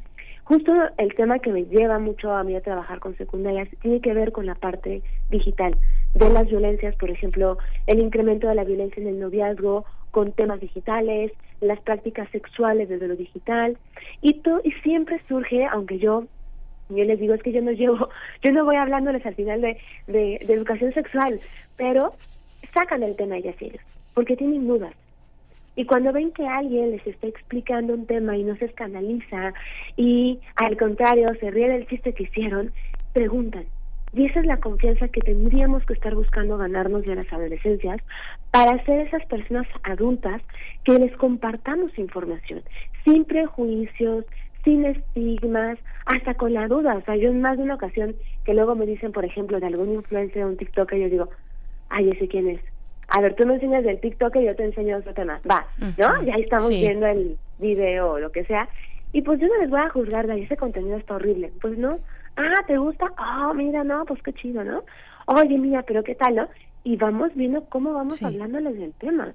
[0.44, 4.14] Justo el tema que me lleva mucho a mí a trabajar con secundarias tiene que
[4.14, 5.72] ver con la parte digital
[6.18, 10.60] de las violencias, por ejemplo, el incremento de la violencia en el noviazgo con temas
[10.60, 11.32] digitales,
[11.62, 13.78] las prácticas sexuales desde lo digital
[14.22, 16.26] y todo y siempre surge, aunque yo
[16.90, 18.10] yo les digo es que yo no llevo,
[18.44, 19.78] yo no voy hablándoles al final de,
[20.08, 21.40] de, educación sexual,
[21.76, 22.14] pero
[22.74, 23.82] sacan el tema ellas ellos,
[24.14, 24.94] porque tienen dudas,
[25.76, 29.54] y cuando ven que alguien les está explicando un tema y no se escandaliza
[29.98, 32.72] y al contrario se ríe del chiste que hicieron,
[33.14, 33.66] preguntan.
[34.18, 38.02] Y esa es la confianza que tendríamos que estar buscando ganarnos de las adolescencias
[38.50, 40.42] para ser esas personas adultas
[40.84, 42.64] que les compartamos información,
[43.06, 44.26] sin prejuicios,
[44.64, 46.96] sin estigmas, hasta con la duda.
[46.96, 49.68] O sea, yo en más de una ocasión que luego me dicen, por ejemplo, de
[49.68, 51.30] algún influencer o un TikTok, yo digo,
[51.90, 52.62] ay, ese quién es
[53.10, 55.40] a ver, tú me enseñas del TikTok y yo te enseño otro tema.
[55.50, 55.66] Va,
[55.98, 56.24] ¿no?
[56.24, 58.68] Y ahí estamos viendo el video o lo que sea.
[59.14, 61.52] Y pues yo no les voy a juzgar de ahí, ese contenido está horrible.
[61.62, 62.00] Pues no.
[62.38, 63.12] Ah, ¿te gusta?
[63.18, 64.84] Ah, mira, no, pues qué chido, ¿no?
[65.26, 66.48] Oye, mira, pero qué tal, ¿no?
[66.84, 69.34] Y vamos viendo cómo vamos hablándoles del tema.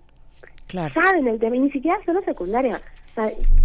[0.69, 0.95] Claro.
[0.95, 2.81] Saben el tema, y ni siquiera solo secundaria.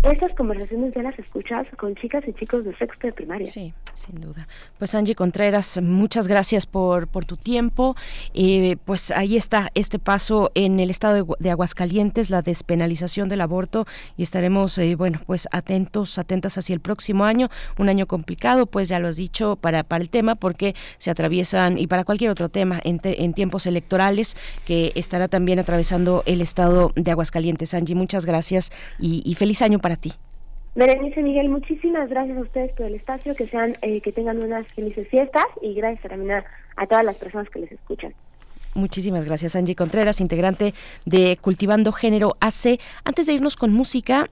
[0.03, 3.47] Esas conversaciones ya las escuchas con chicas y chicos de sexto de primaria.
[3.47, 4.45] Sí, sin duda.
[4.77, 7.95] Pues Angie Contreras, muchas gracias por, por tu tiempo.
[8.33, 13.85] Eh, pues ahí está este paso en el estado de, Aguascalientes, la despenalización del aborto
[14.17, 18.89] y estaremos, eh, bueno, pues atentos, atentas hacia el próximo año, un año complicado, pues
[18.89, 22.49] ya lo has dicho para, para el tema, porque se atraviesan, y para cualquier otro
[22.49, 27.73] tema, en, en tiempos electorales que estará también atravesando el estado de Aguascalientes.
[27.73, 30.13] Angie, muchas gracias y feliz año para ti.
[30.75, 34.67] Berenice Miguel, muchísimas gracias a ustedes por el espacio, que sean, eh, que tengan unas
[34.73, 36.45] felices fiestas y gracias también a,
[36.75, 38.13] a todas las personas que les escuchan.
[38.75, 42.79] Muchísimas gracias, Angie Contreras, integrante de Cultivando Género AC.
[43.05, 44.29] Antes de irnos con música,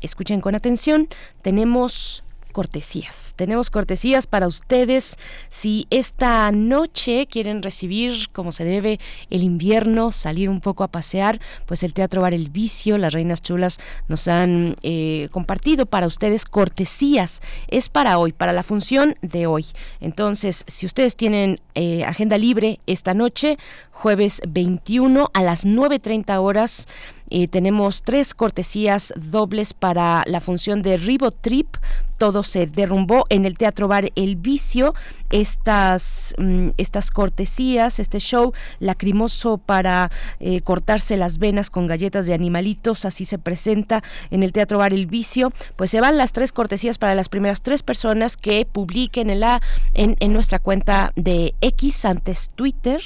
[0.00, 1.08] escuchen con atención,
[1.42, 2.23] tenemos
[2.54, 3.34] cortesías.
[3.36, 5.16] Tenemos cortesías para ustedes.
[5.50, 8.98] Si esta noche quieren recibir como se debe
[9.28, 13.42] el invierno, salir un poco a pasear, pues el Teatro Bar El Vicio, las Reinas
[13.42, 13.78] Chulas
[14.08, 17.42] nos han eh, compartido para ustedes cortesías.
[17.68, 19.66] Es para hoy, para la función de hoy.
[20.00, 23.58] Entonces, si ustedes tienen eh, agenda libre esta noche,
[23.94, 26.86] jueves 21 a las 9.30 horas,
[27.30, 31.76] eh, tenemos tres cortesías dobles para la función de Ribotrip.
[32.18, 34.94] Todo se derrumbó en el Teatro Bar El Vicio.
[35.30, 42.34] Estas, mm, estas cortesías, este show lacrimoso para eh, cortarse las venas con galletas de
[42.34, 45.52] animalitos, así se presenta en el Teatro Bar El Vicio.
[45.76, 49.60] Pues se van las tres cortesías para las primeras tres personas que publiquen en, la,
[49.94, 53.00] en, en nuestra cuenta de X antes Twitter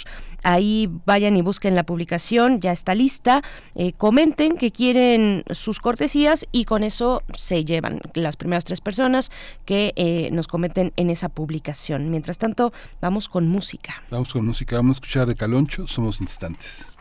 [0.44, 3.42] Ahí vayan y busquen la publicación, ya está lista.
[3.74, 9.30] Eh, comenten que quieren sus cortesías y con eso se llevan las primeras tres personas
[9.64, 12.10] que eh, nos comenten en esa publicación.
[12.10, 14.02] Mientras tanto, vamos con música.
[14.10, 16.97] Vamos con música, vamos a escuchar de Caloncho, Somos Instantes.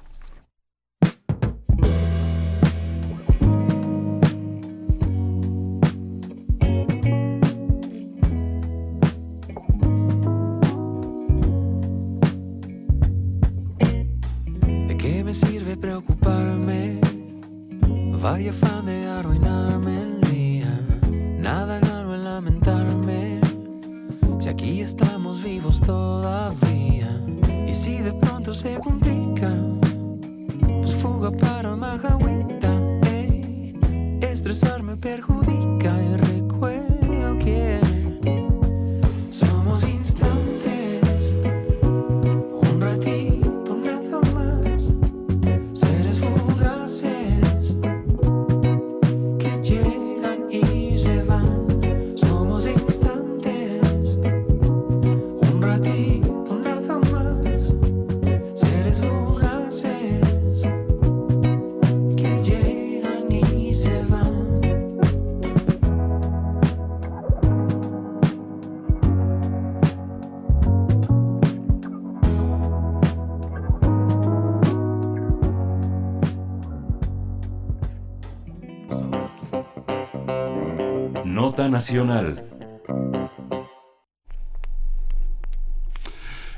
[15.79, 16.99] Preocuparme,
[18.21, 20.79] vaya afán de arruinarme el día.
[21.39, 23.39] Nada gano en lamentarme,
[24.39, 27.09] si aquí estamos vivos todavía.
[27.67, 29.51] Y si de pronto se complica,
[30.81, 32.73] pues fuga para Majahuita.
[34.21, 35.46] estresarme perjudica
[81.77, 82.43] Nacional.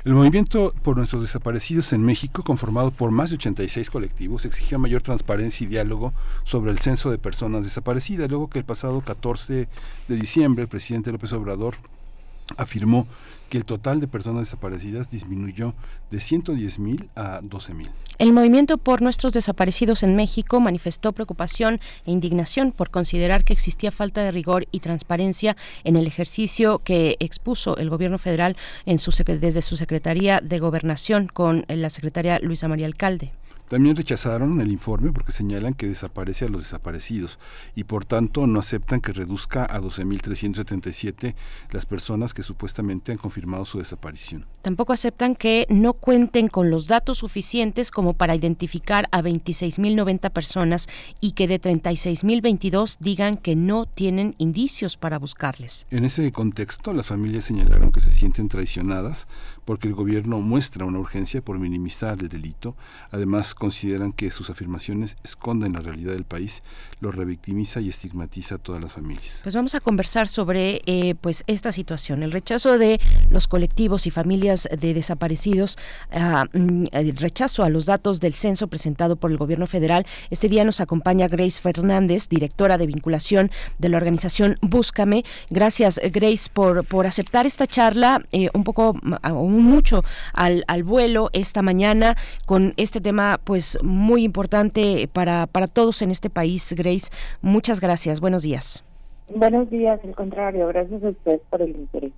[0.02, 5.02] El movimiento por nuestros desaparecidos en México, conformado por más de 86 colectivos, exigió mayor
[5.02, 6.14] transparencia y diálogo
[6.44, 9.68] sobre el censo de personas desaparecidas, luego que el pasado 14
[10.08, 11.74] de diciembre el presidente López Obrador
[12.56, 13.06] afirmó
[13.50, 15.74] que el total de personas desaparecidas disminuyó
[16.10, 17.88] de 110.000 a 12.000.
[18.18, 23.90] El movimiento por nuestros desaparecidos en México manifestó preocupación e indignación por considerar que existía
[23.90, 28.56] falta de rigor y transparencia en el ejercicio que expuso el gobierno federal
[28.86, 33.32] en su, desde su Secretaría de Gobernación con la secretaria Luisa María Alcalde.
[33.70, 37.38] También rechazaron el informe porque señalan que desaparece a los desaparecidos
[37.76, 41.36] y por tanto no aceptan que reduzca a 12.377
[41.70, 44.44] las personas que supuestamente han confirmado su desaparición.
[44.62, 50.88] Tampoco aceptan que no cuenten con los datos suficientes como para identificar a 26.090 personas
[51.20, 55.86] y que de 36.022 digan que no tienen indicios para buscarles.
[55.92, 59.28] En ese contexto, las familias señalaron que se sienten traicionadas
[59.70, 62.74] porque el gobierno muestra una urgencia por minimizar el delito.
[63.12, 66.64] Además, consideran que sus afirmaciones esconden la realidad del país,
[66.98, 69.38] lo revictimiza y estigmatiza a todas las familias.
[69.44, 74.10] Pues vamos a conversar sobre eh, pues esta situación, el rechazo de los colectivos y
[74.10, 75.78] familias de desaparecidos,
[76.12, 76.46] uh,
[76.90, 80.04] el rechazo a los datos del censo presentado por el gobierno federal.
[80.30, 85.24] Este día nos acompaña Grace Fernández, directora de vinculación de la organización Búscame.
[85.48, 88.96] Gracias, Grace, por, por aceptar esta charla, eh, un poco,
[89.32, 92.16] un mucho al, al vuelo esta mañana
[92.46, 96.74] con este tema pues muy importante para, para todos en este país.
[96.76, 97.10] Grace,
[97.40, 98.20] muchas gracias.
[98.20, 98.84] Buenos días.
[99.34, 102.12] Buenos días, al contrario, gracias a usted por el interés.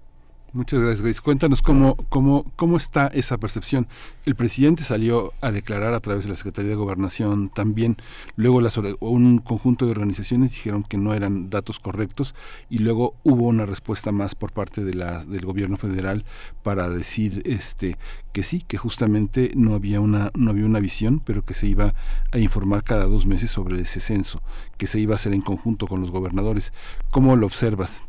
[0.55, 1.23] Muchas gracias, Grace.
[1.23, 3.89] Cuéntanos cómo, cómo, cómo está esa percepción.
[4.27, 7.97] El presidente salió a declarar a través de la Secretaría de Gobernación también.
[8.37, 12.35] Luego las, un conjunto de organizaciones dijeron que no eran datos correctos
[12.69, 16.27] y luego hubo una respuesta más por parte de la, del gobierno federal
[16.63, 17.97] para decir este
[18.35, 21.95] que sí, que justamente no había una no había una visión, pero que se iba
[22.31, 24.43] a informar cada dos meses sobre ese censo,
[24.77, 26.75] que se iba a hacer en conjunto con los gobernadores.
[27.11, 28.03] ¿Cómo lo observas?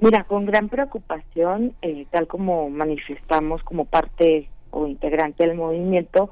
[0.00, 6.30] Mira, con gran preocupación, eh, tal como manifestamos como parte o integrante del movimiento,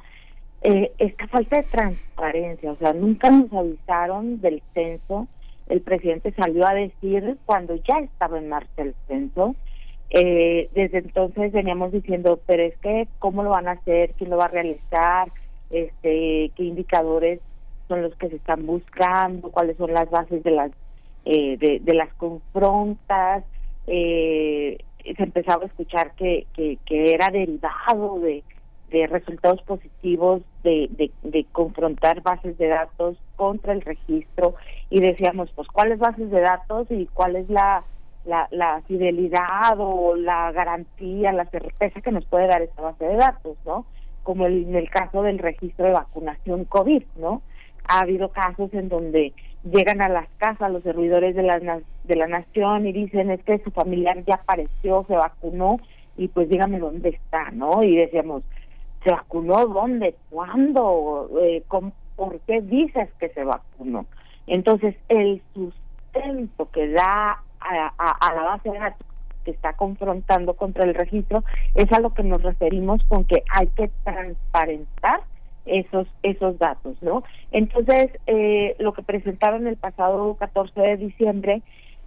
[0.62, 5.26] eh, esta falta de transparencia, o sea, nunca nos avisaron del censo,
[5.68, 9.56] el presidente salió a decir cuando ya estaba en marcha el censo,
[10.10, 14.36] eh, desde entonces veníamos diciendo, pero es que cómo lo van a hacer, quién lo
[14.36, 15.32] va a realizar,
[15.70, 17.40] este, qué indicadores
[17.88, 20.70] son los que se están buscando, cuáles son las bases de las
[21.24, 23.42] de, de las confrontas,
[23.86, 24.78] eh,
[25.16, 26.78] se empezaba a escuchar que, que,
[27.12, 28.42] era derivado de,
[29.08, 34.54] resultados positivos de, de, confrontar bases de datos contra el registro
[34.88, 37.84] y decíamos, pues, ¿cuáles bases de datos y cuál es la,
[38.24, 43.16] la, la fidelidad o la garantía, la certeza que nos puede dar esta base de
[43.16, 43.84] datos, ¿no?
[44.22, 47.42] Como en el caso del registro de vacunación COVID, ¿no?
[47.88, 49.34] Ha habido casos en donde
[49.72, 53.58] llegan a las casas los servidores de la, de la nación y dicen es que
[53.58, 55.76] su familiar ya apareció, se vacunó
[56.16, 57.82] y pues dígame dónde está, ¿no?
[57.82, 58.44] Y decíamos,
[59.04, 60.14] ¿se vacunó dónde?
[60.30, 61.30] ¿Cuándo?
[61.42, 64.06] Eh, ¿Por qué dices que se vacunó?
[64.46, 69.06] Entonces, el sustento que da a, a, la base de datos
[69.44, 71.44] que está confrontando contra el registro
[71.74, 75.20] es a lo que nos referimos con que hay que transparentar
[75.66, 77.22] esos esos datos, ¿no?
[77.52, 81.62] Entonces, eh, lo que presentaron el pasado 14 de diciembre,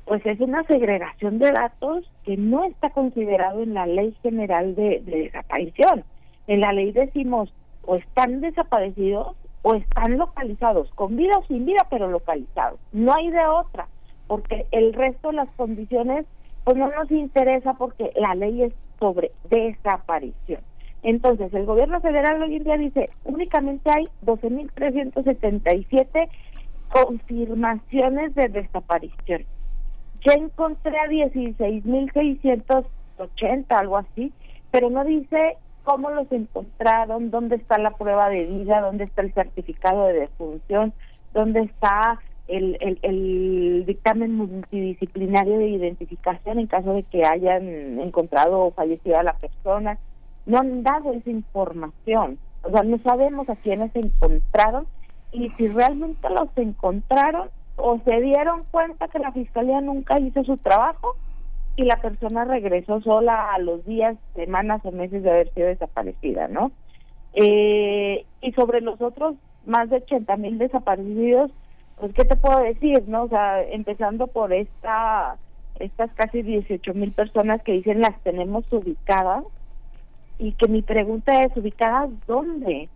[0.05, 5.01] pues es una segregación de datos que no está considerado en la Ley General de,
[5.05, 6.03] Desaparición.
[6.47, 7.53] En la ley decimos,
[7.85, 12.79] o están desaparecidos o están localizados, con vida o sin vida, pero localizados.
[12.91, 13.87] No hay de otra,
[14.25, 16.25] porque el resto de las condiciones,
[16.63, 20.61] pues no nos interesa porque la ley es sobre desaparición.
[21.03, 26.27] Entonces, el gobierno federal hoy en día dice, únicamente hay 12.377
[26.89, 29.45] confirmaciones de desaparición.
[30.25, 34.33] Ya encontré a 16.680, algo así,
[34.71, 39.33] pero no dice cómo los encontraron, dónde está la prueba de vida, dónde está el
[39.33, 40.91] certificado de defunción,
[41.33, 48.59] dónde está el, el, el, dictamen multidisciplinario de identificación en caso de que hayan encontrado
[48.59, 49.97] o fallecido a la persona
[50.49, 52.39] no han dado esa información.
[52.63, 54.87] O sea, no sabemos a quiénes se encontraron
[55.31, 60.57] y si realmente los encontraron o se dieron cuenta que la fiscalía nunca hizo su
[60.57, 61.15] trabajo
[61.75, 66.47] y la persona regresó sola a los días, semanas o meses de haber sido desaparecida,
[66.47, 66.71] ¿no?
[67.33, 69.35] Eh, y sobre los otros
[69.67, 71.51] más de 80 mil desaparecidos,
[71.97, 73.23] pues, ¿qué te puedo decir, no?
[73.23, 75.37] O sea, empezando por esta
[75.79, 79.45] estas casi 18 mil personas que dicen las tenemos ubicadas
[80.39, 82.89] y que mi pregunta es, ¿ubicadas dónde?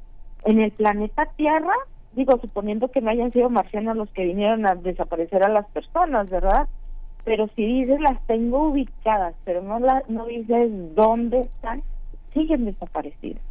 [0.46, 1.76] ¿En el planeta Tierra?
[2.14, 6.30] Digo, suponiendo que no hayan sido marcianos los que vinieron a desaparecer a las personas,
[6.30, 6.68] ¿verdad?
[7.26, 11.84] Pero si dices las tengo ubicadas, pero no, la, no dices dónde están,
[12.34, 13.42] siguen desaparecidas.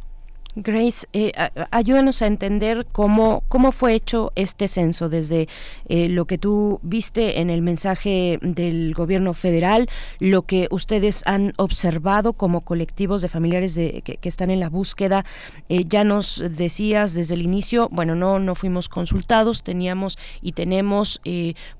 [0.55, 1.31] Grace, eh,
[1.71, 5.47] ayúdanos a entender cómo, cómo fue hecho este censo desde
[5.89, 9.89] eh, lo que tú viste en el mensaje del gobierno federal,
[10.19, 15.25] lo que ustedes han observado como colectivos de familiares de, que, están en la búsqueda.
[15.69, 21.19] Eh, ya nos decías desde el inicio, bueno, no, no fuimos consultados, teníamos y tenemos,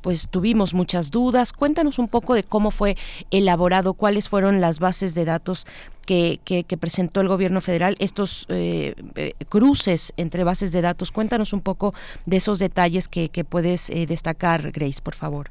[0.02, 1.54] pues tuvimos muchas dudas.
[1.54, 2.98] Cuéntanos un poco de cómo fue
[3.30, 5.68] elaborado, cuáles fueron las bases de datos
[6.06, 11.12] que, que, presentó el gobierno federal, estos eh, eh, cruces entre bases de datos.
[11.12, 11.94] Cuéntanos un poco
[12.26, 15.50] de esos detalles que, que puedes eh, destacar, Grace, por favor.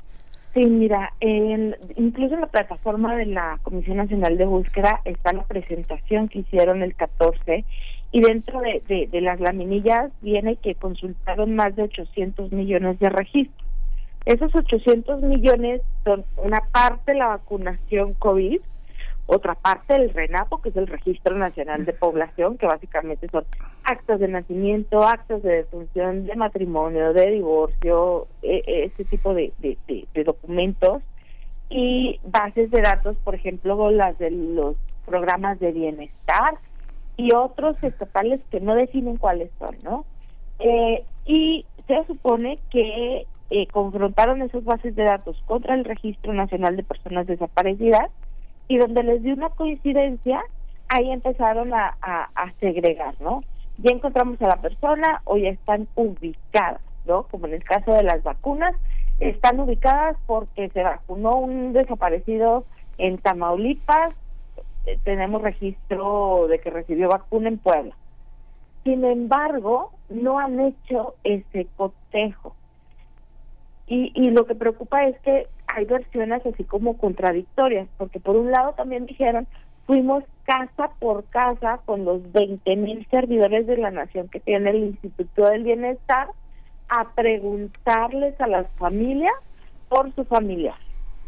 [0.55, 1.15] Sí, mira,
[1.97, 6.83] incluso en la plataforma de la Comisión Nacional de Búsqueda está la presentación que hicieron
[6.83, 7.65] el 14
[8.13, 13.09] y dentro de, de, de las laminillas viene que consultaron más de 800 millones de
[13.09, 13.67] registros.
[14.27, 18.61] Esos 800 millones son una parte de la vacunación COVID,
[19.27, 23.45] otra parte del RENAPO, que es el Registro Nacional de Población, que básicamente son
[23.85, 29.53] actos de nacimiento, actos de defunción, de matrimonio, de divorcio, e, e, ese tipo de,
[29.61, 31.03] de, documentos,
[31.71, 34.77] y bases de datos, por ejemplo, las de los
[35.07, 36.59] programas de bienestar
[37.17, 40.05] y otros estatales que no definen cuáles son, ¿no?
[40.59, 46.77] Eh, y se supone que eh, confrontaron esas bases de datos contra el Registro Nacional
[46.77, 48.11] de Personas Desaparecidas,
[48.69, 50.43] y donde les dio una coincidencia,
[50.89, 53.41] ahí empezaron a, a, segregar, ¿no?
[53.79, 57.25] Ya encontramos a la persona o ya están ubicadas, ¿no?
[57.25, 58.75] Como en el caso de las vacunas,
[59.19, 62.65] están ubicadas porque se vacunó un desaparecido
[62.99, 64.15] en Tamaulipas,
[64.87, 67.97] eh, tenemos registro de que recibió vacuna en Puebla.
[68.85, 72.57] Sin embargo, no han hecho ese cotejo.
[73.93, 78.51] Y, y lo que preocupa es que hay versiones así como contradictorias, porque por un
[78.51, 79.47] lado también dijeron,
[79.85, 84.85] fuimos casa por casa con los 20 mil servidores de la nación que tiene el
[84.85, 86.29] Instituto del Bienestar
[86.89, 89.35] a preguntarles a las familias
[89.91, 90.75] por su familia.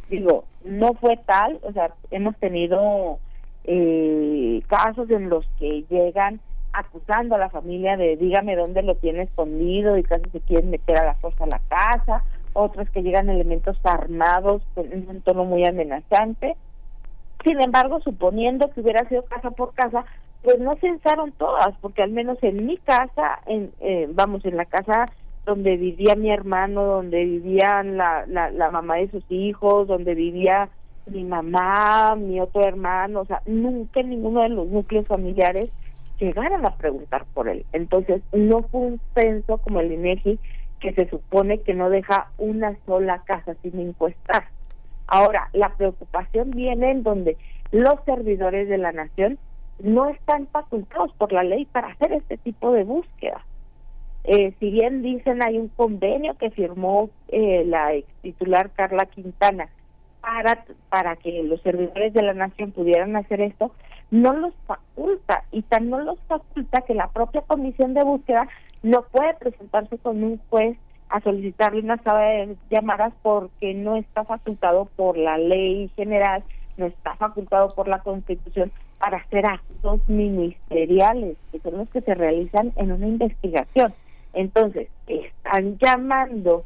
[0.08, 3.18] Digo, no fue tal, o sea, hemos tenido
[3.64, 6.40] eh, casos en los que llegan
[6.72, 10.96] acusando a la familia de dígame dónde lo tiene escondido y casi se quieren meter
[10.96, 12.24] a la fuerza a la casa
[12.54, 16.56] otras que llegan elementos armados con un tono muy amenazante.
[17.44, 20.04] Sin embargo, suponiendo que hubiera sido casa por casa,
[20.42, 24.64] pues no censaron todas, porque al menos en mi casa, en, eh, vamos, en la
[24.64, 25.06] casa
[25.44, 30.70] donde vivía mi hermano, donde vivían la, la, la mamá de sus hijos, donde vivía
[31.06, 35.68] mi mamá, mi otro hermano, o sea, nunca en ninguno de los núcleos familiares
[36.18, 37.66] llegaron a preguntar por él.
[37.72, 40.38] Entonces, no fue un censo como el INEGI
[40.84, 44.44] que se supone que no deja una sola casa sin encuestar.
[45.06, 47.38] Ahora, la preocupación viene en donde
[47.72, 49.38] los servidores de la nación
[49.78, 53.42] no están facultados por la ley para hacer este tipo de búsqueda.
[54.24, 59.70] Eh, si bien dicen hay un convenio que firmó eh, la ex titular Carla Quintana
[60.20, 63.72] para, para que los servidores de la nación pudieran hacer esto,
[64.14, 68.46] no los faculta y tan no los faculta que la propia comisión de búsqueda
[68.84, 70.78] no puede presentarse con un juez
[71.08, 76.44] a solicitarle una sala de llamadas porque no está facultado por la ley general,
[76.76, 82.14] no está facultado por la Constitución para hacer actos ministeriales, que son los que se
[82.14, 83.92] realizan en una investigación.
[84.32, 86.64] Entonces, están llamando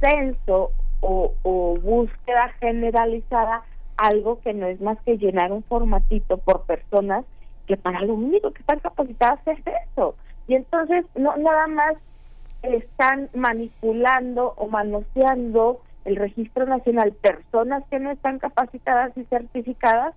[0.00, 3.64] censo o, o búsqueda generalizada
[3.98, 7.24] algo que no es más que llenar un formatito por personas
[7.66, 9.58] que para lo único que están capacitadas es
[9.92, 10.14] eso.
[10.46, 11.94] Y entonces no nada más
[12.62, 20.14] están manipulando o manoseando el registro nacional personas que no están capacitadas y certificadas,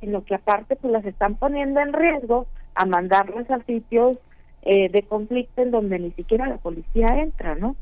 [0.00, 4.18] sino que aparte pues las están poniendo en riesgo a mandarlas a sitios
[4.62, 7.76] eh, de conflicto en donde ni siquiera la policía entra, ¿no?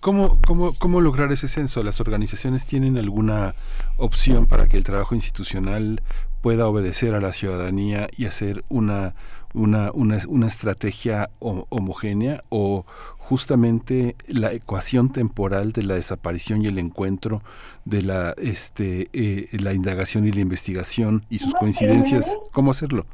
[0.00, 1.82] ¿Cómo, cómo, ¿Cómo lograr ese censo?
[1.84, 3.54] ¿Las organizaciones tienen alguna
[3.96, 6.02] opción para que el trabajo institucional
[6.40, 9.14] pueda obedecer a la ciudadanía y hacer una,
[9.54, 12.84] una, una, una estrategia homogénea o
[13.18, 17.42] justamente la ecuación temporal de la desaparición y el encuentro
[17.84, 23.06] de la este eh, la indagación y la investigación y sus coincidencias cómo hacerlo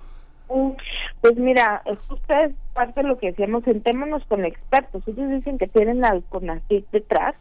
[0.48, 5.02] Pues mira, justo es parte de lo que decíamos, sentémonos con expertos.
[5.06, 7.34] Ellos dicen que tienen al CONACYT detrás,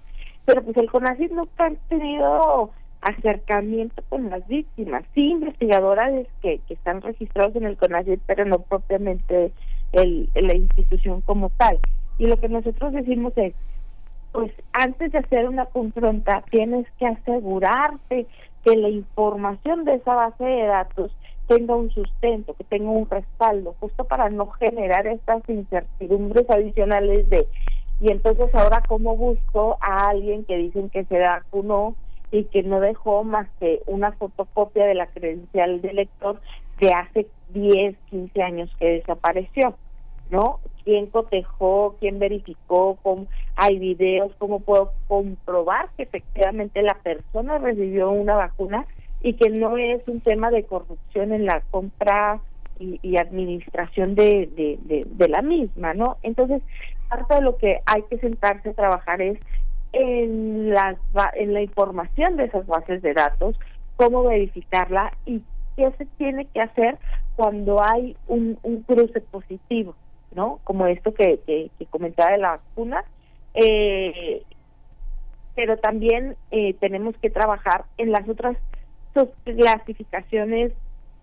[0.45, 2.71] pero pues el CONACYT no ha tenido
[3.01, 5.03] acercamiento con las víctimas.
[5.13, 6.11] Sí, investigadoras
[6.41, 9.51] que, que están registrados en el CONACYT, pero no propiamente
[9.93, 11.79] el, la institución como tal.
[12.17, 13.53] Y lo que nosotros decimos es,
[14.31, 18.27] pues antes de hacer una confronta, tienes que asegurarte
[18.63, 21.11] que la información de esa base de datos
[21.47, 27.47] tenga un sustento, que tenga un respaldo, justo para no generar estas incertidumbres adicionales de,
[27.99, 31.95] y entonces ahora cómo busco a alguien que dicen que se vacunó
[32.31, 36.41] y que no dejó más que una fotocopia de la credencial del lector
[36.79, 39.75] de hace 10, 15 años que desapareció,
[40.29, 40.59] ¿no?
[40.83, 41.95] ¿Quién cotejó?
[41.99, 42.97] ¿Quién verificó?
[43.01, 44.33] Cómo, ¿Hay videos?
[44.37, 48.85] ¿Cómo puedo comprobar que efectivamente la persona recibió una vacuna
[49.21, 52.39] y que no es un tema de corrupción en la compra
[52.79, 56.17] y, administración de, de, la misma, ¿no?
[56.21, 56.61] Entonces,
[57.09, 59.39] parte de lo que hay que sentarse a trabajar es
[59.93, 60.97] en, las,
[61.33, 63.59] en la información de esas bases de datos,
[63.95, 65.41] cómo verificarla y
[65.75, 66.97] qué se tiene que hacer
[67.35, 69.95] cuando hay un, un cruce positivo,
[70.35, 70.59] ¿no?
[70.63, 73.03] Como esto que, que, comentaba de la vacuna.
[73.55, 74.43] Eh,
[75.55, 78.55] pero también eh, tenemos que trabajar en las otras
[79.43, 80.73] clasificaciones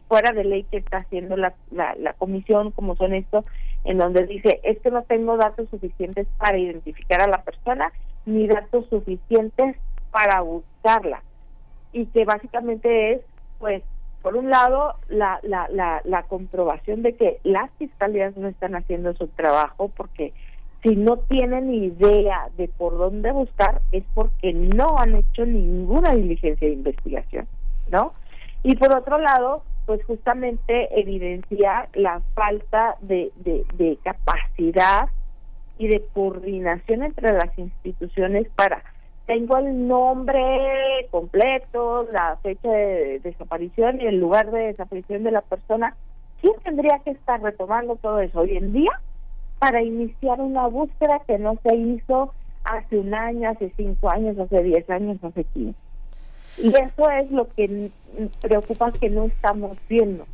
[0.08, 3.42] fuera de ley que está haciendo la, la, comisión, como son esto,
[3.84, 7.92] en donde dice, es que no tengo datos suficientes para identificar a la persona,
[8.26, 9.76] ni datos suficientes
[10.10, 11.22] para buscarla.
[11.92, 13.20] Y que básicamente es,
[13.58, 13.82] pues,
[14.22, 19.14] por un lado, la, la, la, la comprobación de que las fiscalías no están haciendo
[19.14, 20.32] su trabajo, porque
[20.82, 26.68] si no tienen idea de por dónde buscar, es porque no han hecho ninguna diligencia
[26.68, 27.46] de investigación.
[27.94, 28.12] ¿No?
[28.64, 35.08] Y por otro lado, pues justamente evidencia la falta de, de, capacidad
[35.78, 38.82] y de coordinación entre las instituciones para
[39.26, 45.40] tengo el nombre completo, la fecha de desaparición y el lugar de desaparición de la
[45.40, 45.96] persona.
[46.42, 49.00] ¿Quién tendría que estar retomando todo eso hoy en día
[49.58, 52.34] para iniciar una búsqueda que no se hizo
[52.64, 55.83] hace un año, hace cinco años, hace diez años, hace quince?
[56.58, 57.90] Y eso es lo que
[58.40, 60.26] preocupa que no estamos viendo.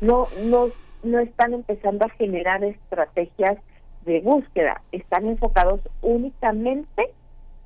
[0.00, 0.68] No, no,
[1.02, 3.58] no están empezando a generar estrategias
[4.04, 7.10] de búsqueda, están enfocados únicamente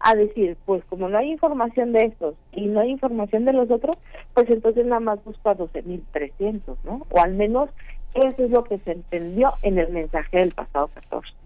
[0.01, 3.71] a decir, pues como no hay información de estos y no hay información de los
[3.71, 3.97] otros,
[4.33, 7.07] pues entonces nada más busco a 12.300, ¿no?
[7.11, 7.69] O al menos
[8.15, 11.40] eso es lo que se entendió en el mensaje del pasado 14.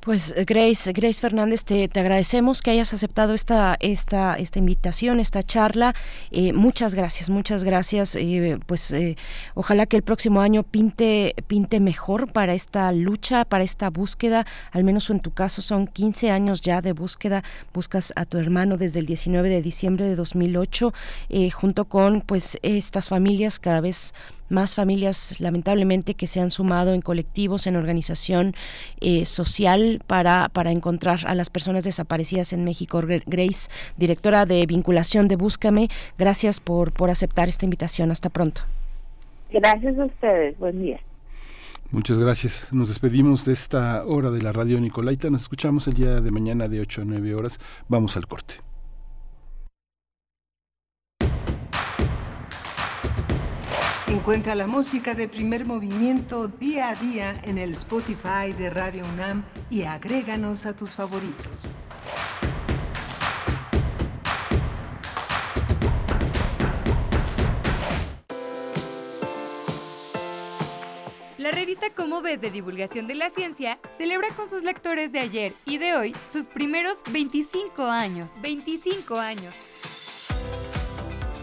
[0.00, 5.20] Pues eh, Grace, Grace Fernández, te, te, agradecemos que hayas aceptado esta, esta, esta invitación,
[5.20, 5.94] esta charla.
[6.30, 8.16] Eh, muchas gracias, muchas gracias.
[8.16, 8.94] Eh, pues
[9.54, 14.46] ojalá que el próximo año pinte, pinte mejor para esta lucha, para esta búsqueda.
[14.72, 17.44] Al menos en tu caso son 15 años ya de búsqueda.
[17.74, 20.94] Buscas a tu hermano desde el 19 de diciembre de 2008,
[21.52, 24.39] junto con pues estas familias cada vez más
[24.74, 28.54] familias lamentablemente que se han sumado en colectivos, en organización
[29.00, 33.00] eh, social para, para encontrar a las personas desaparecidas en México.
[33.26, 38.10] Grace, directora de vinculación de Búscame, gracias por, por aceptar esta invitación.
[38.10, 38.62] Hasta pronto.
[39.50, 40.58] Gracias a ustedes.
[40.58, 41.00] Buen día.
[41.90, 42.66] Muchas gracias.
[42.70, 45.28] Nos despedimos de esta hora de la radio Nicolaita.
[45.28, 47.58] Nos escuchamos el día de mañana de 8 a 9 horas.
[47.88, 48.69] Vamos al corte.
[54.10, 59.44] Encuentra la música de primer movimiento día a día en el Spotify de Radio UNAM
[59.70, 61.72] y agréganos a tus favoritos.
[71.38, 75.54] La revista Cómo ves de divulgación de la ciencia celebra con sus lectores de ayer
[75.64, 78.40] y de hoy sus primeros 25 años.
[78.42, 79.54] 25 años.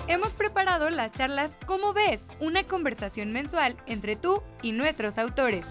[0.10, 5.66] Hemos preparado las charlas Cómo ves, una conversación mensual entre tú y nuestros autores.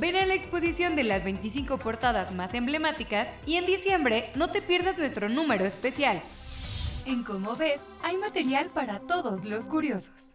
[0.00, 4.62] Ven a la exposición de las 25 portadas más emblemáticas y en diciembre no te
[4.62, 6.20] pierdas nuestro número especial.
[7.06, 10.34] En Cómo ves, hay material para todos los curiosos.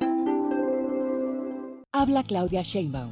[1.93, 3.11] Habla Claudia Sheinbaum.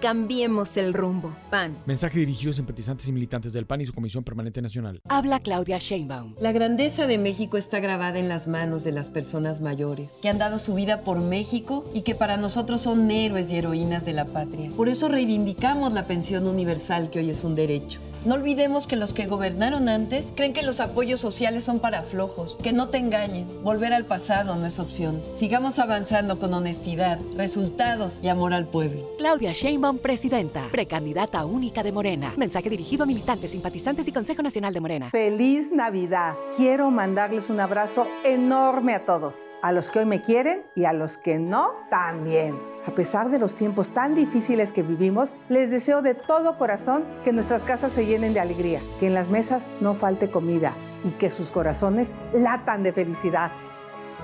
[0.00, 1.36] Cambiemos el rumbo.
[1.50, 1.76] PAN.
[1.84, 5.02] Mensaje dirigido a simpatizantes y militantes del PAN y su Comisión Permanente Nacional.
[5.08, 6.36] Habla Claudia Sheinbaum.
[6.40, 10.38] La grandeza de México está grabada en las manos de las personas mayores, que han
[10.38, 14.24] dado su vida por México y que para nosotros son héroes y heroínas de la
[14.24, 14.70] patria.
[14.70, 18.00] Por eso reivindicamos la pensión universal que hoy es un derecho.
[18.26, 22.58] No olvidemos que los que gobernaron antes creen que los apoyos sociales son para flojos,
[22.62, 23.46] que no te engañen.
[23.62, 25.22] Volver al pasado no es opción.
[25.38, 29.08] Sigamos avanzando con honestidad, resultados y amor al pueblo.
[29.16, 32.34] Claudia Sheinbaum, presidenta, precandidata única de Morena.
[32.36, 35.10] Mensaje dirigido a militantes, simpatizantes y Consejo Nacional de Morena.
[35.10, 36.34] Feliz Navidad.
[36.54, 39.36] Quiero mandarles un abrazo enorme a todos.
[39.62, 42.69] A los que hoy me quieren y a los que no, también.
[42.86, 47.32] A pesar de los tiempos tan difíciles que vivimos, les deseo de todo corazón que
[47.32, 50.74] nuestras casas se llenen de alegría, que en las mesas no falte comida
[51.04, 53.52] y que sus corazones latan de felicidad.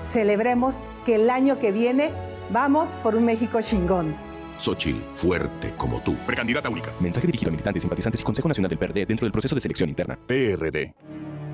[0.03, 2.11] Celebremos que el año que viene
[2.51, 4.15] vamos por un México chingón.
[4.57, 6.15] Xochil, fuerte como tú.
[6.25, 6.91] Precandidata única.
[6.99, 9.89] Mensaje dirigido a militantes, simpatizantes y Consejo Nacional del PRD dentro del proceso de selección
[9.89, 10.17] interna.
[10.25, 10.95] PRD.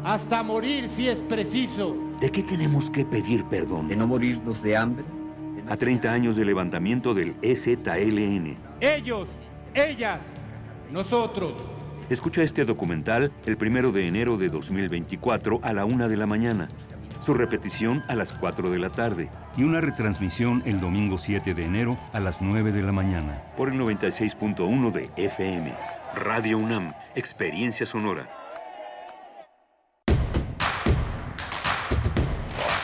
[0.06, 1.96] Hasta morir si es preciso.
[2.22, 3.90] ¿De qué tenemos que pedir perdón?
[3.90, 5.06] De no morirnos de hambre.
[5.74, 8.58] A 30 años del levantamiento del EZLN.
[8.80, 9.28] Ellos,
[9.74, 10.20] ellas,
[10.92, 11.56] nosotros.
[12.12, 16.68] Escucha este documental el primero de enero de 2024 a la una de la mañana.
[17.20, 21.66] Su repetición a las 4 de la tarde y una retransmisión el domingo 7 de
[21.66, 25.74] enero a las 9 de la mañana por el 96.1 de FM.
[26.14, 28.43] Radio UNAM, Experiencia Sonora.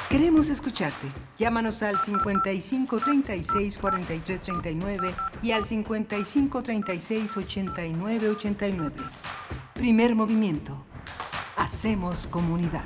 [0.10, 1.08] Queremos escucharte.
[1.38, 5.14] Llámanos al 55 36 43 39
[5.44, 8.96] y al 55 36 89 89.
[9.76, 10.84] Primer movimiento.
[11.58, 12.86] Hacemos comunidad.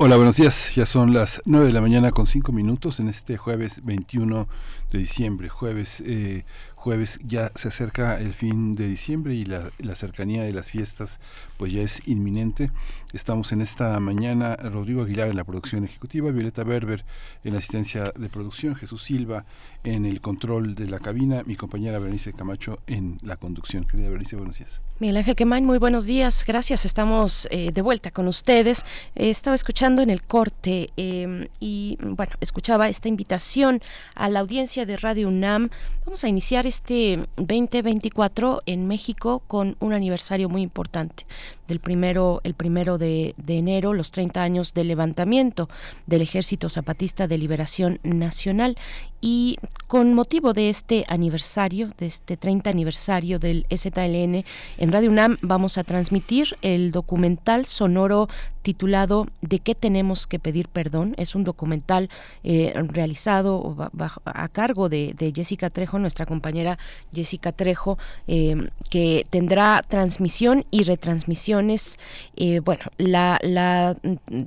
[0.00, 0.76] Hola, buenos días.
[0.76, 4.48] Ya son las 9 de la mañana con 5 minutos en este jueves 21
[4.92, 5.48] de diciembre.
[5.48, 6.44] Jueves, eh,
[6.76, 11.18] jueves ya se acerca el fin de diciembre y la, la cercanía de las fiestas
[11.56, 12.70] pues ya es inminente.
[13.14, 17.04] Estamos en esta mañana, Rodrigo Aguilar en la producción ejecutiva, Violeta Berber
[17.42, 19.46] en la asistencia de producción, Jesús Silva
[19.82, 23.84] en el control de la cabina, mi compañera Berenice Camacho en la conducción.
[23.84, 24.82] Querida Berenice, buenos días.
[24.98, 28.84] Miguel Ángel Quemain, muy buenos días, gracias, estamos eh, de vuelta con ustedes.
[29.14, 33.80] Eh, estaba escuchando en el corte eh, y, bueno, escuchaba esta invitación
[34.16, 35.70] a la audiencia de Radio UNAM.
[36.04, 41.24] Vamos a iniciar este 2024 en México con un aniversario muy importante
[41.68, 45.68] del primero, el primero de, enero, los 30 años del levantamiento
[46.06, 48.76] del Ejército Zapatista de Liberación Nacional.
[49.20, 54.44] Y con motivo de este aniversario, de este 30 aniversario del EZLN,
[54.78, 58.28] en Radio UNAM vamos a transmitir el documental sonoro
[58.68, 61.14] titulado ¿De qué tenemos que pedir perdón?
[61.16, 62.10] Es un documental
[62.44, 63.90] eh, realizado
[64.26, 66.78] a cargo de, Jessica Trejo, nuestra compañera
[67.10, 67.96] Jessica Trejo,
[68.26, 68.56] eh,
[68.90, 71.98] que tendrá transmisión y retransmisiones.
[72.36, 73.96] Eh, bueno, la, la,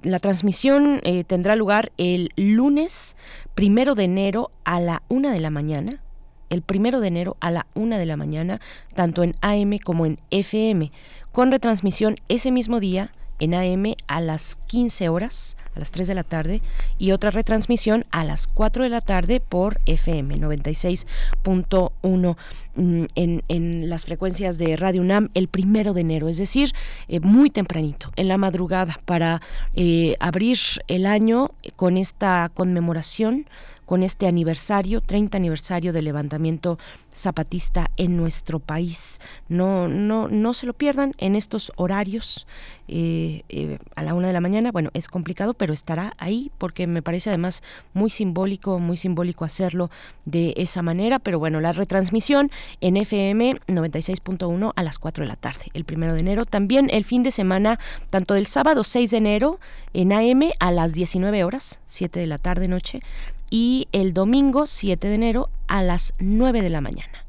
[0.04, 3.18] la transmisión tendrá lugar el lunes
[3.56, 6.00] primero de enero a la una de la mañana
[6.52, 8.60] el primero de enero a la una de la mañana,
[8.94, 10.92] tanto en AM como en FM,
[11.32, 13.10] con retransmisión ese mismo día
[13.42, 16.62] en AM a las 15 horas, a las 3 de la tarde,
[16.98, 22.38] y otra retransmisión a las 4 de la tarde por FM 96.1
[22.76, 26.74] mm, en, en las frecuencias de Radio UNAM el primero de enero, es decir,
[27.08, 29.42] eh, muy tempranito, en la madrugada, para
[29.74, 33.48] eh, abrir el año con esta conmemoración
[33.92, 36.80] con este aniversario, 30 aniversario del levantamiento
[37.14, 39.20] zapatista en nuestro país.
[39.50, 42.48] No, no, no se lo pierdan en estos horarios
[42.88, 44.72] eh, eh, a la una de la mañana.
[44.72, 47.64] Bueno, es complicado, pero estará ahí porque me parece además
[47.94, 49.92] muy simbólico, muy simbólico hacerlo
[50.24, 51.20] de esa manera.
[51.20, 52.50] Pero bueno, la retransmisión
[52.80, 56.46] en FM 96.1 a las 4 de la tarde, el primero de enero.
[56.46, 57.78] También el fin de semana,
[58.10, 59.60] tanto del sábado 6 de enero
[59.94, 63.02] en AM a las 19 horas, 7 de la tarde noche,
[63.52, 67.26] y el domingo 7 de enero a las 9 de la mañana.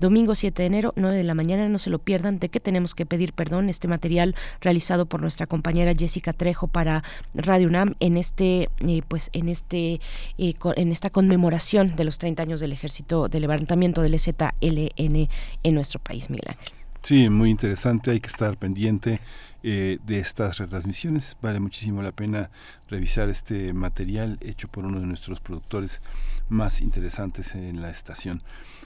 [0.00, 2.38] Domingo 7 de enero, 9 de la mañana, no se lo pierdan.
[2.38, 3.68] ¿De qué tenemos que pedir perdón?
[3.68, 9.30] Este material realizado por nuestra compañera Jessica Trejo para Radio UNAM en este, eh, pues
[9.32, 10.00] en este,
[10.38, 15.28] eh, en esta conmemoración de los 30 años del ejército de levantamiento del ZLN
[15.62, 16.72] en nuestro país, Miguel Ángel.
[17.02, 19.20] Sí, muy interesante, hay que estar pendiente
[19.66, 21.38] eh, de estas retransmisiones.
[21.40, 22.50] Vale muchísimo la pena
[22.90, 26.02] revisar este material hecho por uno de nuestros productores
[26.50, 28.42] más interesantes en la estación.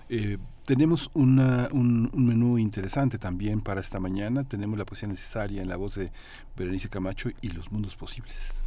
[0.09, 4.44] Eh, tenemos una, un, un, menú interesante también para esta mañana.
[4.44, 6.12] Tenemos la poesía necesaria en la voz de
[6.56, 8.57] Berenice Camacho y los mundos posibles.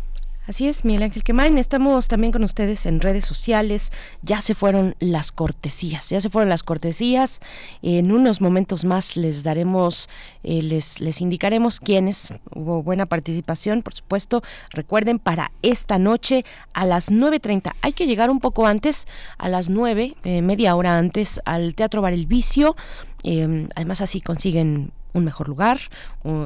[0.48, 1.60] Así es, Miguel Ángel Quemain.
[1.60, 3.92] Estamos también con ustedes en redes sociales.
[4.24, 7.42] Ya se fueron las cortesías, ya se fueron las cortesías.
[7.84, 10.10] En unos momentos más les daremos,
[10.42, 12.34] eh, les, les indicaremos quiénes.
[12.56, 14.42] Hubo buena participación, por supuesto.
[14.72, 16.44] Recuerden, para esta noche
[16.74, 17.74] a las 9.30.
[17.84, 19.08] Hay que llegar un poco antes,
[19.38, 22.76] a las 9, eh, media hora antes, al Teatro Bar El Vicio.
[23.24, 25.80] Eh, además así consiguen un mejor lugar,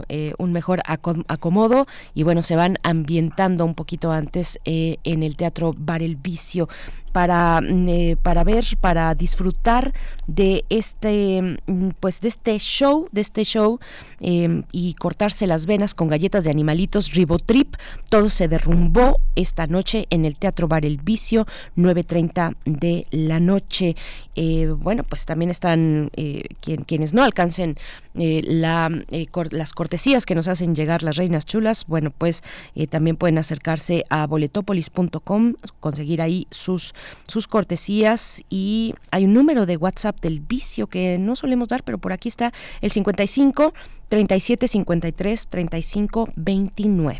[0.09, 5.35] eh, un, mejor acomodo y bueno, se van ambientando un poquito antes eh, en el
[5.35, 6.67] Teatro Bar El Vicio
[7.15, 9.93] para, mm, eh, para ver, para disfrutar
[10.27, 13.79] de este, mm, pues de este show, de este show
[14.19, 17.77] em, y cortarse las venas con galletas de animalitos Ribotrip.
[18.09, 21.47] Todo se derrumbó esta noche en el Teatro Bar El Vicio,
[21.77, 23.95] 9.30 de la noche.
[24.35, 27.77] Eh, bueno, pues también están eh, quienes no alcancen
[28.13, 32.43] la, las cortesías que nos hacen llegar las reinas chulas, bueno, pues
[32.89, 36.93] también pueden acercarse a boletopolis.com, conseguir ahí sus
[37.27, 41.97] sus cortesías y hay un número de WhatsApp del vicio que no solemos dar, pero
[41.97, 43.73] por aquí está el 55
[44.09, 47.19] 37 53 35 29.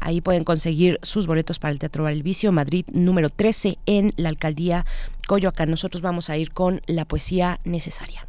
[0.00, 4.28] Ahí pueden conseguir sus boletos para el Teatro El Vicio, Madrid número 13 en la
[4.28, 4.84] alcaldía
[5.26, 5.70] Coyoacán.
[5.70, 8.26] Nosotros vamos a ir con la poesía necesaria.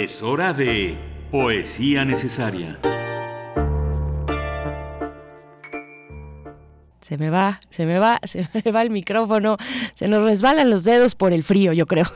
[0.00, 0.96] Es hora de
[1.30, 2.78] poesía necesaria.
[7.02, 9.58] se me va, se me va, se me va el micrófono,
[9.94, 12.06] se nos resbalan los dedos por el frío, yo creo.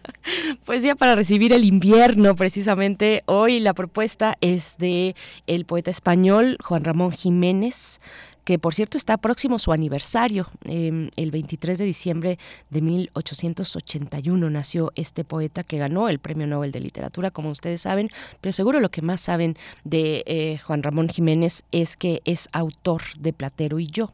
[0.64, 5.16] pues ya para recibir el invierno, precisamente hoy la propuesta es de
[5.48, 8.00] el poeta español Juan Ramón Jiménez
[8.44, 10.46] que por cierto está próximo su aniversario.
[10.64, 12.38] Em, el 23 de diciembre
[12.70, 18.08] de 1881 nació este poeta que ganó el Premio Nobel de Literatura, como ustedes saben,
[18.40, 23.02] pero seguro lo que más saben de eh, Juan Ramón Jiménez es que es autor
[23.18, 24.12] de Platero y yo.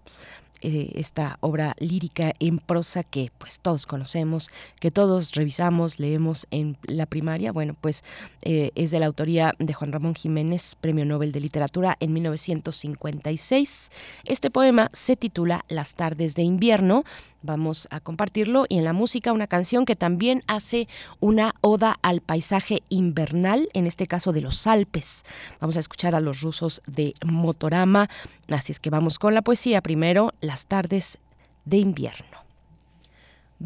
[0.63, 6.77] Eh, esta obra lírica en prosa que pues todos conocemos, que todos revisamos, leemos en
[6.83, 7.51] la primaria.
[7.51, 8.05] Bueno, pues
[8.43, 13.91] eh, es de la autoría de Juan Ramón Jiménez, Premio Nobel de Literatura en 1956.
[14.27, 17.05] Este poema se titula Las tardes de invierno
[17.43, 20.89] Vamos a compartirlo y en la música una canción que también hace
[21.21, 25.25] una oda al paisaje invernal, en este caso de los Alpes.
[25.59, 28.11] Vamos a escuchar a los rusos de Motorama,
[28.49, 31.19] así es que vamos con la poesía primero, las tardes
[31.65, 32.45] de invierno.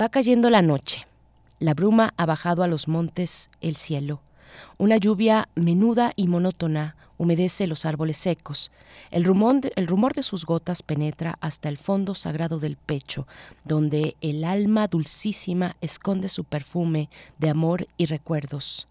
[0.00, 1.06] Va cayendo la noche.
[1.58, 4.20] La bruma ha bajado a los montes el cielo.
[4.78, 8.70] Una lluvia menuda y monótona humedece los árboles secos.
[9.10, 13.26] El rumor, de, sus gotas penetra hasta el fondo sagrado del pecho,
[13.64, 17.08] donde el alma dulcísima esconde su perfume
[17.38, 18.88] de amor y recuerdos.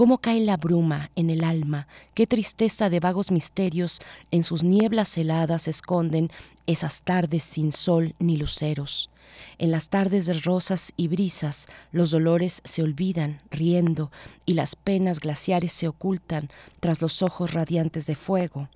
[0.00, 3.98] Cómo cae la bruma en el alma, qué tristeza de vagos misterios
[4.30, 6.30] en sus nieblas heladas esconden
[6.66, 9.10] esas tardes sin sol ni luceros.
[9.58, 14.10] En las tardes de rosas y brisas los dolores se olvidan, riendo,
[14.46, 16.48] y las penas glaciares se ocultan
[16.80, 18.70] tras los ojos radiantes de fuego.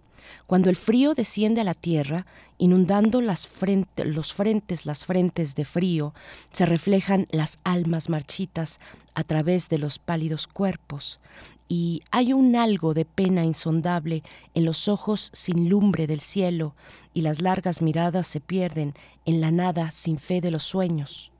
[0.46, 2.26] Cuando el frío desciende a la tierra,
[2.58, 6.14] inundando los frentes, las frentes de frío,
[6.52, 8.80] se reflejan las almas marchitas
[9.14, 11.20] a través de los pálidos cuerpos,
[11.68, 14.22] y hay un algo de pena insondable
[14.54, 16.74] en los ojos sin lumbre del cielo,
[17.14, 18.94] y las largas miradas se pierden
[19.24, 21.30] en la nada sin fe de los sueños.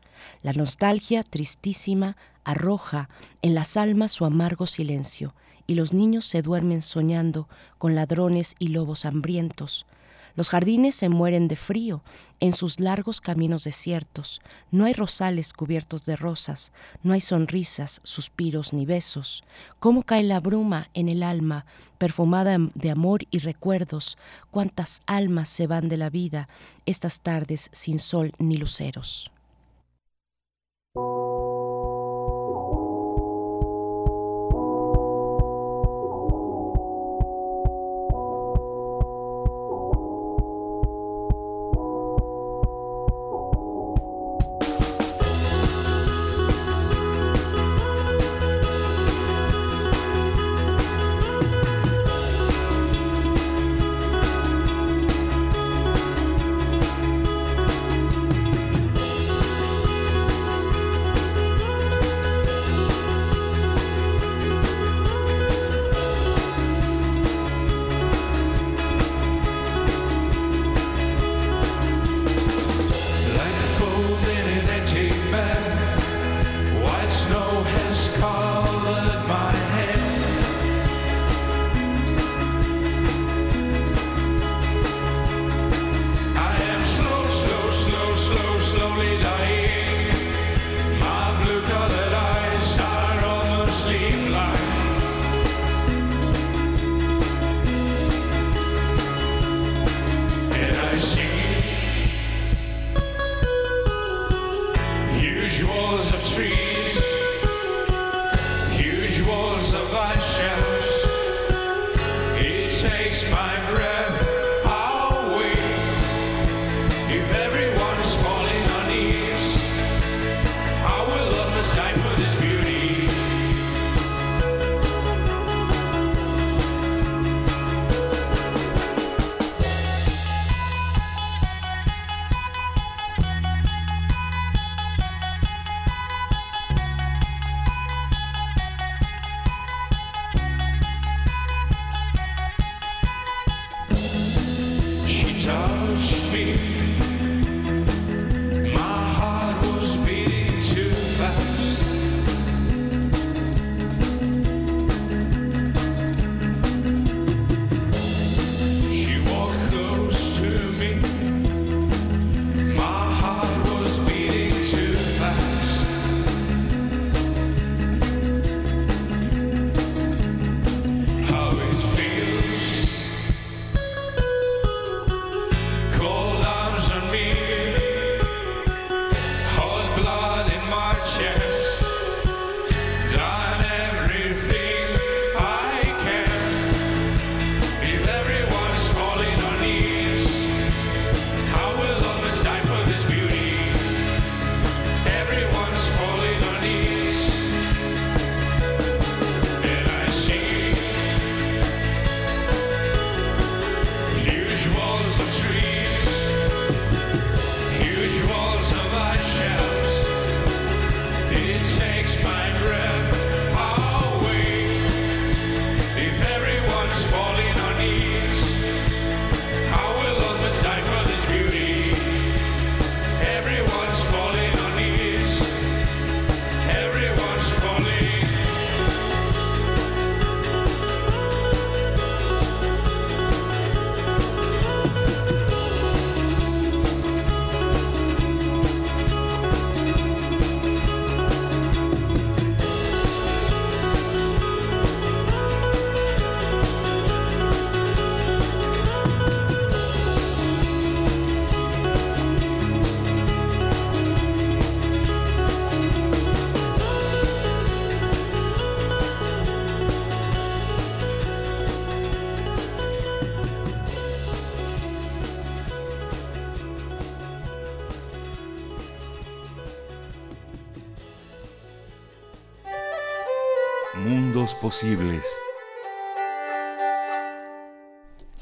[0.43, 3.09] La nostalgia tristísima arroja
[3.43, 5.35] en las almas su amargo silencio,
[5.66, 9.86] y los niños se duermen soñando con ladrones y lobos hambrientos.
[10.36, 12.03] Los jardines se mueren de frío
[12.41, 14.41] en sus largos caminos desiertos.
[14.73, 16.73] No hay rosales cubiertos de rosas,
[17.05, 19.45] no hay sonrisas, suspiros ni besos.
[19.78, 21.66] Cómo cae la bruma en el alma,
[21.99, 24.19] perfumada de amor y recuerdos.
[24.51, 26.49] Cuántas almas se van de la vida
[26.85, 29.31] estas tardes sin sol ni luceros.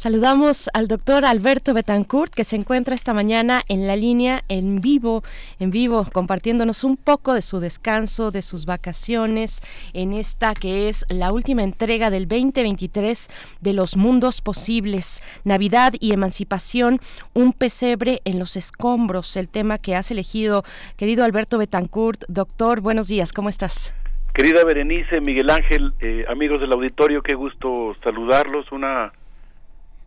[0.03, 5.23] Saludamos al doctor Alberto Betancourt que se encuentra esta mañana en la línea en vivo,
[5.61, 9.61] en vivo, compartiéndonos un poco de su descanso, de sus vacaciones
[9.93, 13.29] en esta que es la última entrega del 2023
[13.61, 16.99] de los mundos posibles, Navidad y emancipación,
[17.33, 20.65] un pesebre en los escombros, el tema que has elegido,
[20.97, 22.25] querido Alberto Betancourt.
[22.27, 23.95] Doctor, buenos días, ¿cómo estás?
[24.33, 28.73] Querida Berenice, Miguel Ángel, eh, amigos del auditorio, qué gusto saludarlos.
[28.73, 29.13] Una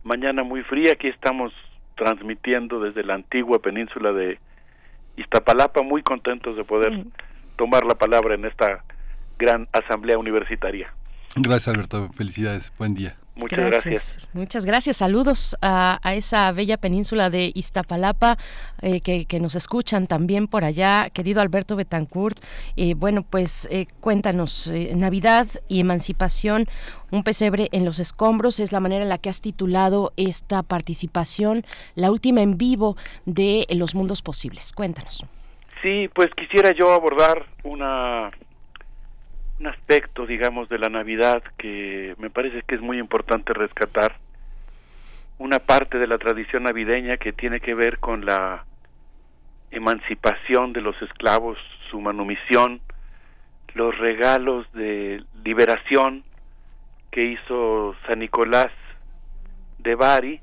[0.02, 0.94] mañana muy fría.
[0.94, 1.52] Aquí estamos
[1.94, 4.40] transmitiendo desde la antigua península de
[5.16, 7.04] Iztapalapa, muy contentos de poder
[7.54, 8.82] tomar la palabra en esta
[9.38, 10.92] gran asamblea universitaria.
[11.36, 12.08] Gracias, Alberto.
[12.14, 12.72] Felicidades.
[12.78, 13.16] Buen día.
[13.36, 14.28] Muchas gracias.
[14.32, 14.96] Muchas gracias.
[14.96, 18.38] Saludos a, esa bella península de Iztapalapa
[18.80, 22.38] eh, que, nos escuchan también por allá, querido Alberto Betancourt.
[22.76, 26.64] Eh, bueno, pues eh, cuéntanos, Navidad y emancipación,
[27.10, 31.64] un pesebre en los escombros, es la manera en la que has titulado esta participación,
[31.94, 32.96] la última en vivo
[33.26, 34.72] de Los Mundos Posibles.
[34.72, 35.26] Cuéntanos.
[35.82, 38.30] Sí, pues quisiera yo abordar una
[39.58, 44.16] un aspecto, digamos, de la Navidad que me parece que es muy importante rescatar.
[45.38, 48.64] Una parte de la tradición navideña que tiene que ver con la
[49.70, 51.58] emancipación de los esclavos,
[51.90, 52.80] su manumisión,
[53.74, 56.24] los regalos de liberación
[57.10, 58.72] que hizo San Nicolás
[59.78, 60.40] de Bari,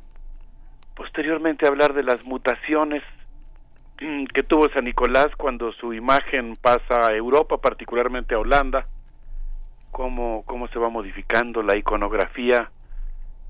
[0.95, 3.03] posteriormente hablar de las mutaciones
[3.97, 8.87] que tuvo San Nicolás cuando su imagen pasa a Europa, particularmente a Holanda,
[9.93, 12.69] cómo, cómo se va modificando la iconografía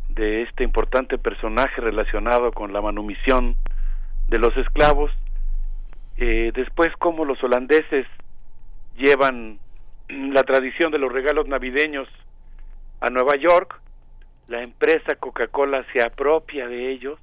[0.10, 3.56] de este importante personaje relacionado con la manumisión
[4.28, 5.10] de los esclavos.
[6.18, 8.06] Eh, después, cómo los holandeses
[8.96, 9.58] llevan
[10.10, 12.08] la tradición de los regalos navideños
[13.02, 13.82] a Nueva York.
[14.48, 17.18] La empresa Coca-Cola se apropia de ellos,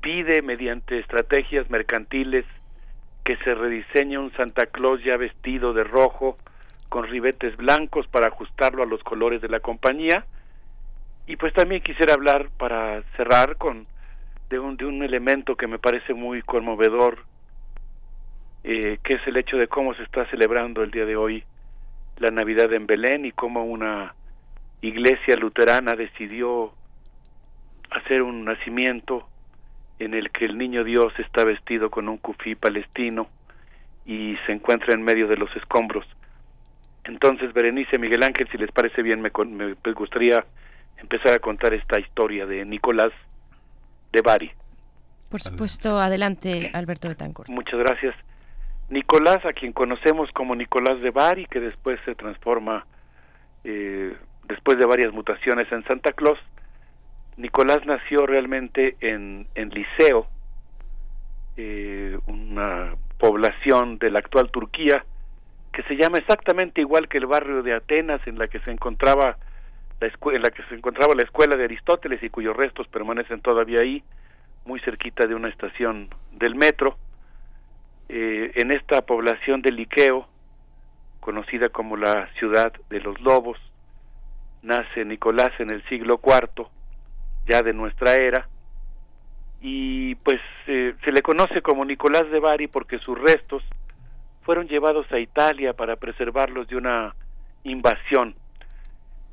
[0.00, 2.46] pide mediante estrategias mercantiles
[3.24, 6.38] que se rediseñe un Santa Claus ya vestido de rojo,
[6.88, 10.24] con ribetes blancos para ajustarlo a los colores de la compañía.
[11.26, 13.82] Y pues también quisiera hablar para cerrar con
[14.48, 17.24] de un, de un elemento que me parece muy conmovedor,
[18.64, 21.44] eh, que es el hecho de cómo se está celebrando el día de hoy
[22.18, 24.14] la Navidad en Belén y cómo una
[24.80, 26.72] iglesia luterana decidió
[27.90, 29.28] hacer un nacimiento
[29.98, 33.28] en el que el niño Dios está vestido con un cufí palestino
[34.04, 36.06] y se encuentra en medio de los escombros.
[37.06, 39.30] Entonces, Berenice, Miguel Ángel, si les parece bien, me,
[39.92, 40.44] gustaría
[40.98, 43.12] empezar a contar esta historia de Nicolás
[44.12, 44.50] de Bari.
[45.28, 47.48] Por supuesto, adelante, Alberto Betancourt.
[47.48, 48.14] Muchas gracias.
[48.88, 52.86] Nicolás, a quien conocemos como Nicolás de Bari, que después se transforma,
[53.64, 54.16] eh,
[54.48, 56.38] después de varias mutaciones en Santa Claus,
[57.36, 60.28] Nicolás nació realmente en, en Liceo,
[61.56, 65.04] eh, una población de la actual Turquía,
[65.76, 69.36] que se llama exactamente igual que el barrio de Atenas en la que se encontraba
[70.00, 73.82] la en la que se encontraba la escuela de Aristóteles y cuyos restos permanecen todavía
[73.82, 74.02] ahí,
[74.64, 76.96] muy cerquita de una estación del metro.
[78.08, 80.26] Eh, en esta población de Liqueo,
[81.20, 83.58] conocida como la ciudad de los lobos,
[84.62, 86.68] nace Nicolás en el siglo IV,
[87.46, 88.48] ya de nuestra era,
[89.60, 93.62] y pues eh, se le conoce como Nicolás de Bari porque sus restos
[94.46, 97.16] fueron llevados a Italia para preservarlos de una
[97.64, 98.36] invasión.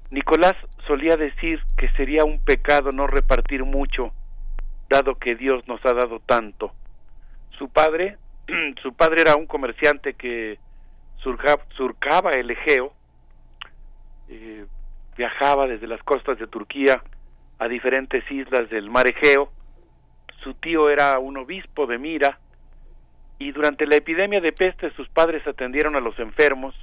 [0.10, 0.56] Nicolás
[0.88, 4.12] solía decir que sería un pecado no repartir mucho,
[4.90, 6.74] dado que Dios nos ha dado tanto.
[7.60, 8.18] Su padre,
[8.82, 10.58] su padre era un comerciante que
[11.18, 12.92] surcaba el Egeo,
[14.30, 14.66] eh,
[15.16, 17.04] viajaba desde las costas de Turquía
[17.60, 19.52] a diferentes islas del mar Egeo.
[20.44, 22.40] Su tío era un obispo de Mira
[23.44, 26.74] y durante la epidemia de peste sus padres atendieron a los enfermos,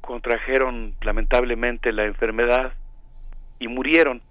[0.00, 2.72] contrajeron lamentablemente la enfermedad
[3.58, 4.22] y murieron.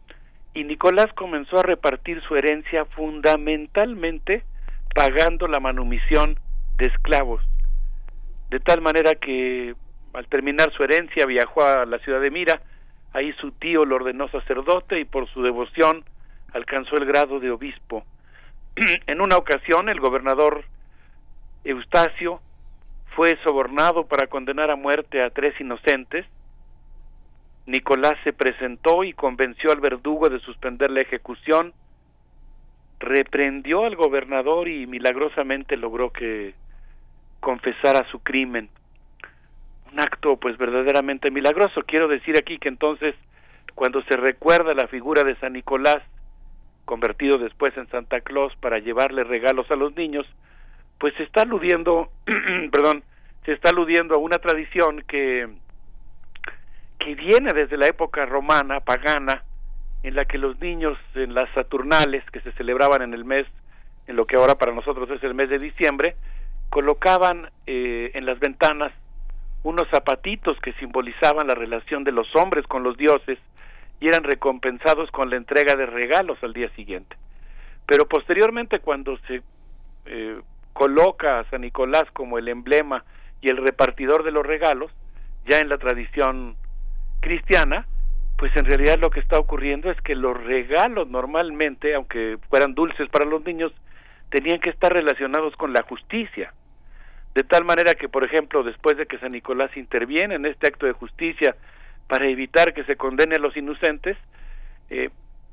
[0.56, 4.44] Y Nicolás comenzó a repartir su herencia fundamentalmente
[4.96, 6.40] pagando la manumisión
[6.78, 7.44] de esclavos.
[8.50, 9.76] De tal manera que
[10.14, 12.60] al terminar su herencia viajó a la ciudad de Mira,
[13.14, 16.04] ahí su tío lo ordenó sacerdote y por su devoción
[16.54, 18.04] alcanzó el grado de obispo.
[19.08, 20.66] en una ocasión el gobernador
[21.64, 22.42] Eustacio
[23.16, 26.26] fue sobornado para condenar a muerte a tres inocentes.
[27.66, 31.74] Nicolás se presentó y convenció al verdugo de suspender la ejecución.
[33.00, 36.54] Reprendió al gobernador y milagrosamente logró que
[37.40, 38.70] confesara su crimen.
[39.92, 41.82] un acto pues verdaderamente milagroso.
[41.88, 43.16] Quiero decir aquí que entonces
[43.76, 46.04] cuando se recuerda la figura de San Nicolás,
[46.86, 50.26] convertido después en Santa Claus para llevarle regalos a los niños,
[51.00, 52.10] pues se está aludiendo,
[52.72, 53.04] perdón,
[53.46, 55.50] se está aludiendo a una tradición que
[57.06, 59.44] que viene desde la época romana, pagana,
[60.02, 63.46] en la que los niños en las Saturnales que se celebraban en el mes,
[64.08, 66.16] en lo que ahora para nosotros es el mes de diciembre,
[66.72, 68.92] colocaban eh, en las ventanas
[69.64, 73.38] unos zapatitos que simbolizaban la relación de los hombres con los dioses
[74.00, 77.16] y eran recompensados con la entrega de regalos al día siguiente.
[77.86, 79.42] Pero posteriormente cuando se
[80.06, 80.40] eh,
[80.74, 83.04] coloca a San Nicolás como el emblema
[83.42, 84.92] y el repartidor de los regalos,
[85.48, 86.56] ya en la tradición
[87.22, 87.88] cristiana,
[88.38, 93.08] pues en realidad lo que está ocurriendo es que los regalos normalmente, aunque fueran dulces
[93.10, 93.72] para los niños,
[94.30, 96.54] tenían que estar relacionados con la justicia.
[97.34, 100.86] De tal manera que, por ejemplo, después de que San Nicolás interviene en este acto
[100.86, 101.56] de justicia
[102.08, 104.18] para evitar que se condene a los inocentes,
[104.90, 105.10] eh,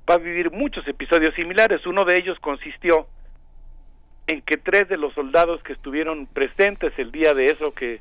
[0.08, 1.86] va a vivir muchos episodios similares.
[1.86, 3.06] Uno de ellos consistió
[4.26, 8.00] en que tres de los soldados que estuvieron presentes el día de eso, que,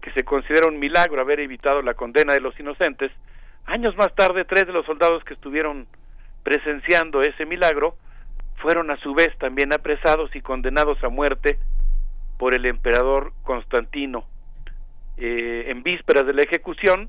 [0.00, 3.10] que se considera un milagro haber evitado la condena de los inocentes,
[3.64, 5.86] años más tarde tres de los soldados que estuvieron
[6.44, 7.96] presenciando ese milagro
[8.56, 11.58] fueron a su vez también apresados y condenados a muerte
[12.38, 14.26] por el emperador Constantino.
[15.16, 17.08] Eh, en vísperas de la ejecución,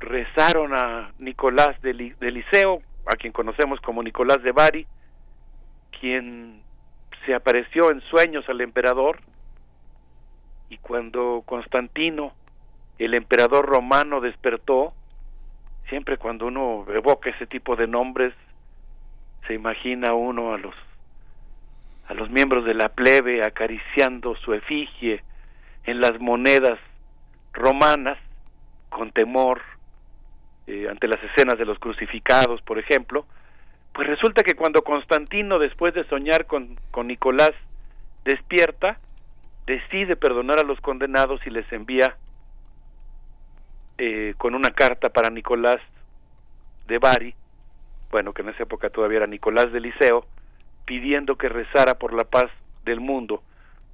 [0.00, 4.86] rezaron a Nicolás de, Liceo, a quien conocemos como Nicolás de Bari,
[5.98, 6.62] quien
[7.24, 9.20] se apareció en sueños al emperador,
[10.68, 12.32] y cuando Constantino,
[12.98, 14.88] el emperador romano, despertó,
[15.88, 18.34] siempre cuando uno evoca ese tipo de nombres,
[19.46, 20.74] se imagina uno a los
[22.08, 25.24] a los miembros de la plebe acariciando su efigie
[25.84, 26.78] en las monedas
[27.52, 28.16] romanas
[28.90, 29.60] con temor
[30.66, 33.26] eh, ante las escenas de los crucificados, por ejemplo,
[33.92, 37.52] pues resulta que cuando Constantino, después de soñar con, con Nicolás,
[38.24, 38.98] despierta,
[39.66, 42.16] decide perdonar a los condenados y les envía
[43.98, 45.80] eh, con una carta para Nicolás
[46.86, 47.34] de Bari,
[48.10, 50.26] bueno, que en esa época todavía era Nicolás de Liceo,
[50.84, 52.50] pidiendo que rezara por la paz
[52.84, 53.42] del mundo.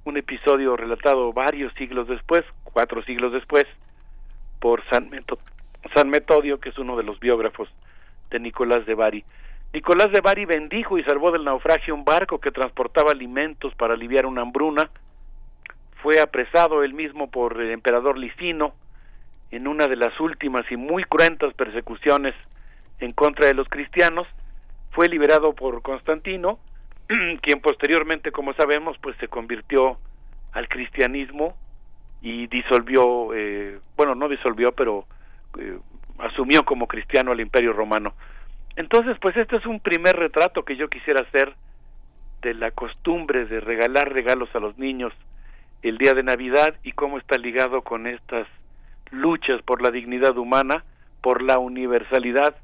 [0.03, 3.65] Un episodio relatado varios siglos después, cuatro siglos después,
[4.59, 5.09] por San,
[5.95, 7.69] San Metodio, que es uno de los biógrafos
[8.29, 9.23] de Nicolás de Bari.
[9.73, 14.25] Nicolás de Bari bendijo y salvó del naufragio un barco que transportaba alimentos para aliviar
[14.25, 14.89] una hambruna.
[16.01, 18.73] Fue apresado él mismo por el emperador Licino
[19.51, 22.35] en una de las últimas y muy cruentas persecuciones
[22.99, 24.27] en contra de los cristianos.
[24.91, 26.59] Fue liberado por Constantino
[27.41, 29.97] quien posteriormente, como sabemos, pues se convirtió
[30.51, 31.55] al cristianismo
[32.21, 35.05] y disolvió, eh, bueno, no disolvió, pero
[35.59, 35.77] eh,
[36.19, 38.13] asumió como cristiano al imperio romano.
[38.75, 41.53] Entonces, pues este es un primer retrato que yo quisiera hacer
[42.41, 45.13] de la costumbre de regalar regalos a los niños
[45.81, 48.47] el día de Navidad y cómo está ligado con estas
[49.11, 50.83] luchas por la dignidad humana,
[51.21, 52.55] por la universalidad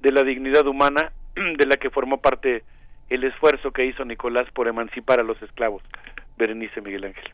[0.00, 2.64] de la dignidad humana de la que formó parte
[3.08, 5.82] el esfuerzo que hizo Nicolás por emancipar a los esclavos.
[6.36, 7.32] Berenice Miguel Ángel.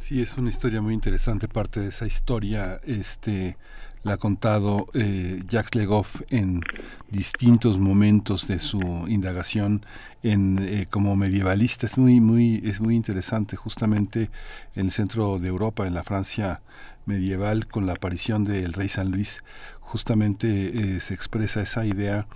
[0.00, 3.56] Sí, es una historia muy interesante, parte de esa historia, este
[4.02, 6.62] la ha contado eh, Jacques Legoff en
[7.10, 9.84] distintos momentos de su indagación
[10.22, 14.30] en eh, como medievalista es muy muy es muy interesante justamente
[14.74, 16.62] en el centro de Europa en la Francia
[17.04, 19.44] medieval con la aparición del rey San Luis
[19.80, 22.26] justamente eh, se expresa esa idea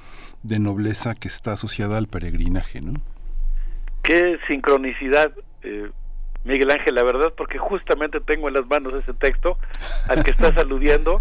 [0.43, 2.93] de nobleza que está asociada al peregrinaje, ¿no?
[4.03, 5.91] Qué sincronicidad, eh,
[6.45, 9.59] Miguel Ángel, la verdad, porque justamente tengo en las manos ese texto
[10.09, 11.21] al que estás aludiendo.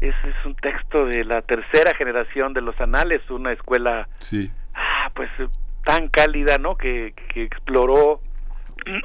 [0.00, 4.50] Es, es un texto de la tercera generación de los anales, una escuela, sí.
[4.74, 5.30] ah, pues
[5.84, 6.76] tan cálida, ¿no?
[6.76, 8.20] Que, que exploró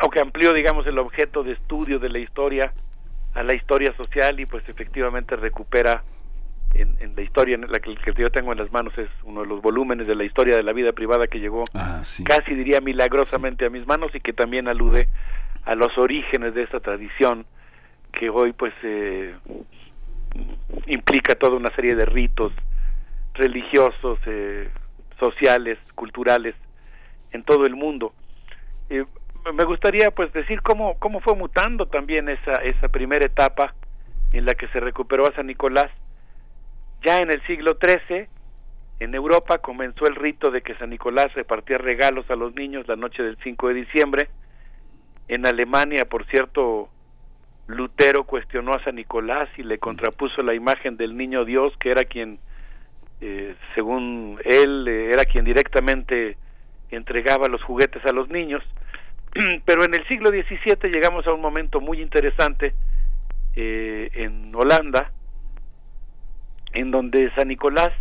[0.03, 2.73] o que amplió, digamos, el objeto de estudio de la historia
[3.33, 6.03] a la historia social y pues efectivamente recupera
[6.73, 9.61] en, la historia en la que, yo tengo en las manos es uno de los
[9.61, 13.69] volúmenes de la historia de la vida privada que llegó ah, casi diría milagrosamente a
[13.69, 15.07] mis manos y que también alude
[15.65, 17.45] a los orígenes de esta tradición
[18.11, 19.35] que hoy pues eh,
[20.88, 22.51] implica toda una serie de ritos
[23.33, 24.69] religiosos, eh,
[25.19, 26.56] sociales, culturales
[27.31, 28.14] en todo el mundo.
[28.90, 29.06] Eh,
[29.53, 33.73] me gustaría pues decir cómo, cómo fue mutando también esa, esa primera etapa
[34.33, 35.90] en la que se recuperó a San Nicolás
[37.03, 38.27] ya en el siglo XIII,
[38.99, 42.95] en Europa comenzó el rito de que San Nicolás repartía regalos a los niños la
[42.95, 44.30] noche del 5 de diciembre.
[45.32, 46.90] En Alemania, por cierto,
[47.68, 52.03] Lutero cuestionó a San Nicolás y le contrapuso la imagen del niño Dios, que era
[52.03, 52.38] quien,
[53.22, 56.35] eh, según él, eh, era quien directamente
[56.90, 58.61] entregaba los juguetes a los niños.
[59.66, 62.74] Pero en el siglo XVII llegamos a un momento muy interesante
[63.56, 65.14] eh, en Holanda,
[66.74, 67.93] en donde San Nicolás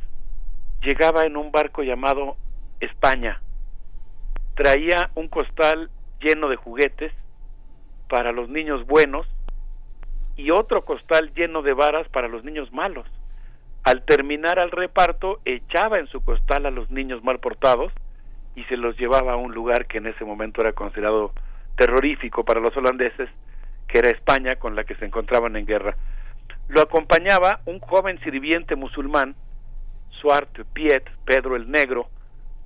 [0.83, 2.37] llegaba en un barco llamado
[2.81, 3.41] España.
[4.57, 7.13] Traía un costal lleno de juguetes
[8.09, 9.27] para los niños buenos
[10.37, 13.07] y otro costal lleno de varas para los niños malos.
[13.83, 17.93] Al terminar el reparto, echaba en su costal a los niños mal portados
[18.55, 21.33] y se los llevaba a un lugar que en ese momento era considerado
[21.77, 23.31] terrorífico para los holandeses,
[23.89, 25.97] que era España, con la que se encontraban en guerra.
[26.69, 29.35] Lo acompañaba un joven sirviente musulmán,
[30.21, 32.09] Suart Piet, Pedro el Negro,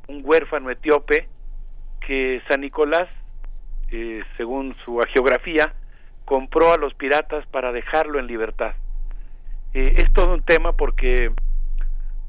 [0.08, 1.28] un huérfano etíope
[2.06, 3.08] que San Nicolás,
[3.90, 5.72] eh, según su geografía,
[6.24, 8.74] compró a los piratas para dejarlo en libertad.
[9.74, 11.32] Eh, es todo un tema porque,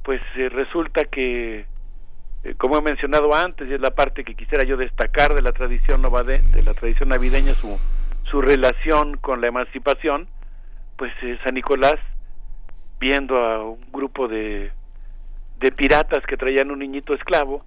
[0.04, 1.66] pues, eh, resulta que,
[2.58, 6.02] como he mencionado antes, y es la parte que quisiera yo destacar de la tradición
[6.02, 7.80] novade, de la tradición navideña, su,
[8.24, 10.28] su relación con la emancipación,
[10.98, 11.12] pues
[11.44, 11.96] San Nicolás,
[13.00, 14.72] viendo a un grupo de
[15.60, 17.64] de piratas que traían un niñito esclavo,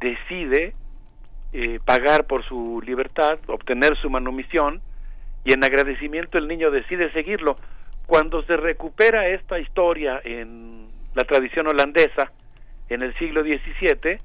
[0.00, 0.72] decide
[1.52, 4.80] eh, pagar por su libertad, obtener su manumisión,
[5.44, 7.56] y en agradecimiento el niño decide seguirlo.
[8.06, 12.30] Cuando se recupera esta historia en la tradición holandesa,
[12.88, 14.18] en el siglo XVII,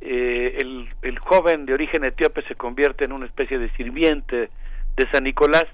[0.00, 0.58] eh,
[1.02, 4.50] el, joven de origen etíope se convierte en una especie de sirviente
[4.96, 5.66] de San Nicolás,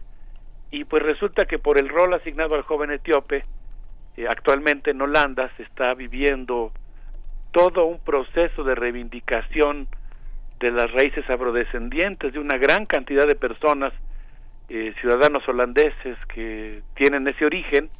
[0.70, 3.42] y pues resulta que por el rol asignado al joven etíope,
[4.16, 6.72] eh, actualmente en Holanda se está viviendo
[7.52, 9.88] todo un proceso de reivindicación
[10.60, 13.92] de las raíces afrodescendientes de una gran cantidad de personas,
[14.68, 17.90] eh, ciudadanos holandeses que tienen ese origen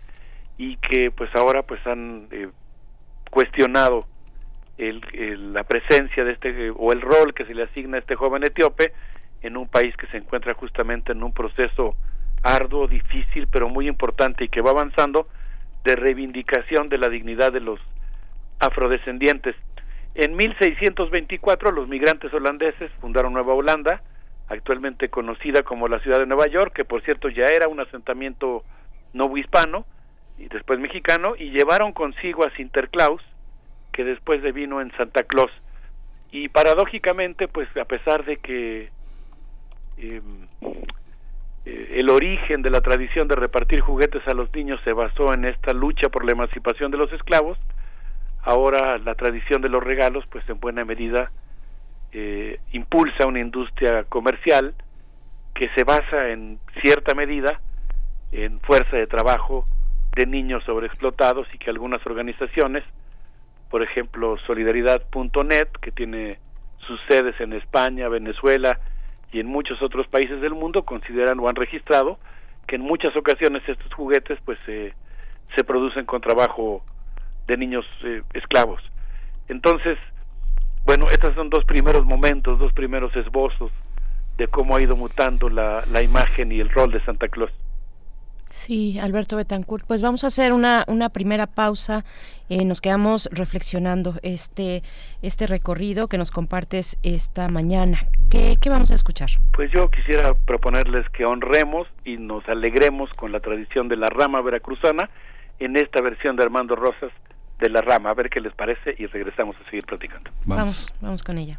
[0.57, 2.49] y que pues ahora pues han eh,
[3.31, 4.07] cuestionado
[4.79, 8.45] el, la presencia de este o el rol que se le asigna a este joven
[8.45, 8.93] etíope
[9.43, 11.95] en un país que se encuentra justamente en un proceso
[12.43, 15.29] arduo, difícil, pero muy importante y que va avanzando
[15.85, 17.81] de reivindicación de la dignidad de los
[18.59, 19.55] afrodescendientes.
[20.15, 24.03] En 1624 los migrantes holandeses fundaron Nueva Holanda,
[24.49, 28.63] actualmente conocida como la ciudad de Nueva York, que por cierto ya era un asentamiento
[29.37, 29.87] hispano
[30.39, 33.21] y después mexicano, y llevaron consigo a Sinterklaas,
[33.93, 35.51] que después vino en Santa Claus.
[36.31, 38.91] Y paradójicamente, pues a pesar de que
[39.99, 40.21] eh,
[41.65, 45.45] eh, el origen de la tradición de repartir juguetes a los niños se basó en
[45.45, 47.59] esta lucha por la emancipación de los esclavos.
[48.45, 51.33] Ahora la tradición de los regalos, pues en buena medida,
[52.13, 54.75] eh, impulsa una industria comercial
[55.55, 57.61] que se basa en cierta medida
[58.33, 59.65] en fuerza de trabajo
[60.15, 62.85] de niños sobreexplotados y que algunas organizaciones,
[63.71, 66.39] por ejemplo Solidaridad.net, que tiene
[66.87, 68.79] sus sedes en España, Venezuela,
[69.33, 72.19] y en muchos otros países del mundo consideran o han registrado
[72.67, 76.85] que en muchas ocasiones estos juguetes pues se producen con trabajo
[77.47, 78.81] de niños eh, esclavos.
[79.49, 79.99] Entonces,
[80.85, 83.71] bueno, estos son dos primeros momentos, dos primeros esbozos
[84.37, 87.53] de cómo ha ido mutando la, la imagen y el rol de Santa Claus.
[88.55, 89.85] Sí, Alberto Betancourt.
[89.85, 92.05] Pues vamos a hacer una, una primera pausa.
[92.49, 94.83] Eh, nos quedamos reflexionando este,
[95.23, 97.99] este recorrido que nos compartes esta mañana.
[98.31, 99.31] ¿Qué, ¿Qué vamos a escuchar?
[99.55, 104.41] Pues yo quisiera proponerles que honremos y nos alegremos con la tradición de la rama
[104.41, 105.11] veracruzana
[105.59, 107.11] en esta versión de Armando Rosas
[107.59, 108.11] de la rama.
[108.11, 110.31] A ver qué les parece y regresamos a seguir platicando.
[110.45, 111.59] Vamos, vamos, vamos con ella.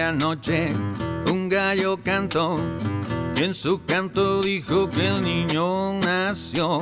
[0.00, 0.72] Medianoche
[1.30, 2.58] un gallo cantó
[3.36, 6.80] y en su canto dijo que el niño nació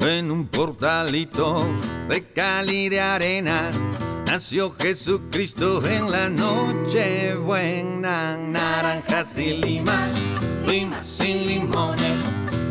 [0.00, 1.66] en un portalito
[2.08, 3.70] de cal de arena.
[4.26, 10.08] Nació Jesucristo en la noche buena, naranjas y limas,
[10.66, 12.22] limas y limones.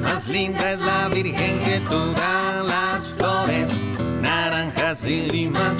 [0.01, 3.69] Más linda es la Virgen que todas las flores,
[4.21, 5.77] naranjas y limas,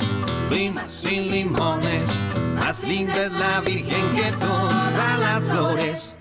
[0.50, 2.09] limas y limones.
[2.56, 6.18] Más linda es la Virgen que todas las flores.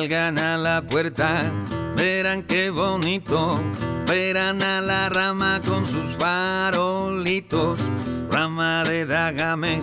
[0.00, 1.52] Salgan a la puerta,
[1.94, 3.60] verán qué bonito,
[4.06, 7.78] verán a la rama con sus farolitos,
[8.30, 9.82] rama de dagame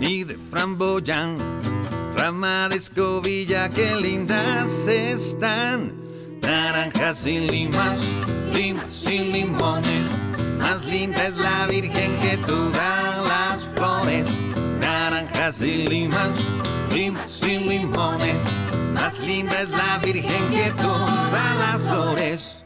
[0.00, 1.36] y de framboyán,
[2.16, 5.92] rama de escobilla, qué lindas están,
[6.40, 8.00] naranjas y limas,
[8.54, 10.06] limas y limones,
[10.58, 14.26] más linda es la virgen que todas las flores,
[14.80, 16.30] naranjas y limas,
[16.92, 18.42] limas y limones,
[18.92, 22.64] más linda es la virgen que todas las flores.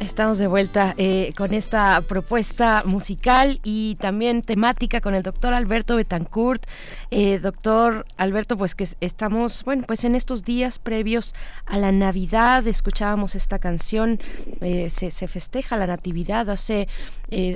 [0.00, 5.96] Estamos de vuelta eh, con esta propuesta musical y también temática con el doctor Alberto
[5.96, 6.64] Betancourt.
[7.10, 11.34] Eh, doctor Alberto, pues que estamos, bueno, pues en estos días previos
[11.66, 14.20] a la Navidad, escuchábamos esta canción,
[14.60, 16.86] eh, se, se, festeja la Natividad hace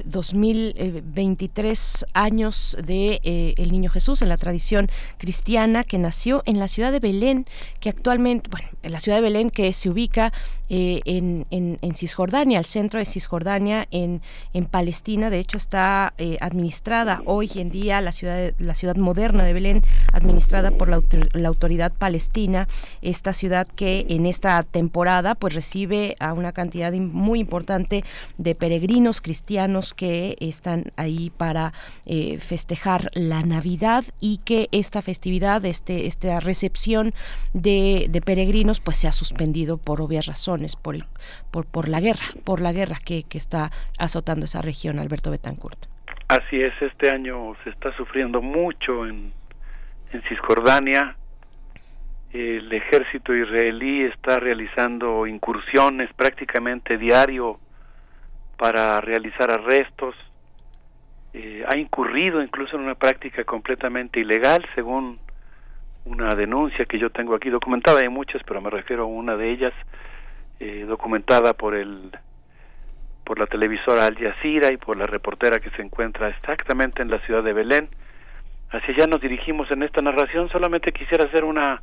[0.04, 6.92] 2023 años de el Niño Jesús en la tradición cristiana que nació en la ciudad
[6.92, 7.46] de Belén,
[7.80, 10.30] que actualmente, bueno, en la ciudad de Belén que se ubica
[10.72, 14.22] en, en, en Cisjordania, al centro de Cisjordania, en,
[14.54, 15.28] en Palestina.
[15.28, 19.82] De hecho, está eh, administrada hoy en día la ciudad, la ciudad moderna de Belén,
[20.14, 21.02] administrada por la,
[21.34, 22.68] la, autoridad palestina.
[23.02, 28.02] Esta ciudad que en esta temporada pues recibe a una cantidad muy importante
[28.38, 31.74] de peregrinos cristianos que están ahí para
[32.06, 37.12] eh, festejar la Navidad y que esta festividad, este, esta recepción
[37.52, 41.04] de, de peregrinos pues se ha suspendido por obvias razones por, el,
[41.50, 45.86] por, por la guerra, por la guerra que, está azotando esa región, Alberto Betancourt.
[46.28, 49.32] Así es, este año se está sufriendo mucho en,
[50.12, 51.16] en Cisjordania.
[52.32, 57.58] El ejército israelí está realizando incursiones prácticamente diario
[58.56, 60.14] para realizar arrestos.
[61.34, 65.18] Eh, ha incurrido incluso en una práctica completamente ilegal, según
[66.04, 68.00] una denuncia que yo tengo aquí documentada.
[68.00, 69.72] Hay muchas, pero me refiero a una de ellas
[70.64, 72.16] eh, documentada por el
[73.24, 77.18] por la televisora Al Jazeera y por la reportera que se encuentra exactamente en la
[77.26, 77.88] ciudad de Belén.
[78.70, 80.48] Hacia allá nos dirigimos en esta narración.
[80.50, 81.82] Solamente quisiera hacer una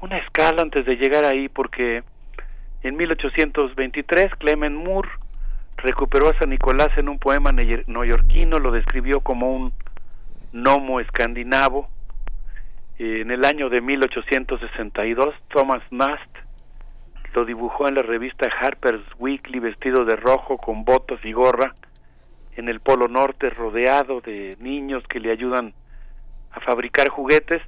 [0.00, 2.02] una escala antes de llegar ahí porque
[2.82, 5.10] en 1823 Clement Moore
[5.76, 9.74] recuperó a San Nicolás en un poema neoyorquino, lo describió como un
[10.54, 11.90] gnomo escandinavo.
[12.98, 16.47] En el año de 1862 Thomas Nast
[17.38, 21.72] lo dibujó en la revista Harper's Weekly vestido de rojo con botas y gorra
[22.56, 25.72] en el Polo Norte rodeado de niños que le ayudan
[26.50, 27.62] a fabricar juguetes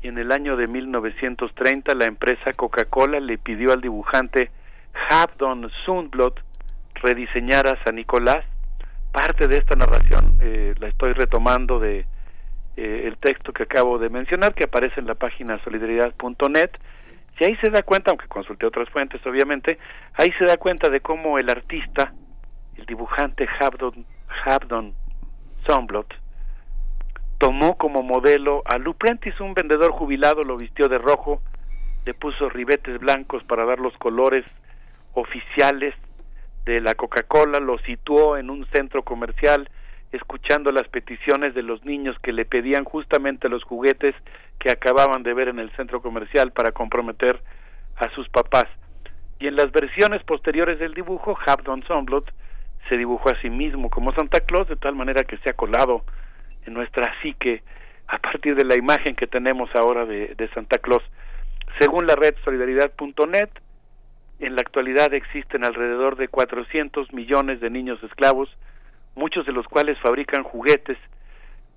[0.00, 4.50] y en el año de 1930 la empresa Coca-Cola le pidió al dibujante
[5.10, 6.40] Habdon Sundblot
[6.94, 8.46] rediseñar a San Nicolás.
[9.12, 12.06] Parte de esta narración eh, la estoy retomando de
[12.78, 16.70] eh, el texto que acabo de mencionar que aparece en la página solidaridad.net
[17.38, 19.78] y ahí se da cuenta, aunque consulté otras fuentes obviamente,
[20.14, 22.12] ahí se da cuenta de cómo el artista,
[22.76, 24.06] el dibujante Habdon,
[24.44, 24.94] Habdon
[25.66, 26.14] Somblot,
[27.38, 31.42] tomó como modelo a Lou Prentice, un vendedor jubilado, lo vistió de rojo,
[32.04, 34.44] le puso ribetes blancos para dar los colores
[35.14, 35.94] oficiales
[36.64, 39.68] de la Coca-Cola, lo situó en un centro comercial,
[40.14, 44.14] escuchando las peticiones de los niños que le pedían justamente los juguetes
[44.58, 47.40] que acababan de ver en el centro comercial para comprometer
[47.96, 48.66] a sus papás.
[49.40, 52.32] Y en las versiones posteriores del dibujo, Habdon Somblot
[52.88, 56.04] se dibujó a sí mismo como Santa Claus, de tal manera que se ha colado
[56.66, 57.62] en nuestra psique
[58.06, 61.02] a partir de la imagen que tenemos ahora de, de Santa Claus.
[61.78, 63.48] Según la red solidaridad.net,
[64.40, 68.48] en la actualidad existen alrededor de 400 millones de niños esclavos,
[69.14, 70.98] muchos de los cuales fabrican juguetes.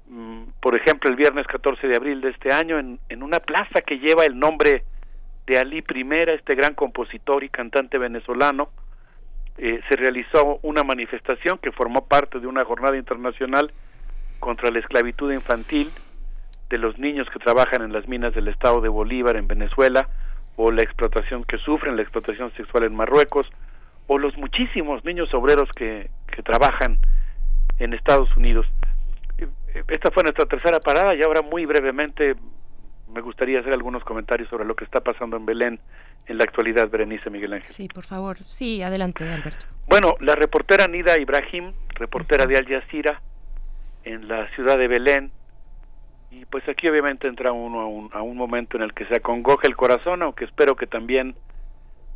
[0.09, 3.81] Mm, por ejemplo, el viernes 14 de abril de este año, en, en una plaza
[3.81, 4.83] que lleva el nombre
[5.45, 8.69] de Ali I, este gran compositor y cantante venezolano,
[9.57, 13.71] eh, se realizó una manifestación que formó parte de una jornada internacional
[14.39, 15.89] contra la esclavitud infantil
[16.69, 20.09] de los niños que trabajan en las minas del estado de Bolívar en Venezuela
[20.57, 23.49] o la explotación que sufren, la explotación sexual en Marruecos
[24.05, 26.99] o los muchísimos niños obreros que, que trabajan
[27.79, 28.65] en Estados Unidos.
[29.87, 32.35] Esta fue nuestra tercera parada y ahora muy brevemente
[33.13, 35.79] me gustaría hacer algunos comentarios sobre lo que está pasando en Belén
[36.25, 37.69] en la actualidad, Berenice Miguel Ángel.
[37.69, 38.37] Sí, por favor.
[38.39, 39.65] Sí, adelante, Alberto.
[39.87, 43.21] Bueno, la reportera Nida Ibrahim, reportera de Al Jazeera,
[44.03, 45.31] en la ciudad de Belén,
[46.31, 49.15] y pues aquí obviamente entra uno a un, a un momento en el que se
[49.15, 51.35] acongoja el corazón, aunque espero que también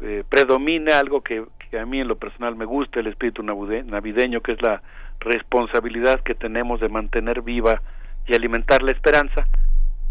[0.01, 4.41] eh, predomine algo que, que a mí en lo personal me gusta, el espíritu navideño,
[4.41, 4.81] que es la
[5.21, 7.81] responsabilidad que tenemos de mantener viva
[8.27, 9.47] y alimentar la esperanza.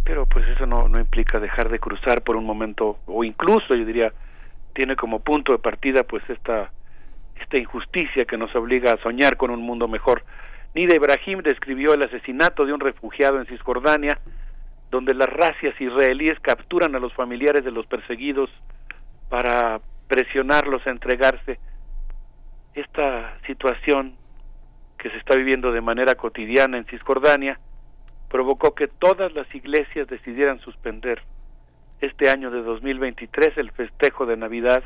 [0.05, 3.84] pero pues eso no, no implica dejar de cruzar por un momento, o incluso yo
[3.84, 4.12] diría,
[4.72, 6.72] tiene como punto de partida pues esta,
[7.40, 10.24] esta injusticia que nos obliga a soñar con un mundo mejor.
[10.74, 14.16] Nida Ibrahim describió el asesinato de un refugiado en Cisjordania,
[14.90, 18.50] donde las racias israelíes capturan a los familiares de los perseguidos
[19.28, 21.58] para presionarlos a entregarse.
[22.74, 24.14] Esta situación
[25.00, 27.58] que se está viviendo de manera cotidiana en Cisjordania
[28.28, 31.22] provocó que todas las iglesias decidieran suspender
[32.00, 34.82] este año de 2023 el festejo de Navidad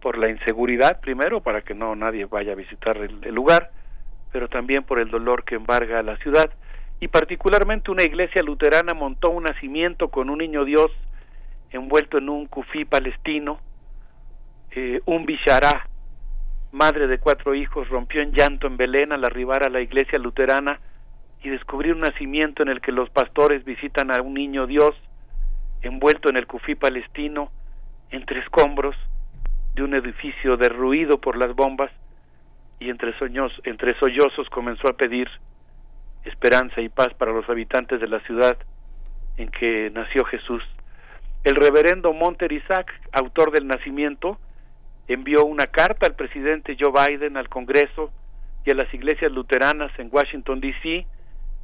[0.00, 3.70] por la inseguridad, primero, para que no nadie vaya a visitar el, lugar,
[4.32, 6.50] pero también por el dolor que embarga a la ciudad.
[7.00, 10.90] Y particularmente una iglesia luterana montó un nacimiento con un niño Dios
[11.70, 13.60] envuelto en un kufí palestino,
[14.72, 15.84] eh, un bishará,
[16.72, 20.80] madre de cuatro hijos, rompió en llanto en Belén al arribar a la iglesia luterana
[21.42, 24.94] y descubrir un nacimiento en el que los pastores visitan a un niño Dios
[25.82, 27.50] envuelto en el cufí palestino
[28.10, 28.96] entre escombros
[29.74, 31.90] de un edificio derruido por las bombas
[32.80, 35.28] y entre, sueños, entre sollozos comenzó a pedir
[36.24, 38.56] esperanza y paz para los habitantes de la ciudad
[39.36, 40.62] en que nació Jesús.
[41.44, 44.38] El reverendo Monter Isaac, autor del nacimiento,
[45.08, 48.12] envió una carta al presidente Joe Biden, al Congreso
[48.64, 51.06] y a las iglesias luteranas en Washington, D.C.,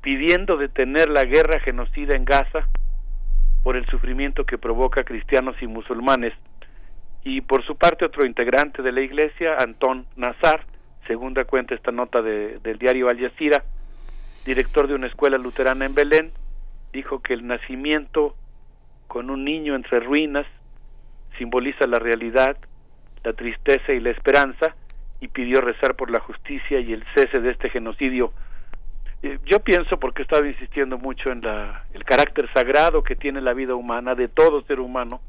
[0.00, 2.68] pidiendo detener la guerra genocida en Gaza
[3.62, 6.34] por el sufrimiento que provoca a cristianos y musulmanes.
[7.22, 10.66] Y por su parte otro integrante de la iglesia, Antón Nazar,
[11.06, 13.64] segunda cuenta esta nota de, del diario Al Jazeera,
[14.44, 16.32] director de una escuela luterana en Belén,
[16.92, 18.36] dijo que el nacimiento
[19.06, 20.46] con un niño entre ruinas
[21.38, 22.56] simboliza la realidad,
[23.24, 24.74] la tristeza y la esperanza
[25.20, 28.32] y pidió rezar por la justicia y el cese de este genocidio.
[29.22, 33.40] Eh, yo pienso, porque he estado insistiendo mucho en la, el carácter sagrado que tiene
[33.40, 35.22] la vida humana, de todo ser humano,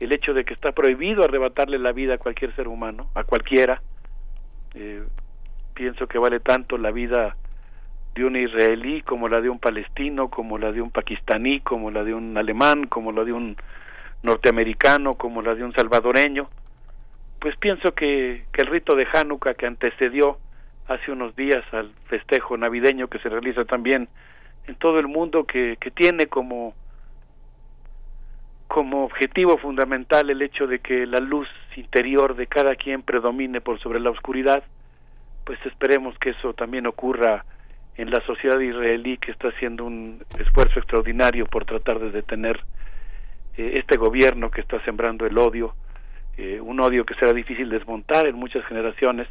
[0.00, 3.80] el hecho de que está prohibido arrebatarle la vida a cualquier ser humano, a cualquiera.
[4.74, 5.04] Eh,
[5.74, 7.36] pienso que vale tanto la vida
[8.14, 12.02] de un israelí como la de un palestino, como la de un pakistaní, como la
[12.02, 13.56] de un alemán, como la de un
[14.24, 16.48] norteamericano, como la de un salvadoreño.
[17.42, 20.38] Pues pienso que, el rito de Hanukkah que antecedió
[20.86, 24.08] hace unos días al festejo navideño que se realiza también
[24.68, 26.72] en todo el mundo, que, que tiene como,
[28.68, 33.80] como objetivo fundamental el hecho de que la luz interior de cada quien predomine por
[33.80, 34.62] sobre la oscuridad,
[35.44, 37.44] pues esperemos que eso también ocurra
[37.96, 42.60] en la sociedad israelí que está haciendo un esfuerzo extraordinario por tratar de detener
[43.56, 45.74] eh, este gobierno que está sembrando el odio,
[46.36, 49.28] eh, un odio que será difícil desmontar en muchas generaciones,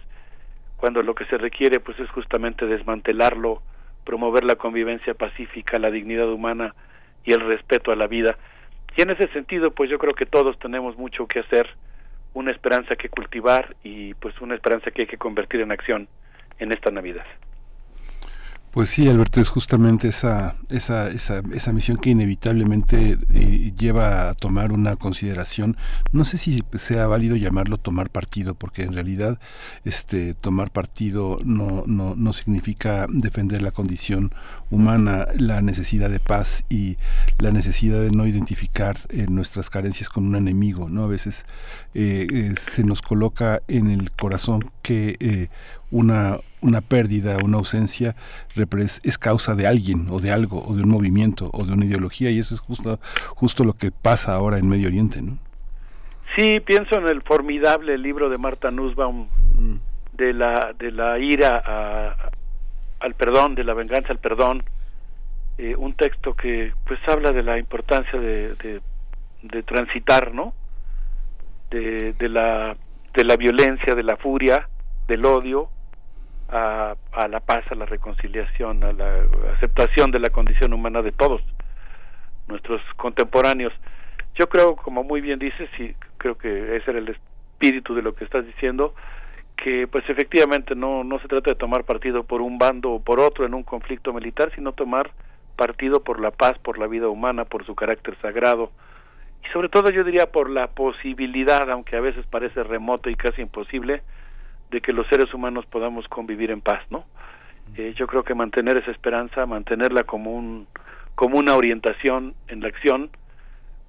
[0.77, 3.61] cuando lo que se requiere pues es justamente desmantelarlo,
[4.05, 6.73] promover la convivencia pacífica, la dignidad humana
[7.23, 8.37] y el respeto a la vida.
[8.97, 11.69] Y en ese sentido pues yo creo que todos tenemos mucho que hacer,
[12.33, 16.07] una esperanza que cultivar y pues una esperanza que hay que convertir en acción
[16.59, 17.25] en esta Navidad.
[18.71, 24.33] Pues sí, Alberto, es justamente esa, esa, esa, esa misión que inevitablemente eh, lleva a
[24.33, 25.75] tomar una consideración.
[26.13, 29.39] No sé si sea válido llamarlo tomar partido, porque en realidad
[29.83, 34.33] este tomar partido no, no, no significa defender la condición
[34.69, 36.95] humana, la necesidad de paz y
[37.39, 40.87] la necesidad de no identificar eh, nuestras carencias con un enemigo.
[40.87, 41.03] ¿no?
[41.03, 41.45] A veces
[41.93, 45.49] eh, se nos coloca en el corazón que
[45.91, 48.15] una, una pérdida, una ausencia
[49.03, 52.29] es causa de alguien o de algo o de un movimiento o de una ideología
[52.29, 52.99] y eso es justo,
[53.35, 55.21] justo lo que pasa ahora en Medio Oriente.
[55.21, 55.37] ¿no?
[56.35, 59.75] Sí, pienso en el formidable libro de Marta Nussbaum mm.
[60.13, 62.29] de la de la ira a,
[62.99, 64.59] al perdón, de la venganza al perdón,
[65.57, 68.81] eh, un texto que pues habla de la importancia de, de,
[69.41, 70.53] de transitar, ¿no?
[71.69, 72.75] De, de, la
[73.13, 74.69] de la violencia, de la furia,
[75.07, 75.69] del odio,
[76.51, 81.11] a, a la paz, a la reconciliación, a la aceptación de la condición humana de
[81.11, 81.41] todos
[82.47, 83.73] nuestros contemporáneos.
[84.35, 88.13] Yo creo, como muy bien dices, y creo que ese era el espíritu de lo
[88.13, 88.93] que estás diciendo,
[89.55, 93.19] que pues efectivamente no, no se trata de tomar partido por un bando o por
[93.19, 95.11] otro en un conflicto militar, sino tomar
[95.55, 98.71] partido por la paz, por la vida humana, por su carácter sagrado
[99.43, 103.41] y sobre todo yo diría por la posibilidad, aunque a veces parece remoto y casi
[103.41, 104.03] imposible,
[104.71, 107.05] de que los seres humanos podamos convivir en paz, ¿no?
[107.75, 110.67] Eh, yo creo que mantener esa esperanza, mantenerla como un
[111.15, 113.11] como una orientación en la acción,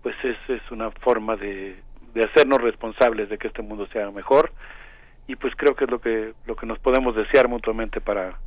[0.02, 1.76] pues es, es una forma de,
[2.12, 4.52] de hacernos responsables de que este mundo sea mejor
[5.28, 8.38] y pues creo que es lo que lo que nos podemos desear mutuamente para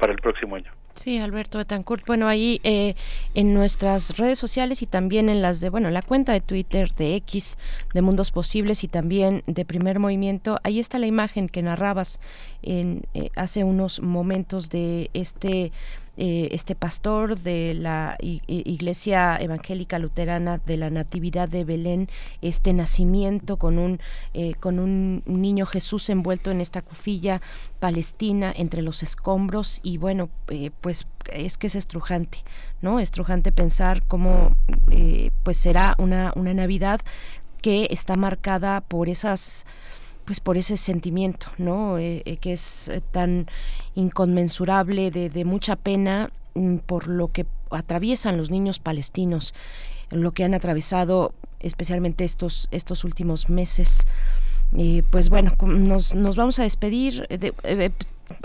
[0.00, 0.72] para el próximo año.
[0.94, 2.04] Sí, Alberto Betancourt.
[2.06, 2.94] Bueno, ahí eh,
[3.34, 7.14] en nuestras redes sociales y también en las de, bueno, la cuenta de Twitter de
[7.16, 7.58] X,
[7.94, 12.20] de Mundos Posibles y también de Primer Movimiento, ahí está la imagen que narrabas
[12.62, 15.72] en, eh, hace unos momentos de este
[16.22, 22.10] eh, este pastor de la Iglesia Evangélica Luterana de la Natividad de Belén,
[22.42, 24.00] este nacimiento con un,
[24.34, 27.40] eh, con un niño Jesús envuelto en esta cufilla
[27.78, 32.40] palestina entre los escombros y bueno, eh, pues es que es estrujante,
[32.82, 33.00] ¿no?
[33.00, 34.54] Estrujante pensar cómo
[35.42, 37.00] pues será una, una Navidad
[37.62, 39.64] que está marcada por esas
[40.26, 41.96] pues por ese sentimiento, ¿no?
[41.96, 43.46] Que es tan
[43.94, 49.54] inconmensurable, de, mucha pena mm, por lo que atraviesan los niños palestinos,
[50.10, 54.06] lo que han atravesado especialmente estos, estos últimos meses.
[55.10, 57.26] pues bueno, nos, nos vamos a despedir.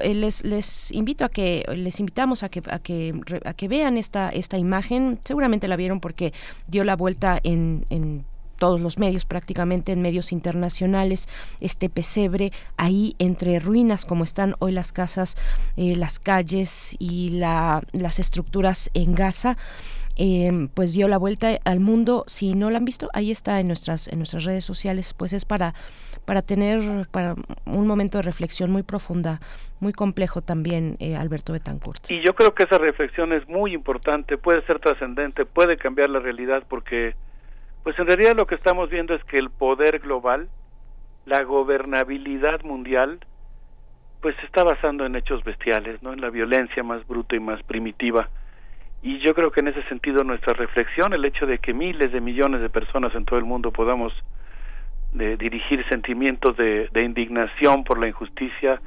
[0.03, 3.13] les, les invito a que les invitamos a que a que
[3.45, 6.33] a que vean esta esta imagen seguramente la vieron porque
[6.67, 8.25] dio la vuelta en, en
[8.57, 11.27] todos los medios prácticamente en medios internacionales
[11.59, 15.35] este pesebre ahí entre ruinas como están hoy las casas
[15.77, 19.57] eh, las calles y la, las estructuras en Gaza
[20.17, 22.23] eh, pues dio la vuelta al mundo.
[22.27, 25.43] Si no la han visto ahí está en nuestras en nuestras redes sociales pues es
[25.43, 25.73] para
[26.23, 27.35] para tener para
[27.65, 29.41] un momento de reflexión muy profunda
[29.81, 32.09] muy complejo también eh, Alberto Betancourt.
[32.09, 36.19] Y yo creo que esa reflexión es muy importante puede ser trascendente puede cambiar la
[36.19, 37.13] realidad porque
[37.85, 40.49] pues en realidad lo que estamos viendo es que el poder global,
[41.27, 43.19] la gobernabilidad mundial,
[44.21, 46.11] pues se está basando en hechos bestiales, ¿no?
[46.11, 48.27] En la violencia más bruta y más primitiva.
[49.03, 52.21] Y yo creo que en ese sentido nuestra reflexión, el hecho de que miles de
[52.21, 54.13] millones de personas en todo el mundo podamos
[55.13, 58.81] de dirigir sentimientos de, indignación por la injusticia,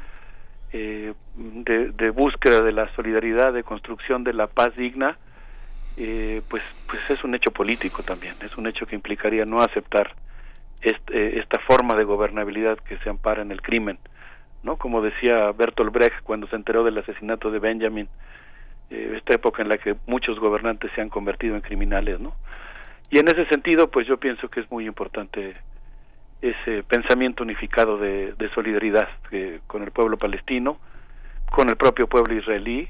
[0.73, 5.18] eh, de, de, búsqueda de la solidaridad, de construcción de la paz digna,
[6.01, 10.15] eh, pues, pues es un hecho político también, es un hecho que implicaría no aceptar
[10.81, 13.99] este, esta forma de gobernabilidad que se ampara en el crimen,
[14.62, 14.77] ¿no?
[14.77, 18.09] Como decía Bertolt Brecht cuando se enteró del asesinato de Benjamin,
[18.91, 22.36] eh, esta época en la que muchos gobernantes se han convertido en criminales, ¿no?
[23.10, 25.57] Y en ese sentido, pues yo pienso que es muy importante
[26.41, 29.09] ese pensamiento unificado de, de solidaridad
[29.67, 30.78] con el pueblo palestino,
[31.51, 32.89] con el propio pueblo israelí,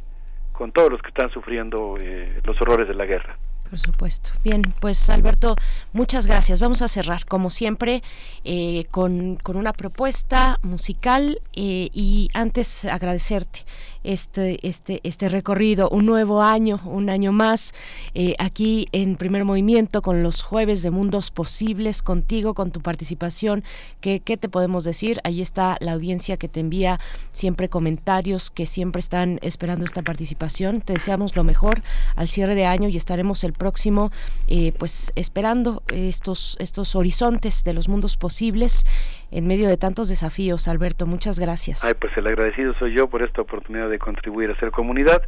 [0.59, 3.39] con todos los que están sufriendo eh, los horrores de la guerra.
[3.71, 4.31] Por supuesto.
[4.43, 5.55] Bien, pues Alberto,
[5.93, 6.61] muchas gracias.
[6.61, 8.03] Vamos a cerrar, como siempre,
[8.45, 13.61] eh, con, con, una propuesta musical eh, y antes agradecerte
[14.09, 17.75] este, este, este recorrido, un nuevo año, un año más,
[18.15, 23.63] eh, aquí en Primer Movimiento con los jueves de Mundos Posibles, contigo, con tu participación.
[24.01, 25.19] ¿Qué, ¿Qué te podemos decir?
[25.25, 26.99] Ahí está la audiencia que te envía
[27.33, 30.81] siempre comentarios, que siempre están esperando esta participación.
[30.81, 31.83] Te deseamos lo mejor
[32.17, 34.11] al cierre de año y estaremos el próximo,
[34.47, 38.87] eh, pues esperando estos, estos horizontes de los mundos posibles
[39.31, 40.67] en medio de tantos desafíos.
[40.67, 41.85] Alberto, muchas gracias.
[41.85, 45.23] Ay, pues el agradecido soy yo por esta oportunidad de contribuir a ser comunidad.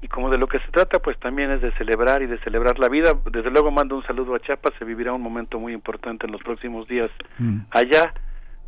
[0.00, 2.78] Y como de lo que se trata, pues también es de celebrar y de celebrar
[2.78, 3.14] la vida.
[3.30, 6.42] Desde luego mando un saludo a Chiapas, se vivirá un momento muy importante en los
[6.42, 7.58] próximos días mm.
[7.70, 8.14] allá,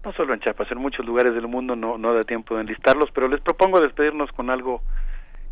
[0.05, 3.11] no solo en Chiapas, en muchos lugares del mundo no, no da tiempo de enlistarlos,
[3.13, 4.83] pero les propongo despedirnos con algo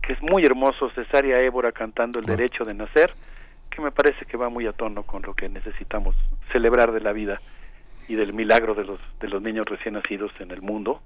[0.02, 2.24] que es muy hermoso, Cesaria Évora cantando El.
[2.24, 3.12] Derecho de Nacer,
[3.70, 6.16] que me parece que va muy a tono con lo que necesitamos
[6.50, 7.40] celebrar de la vida
[8.08, 11.02] y del milagro de los, de los niños recién nacidos en el mundo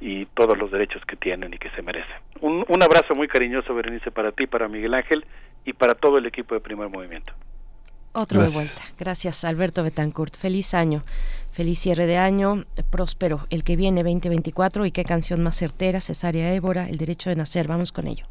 [0.00, 2.16] y todos los derechos que tienen y que se merecen.
[2.40, 5.24] Un, un abrazo muy cariñoso, Berenice, para ti, para Miguel Ángel
[5.64, 7.32] y para todo el equipo de Primer Movimiento.
[8.12, 8.80] Otro de vuelta.
[8.98, 10.36] Gracias, Alberto Betancourt.
[10.36, 11.04] Feliz año,
[11.52, 16.52] feliz cierre de año, próspero el que viene 2024 y qué canción más certera, Cesárea
[16.52, 17.68] Évora, El Derecho de Nacer.
[17.68, 18.26] Vamos con ello.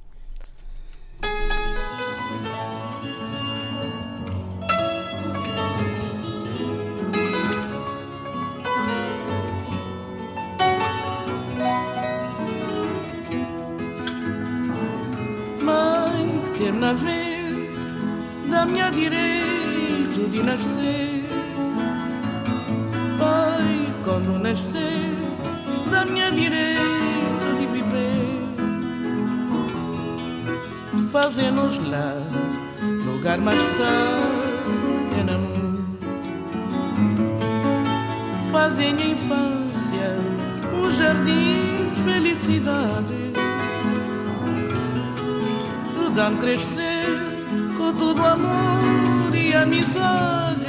[16.90, 21.24] Quer ver da minha direito de nascer.
[23.20, 25.14] Pai, quando nascer,
[25.92, 28.40] da minha direito de viver.
[31.12, 32.16] Fazemos lá
[33.06, 33.90] lugar mais santo
[35.16, 35.30] é.
[38.52, 40.18] Fazem a infância
[40.74, 43.49] um jardim de felicidade
[46.10, 47.06] ajudam crescer
[47.78, 50.66] com todo amor e amizade.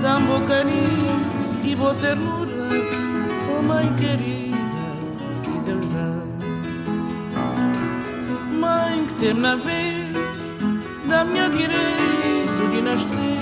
[0.00, 1.20] Dão bom carinho
[1.62, 2.68] e boa ternura,
[3.50, 4.56] oh mãe querida,
[5.42, 6.20] que Deus dá.
[9.18, 10.08] tempo na vez
[11.06, 13.38] da minha direito de nascer.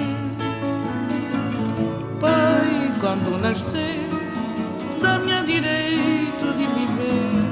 [2.20, 4.00] Pai, quando nascer,
[5.00, 7.47] da minha direito de viver.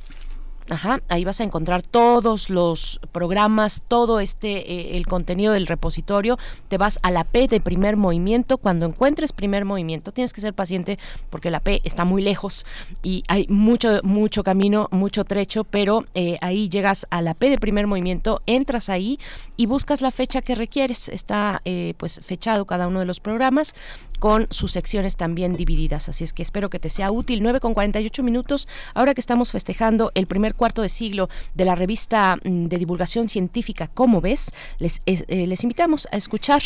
[0.70, 6.38] Ajá, ahí vas a encontrar todos los programas, todo este, eh, el contenido del repositorio.
[6.68, 8.58] Te vas a la P de primer movimiento.
[8.58, 10.98] Cuando encuentres primer movimiento, tienes que ser paciente
[11.30, 12.66] porque la P está muy lejos
[13.02, 17.56] y hay mucho, mucho camino, mucho trecho, pero eh, ahí llegas a la P de
[17.56, 19.18] primer movimiento, entras ahí
[19.56, 21.08] y buscas la fecha que requieres.
[21.08, 23.74] Está eh, pues fechado cada uno de los programas
[24.18, 26.08] con sus secciones también divididas.
[26.08, 27.42] Así es que espero que te sea útil.
[27.42, 31.74] 9 con 48 minutos, ahora que estamos festejando el primer cuarto de siglo de la
[31.74, 34.52] revista mm, de divulgación científica, ¿cómo ves?
[34.78, 36.62] Les, eh, les invitamos a escuchar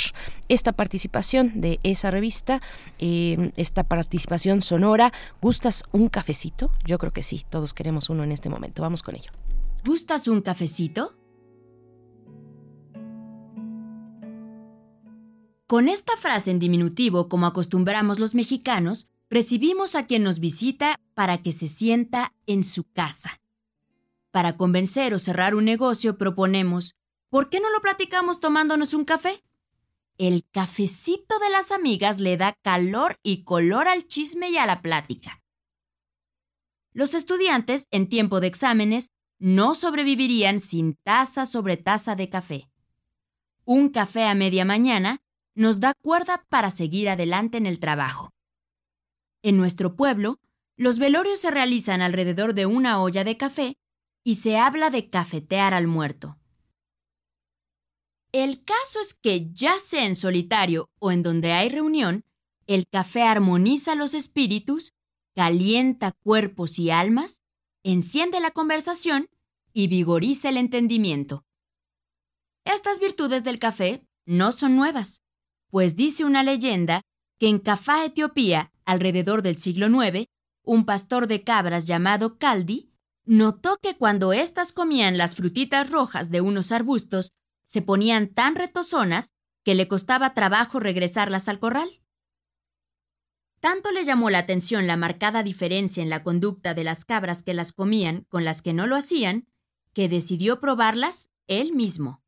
[0.48, 2.60] esta participación de esa revista,
[2.98, 5.12] eh, esta participación sonora.
[5.40, 6.70] ¿Gustas un cafecito?
[6.84, 8.82] Yo creo que sí, todos queremos uno en este momento.
[8.82, 9.31] Vamos con ello.
[9.84, 11.22] ¿Gustas un cafecito?
[15.73, 21.41] Con esta frase en diminutivo, como acostumbramos los mexicanos, recibimos a quien nos visita para
[21.41, 23.41] que se sienta en su casa.
[24.33, 26.94] Para convencer o cerrar un negocio proponemos,
[27.31, 29.42] ¿por qué no lo platicamos tomándonos un café?
[30.18, 34.83] El cafecito de las amigas le da calor y color al chisme y a la
[34.83, 35.42] plática.
[36.92, 42.68] Los estudiantes, en tiempo de exámenes, no sobrevivirían sin taza sobre taza de café.
[43.65, 45.22] Un café a media mañana
[45.55, 48.31] nos da cuerda para seguir adelante en el trabajo.
[49.42, 50.39] En nuestro pueblo,
[50.76, 53.76] los velorios se realizan alrededor de una olla de café
[54.24, 56.39] y se habla de cafetear al muerto.
[58.32, 62.24] El caso es que ya sea en solitario o en donde hay reunión,
[62.66, 64.94] el café armoniza los espíritus,
[65.34, 67.40] calienta cuerpos y almas,
[67.82, 69.28] enciende la conversación
[69.74, 71.44] y vigoriza el entendimiento.
[72.64, 75.22] Estas virtudes del café no son nuevas
[75.73, 77.01] pues dice una leyenda
[77.41, 80.26] que en Cafá, Etiopía, alrededor del siglo IX,
[80.62, 82.92] un pastor de cabras llamado Caldi
[83.25, 87.31] notó que cuando éstas comían las frutitas rojas de unos arbustos,
[87.65, 89.31] se ponían tan retozonas
[89.65, 92.02] que le costaba trabajo regresarlas al corral.
[93.59, 97.55] Tanto le llamó la atención la marcada diferencia en la conducta de las cabras que
[97.55, 99.49] las comían con las que no lo hacían,
[99.94, 102.23] que decidió probarlas él mismo.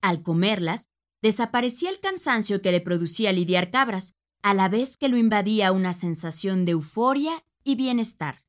[0.00, 0.86] Al comerlas,
[1.22, 5.92] desaparecía el cansancio que le producía lidiar cabras, a la vez que lo invadía una
[5.92, 8.44] sensación de euforia y bienestar.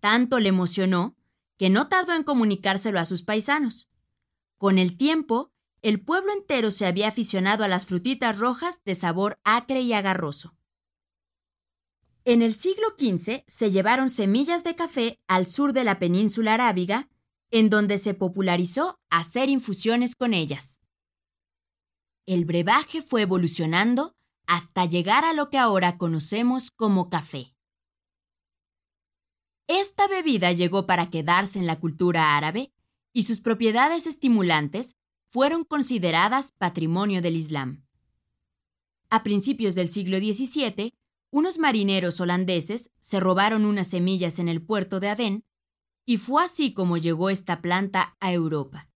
[0.00, 1.16] Tanto le emocionó
[1.56, 3.88] que no tardó en comunicárselo a sus paisanos.
[4.58, 9.38] Con el tiempo, el pueblo entero se había aficionado a las frutitas rojas de sabor
[9.44, 10.56] acre y agarroso.
[12.24, 17.08] En el siglo XV se llevaron semillas de café al sur de la península arábiga,
[17.50, 20.81] en donde se popularizó hacer infusiones con ellas
[22.26, 24.14] el brebaje fue evolucionando
[24.46, 27.54] hasta llegar a lo que ahora conocemos como café.
[29.66, 32.72] Esta bebida llegó para quedarse en la cultura árabe
[33.12, 34.96] y sus propiedades estimulantes
[35.28, 37.84] fueron consideradas patrimonio del Islam.
[39.08, 40.94] A principios del siglo XVII,
[41.30, 45.44] unos marineros holandeses se robaron unas semillas en el puerto de Adén
[46.04, 48.91] y fue así como llegó esta planta a Europa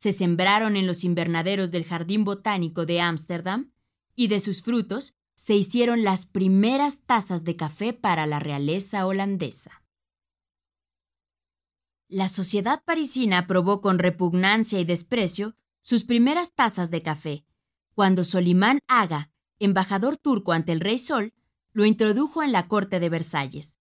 [0.00, 3.70] se sembraron en los invernaderos del Jardín Botánico de Ámsterdam
[4.16, 9.84] y de sus frutos se hicieron las primeras tazas de café para la realeza holandesa.
[12.08, 17.44] La sociedad parisina probó con repugnancia y desprecio sus primeras tazas de café,
[17.94, 21.34] cuando Solimán Aga, embajador turco ante el rey Sol,
[21.72, 23.78] lo introdujo en la corte de Versalles.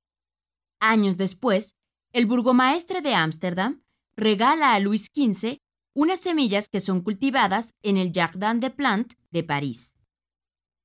[0.80, 1.78] Años después,
[2.12, 3.84] el burgomaestre de Ámsterdam
[4.16, 5.60] regala a Luis XV
[6.00, 9.98] unas semillas que son cultivadas en el Jardin des Plantes de París.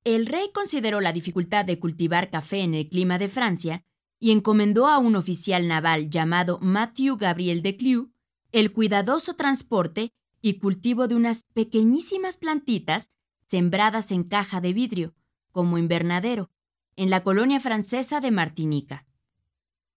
[0.03, 3.85] El rey consideró la dificultad de cultivar café en el clima de Francia
[4.19, 8.11] y encomendó a un oficial naval llamado Matthew Gabriel de Clue
[8.51, 10.11] el cuidadoso transporte
[10.41, 13.09] y cultivo de unas pequeñísimas plantitas
[13.47, 15.13] sembradas en caja de vidrio,
[15.53, 16.51] como invernadero,
[16.97, 19.05] en la colonia francesa de Martinica.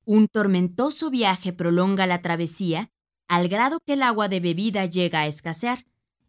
[0.05, 2.93] Un tormentoso viaje prolonga la travesía
[3.29, 5.87] al grado que el agua de bebida llega a escasear,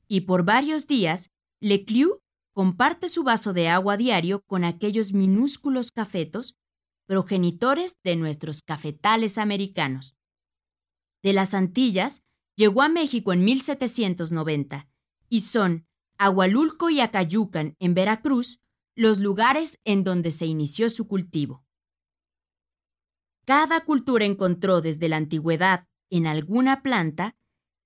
[0.07, 2.21] y por varios días Lecliu
[2.53, 6.57] comparte su vaso de agua diario con aquellos minúsculos cafetos,
[7.05, 10.15] progenitores de nuestros cafetales americanos.
[11.23, 12.23] De las Antillas
[12.55, 14.87] llegó a México en 1790
[15.29, 15.87] y son
[16.17, 18.59] Agualulco y Acayucan en Veracruz
[18.95, 21.63] los lugares en donde se inició su cultivo.
[23.45, 27.35] Cada cultura encontró desde la antigüedad en alguna planta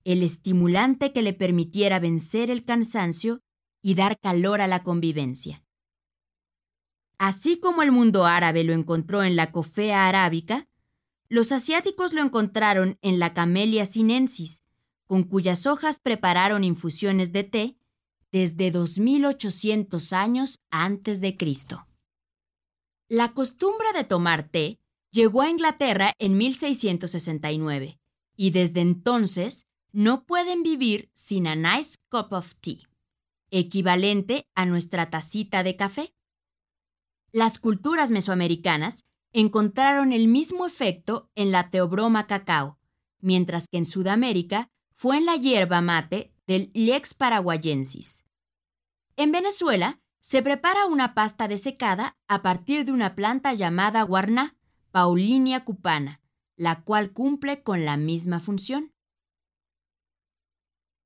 [0.03, 3.41] el estimulante que le permitiera vencer el cansancio
[3.81, 5.63] y dar calor a la convivencia.
[7.17, 10.67] Así como el mundo árabe lo encontró en la cofea arábica,
[11.29, 14.61] los asiáticos lo encontraron en la Camellia sinensis,
[15.07, 17.77] con cuyas hojas prepararon infusiones de té
[18.31, 21.87] desde 2800 años antes de Cristo.
[23.07, 24.79] La costumbre de tomar té
[25.11, 27.99] llegó a Inglaterra en 1669
[28.35, 32.89] y desde entonces no pueden vivir sin a nice cup of tea,
[33.51, 36.13] equivalente a nuestra tacita de café.
[37.31, 42.79] Las culturas mesoamericanas encontraron el mismo efecto en la teobroma cacao,
[43.19, 48.23] mientras que en Sudamérica fue en la hierba mate del Lex paraguayensis.
[49.15, 54.55] En Venezuela se prepara una pasta desecada a partir de una planta llamada guarná,
[54.91, 56.21] Paulinia cupana,
[56.55, 58.93] la cual cumple con la misma función.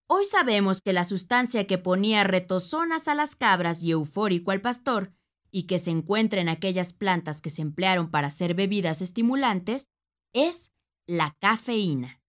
[0.09, 5.13] Hoy sabemos que la sustancia que ponía retozonas a las cabras y eufórico al pastor,
[5.51, 9.89] y que se encuentra en aquellas plantas que se emplearon para hacer bebidas estimulantes,
[10.33, 10.71] es
[11.07, 12.21] la cafeína.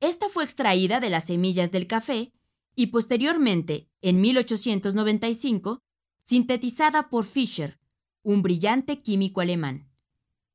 [0.00, 2.32] Esta fue extraída de las semillas del café
[2.74, 5.82] y posteriormente, en 1895,
[6.22, 7.78] sintetizada por Fischer,
[8.22, 9.89] un brillante químico alemán.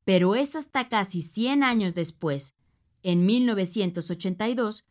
[0.06, 2.54] Pero es hasta casi 100 años después,
[3.02, 4.86] en 1982,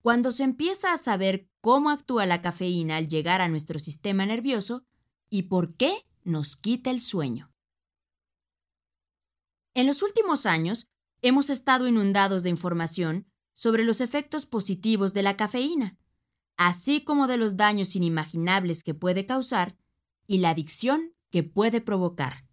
[0.00, 4.86] cuando se empieza a saber cómo actúa la cafeína al llegar a nuestro sistema nervioso
[5.28, 5.92] y por qué
[6.24, 7.52] nos quita el sueño.
[9.74, 10.88] En los últimos años,
[11.20, 15.98] hemos estado inundados de información sobre los efectos positivos de la cafeína
[16.60, 19.78] así como de los daños inimaginables que puede causar
[20.26, 22.44] y la adicción que puede provocar.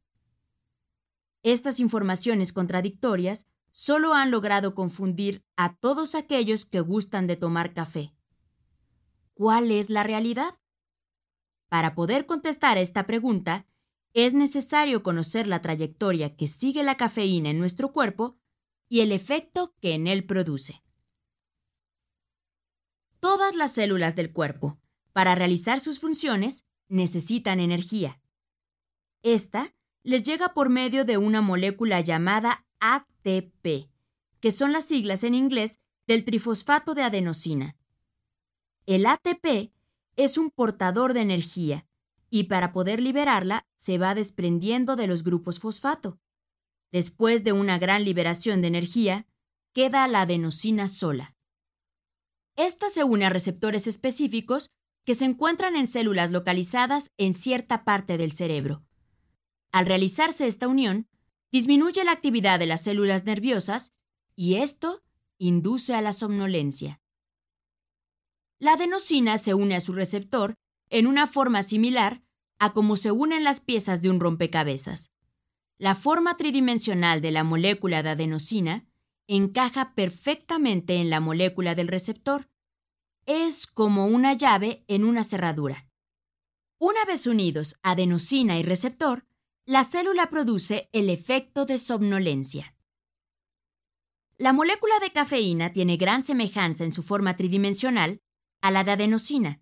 [1.47, 8.13] Estas informaciones contradictorias solo han logrado confundir a todos aquellos que gustan de tomar café.
[9.33, 10.59] ¿Cuál es la realidad?
[11.69, 13.65] Para poder contestar esta pregunta,
[14.13, 18.37] es necesario conocer la trayectoria que sigue la cafeína en nuestro cuerpo
[18.89, 20.83] y el efecto que en él produce.
[23.21, 24.81] Todas las células del cuerpo,
[25.13, 28.21] para realizar sus funciones, necesitan energía.
[29.23, 29.76] Esta
[30.07, 33.89] les llega por medio de una molécula llamada ATP,
[34.39, 37.75] que son las siglas en inglés del trifosfato de adenosina.
[38.85, 39.73] El ATP
[40.15, 41.85] es un portador de energía
[42.29, 46.21] y para poder liberarla se va desprendiendo de los grupos fosfato.
[46.93, 49.27] Después de una gran liberación de energía,
[49.73, 51.35] queda la adenosina sola.
[52.55, 54.71] Esta se une a receptores específicos
[55.03, 58.86] que se encuentran en células localizadas en cierta parte del cerebro.
[59.71, 61.07] Al realizarse esta unión,
[61.51, 63.93] disminuye la actividad de las células nerviosas
[64.35, 65.03] y esto
[65.37, 67.01] induce a la somnolencia.
[68.59, 70.55] La adenosina se une a su receptor
[70.89, 72.23] en una forma similar
[72.59, 75.11] a como se unen las piezas de un rompecabezas.
[75.77, 78.87] La forma tridimensional de la molécula de adenosina
[79.27, 82.49] encaja perfectamente en la molécula del receptor.
[83.25, 85.87] Es como una llave en una cerradura.
[86.79, 89.27] Una vez unidos adenosina y receptor,
[89.67, 92.73] la célula produce el efecto de somnolencia.
[94.37, 98.21] La molécula de cafeína tiene gran semejanza en su forma tridimensional
[98.61, 99.59] a la de adenosina.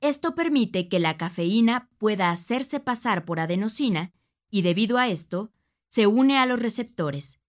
[0.00, 4.12] Esto permite que la cafeína pueda hacerse pasar por adenosina
[4.50, 5.50] y debido a esto,
[5.88, 7.40] se une a los receptores.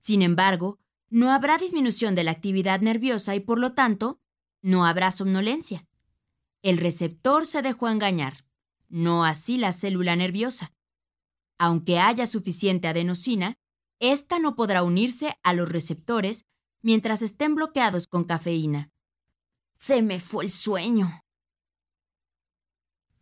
[0.00, 4.20] Sin embargo, no habrá disminución de la actividad nerviosa y por lo tanto,
[4.62, 5.86] no habrá somnolencia.
[6.62, 8.46] El receptor se dejó engañar,
[8.88, 10.72] no así la célula nerviosa.
[11.62, 13.58] Aunque haya suficiente adenosina,
[13.98, 16.46] esta no podrá unirse a los receptores
[16.80, 18.90] mientras estén bloqueados con cafeína.
[19.76, 21.22] Se me fue el sueño.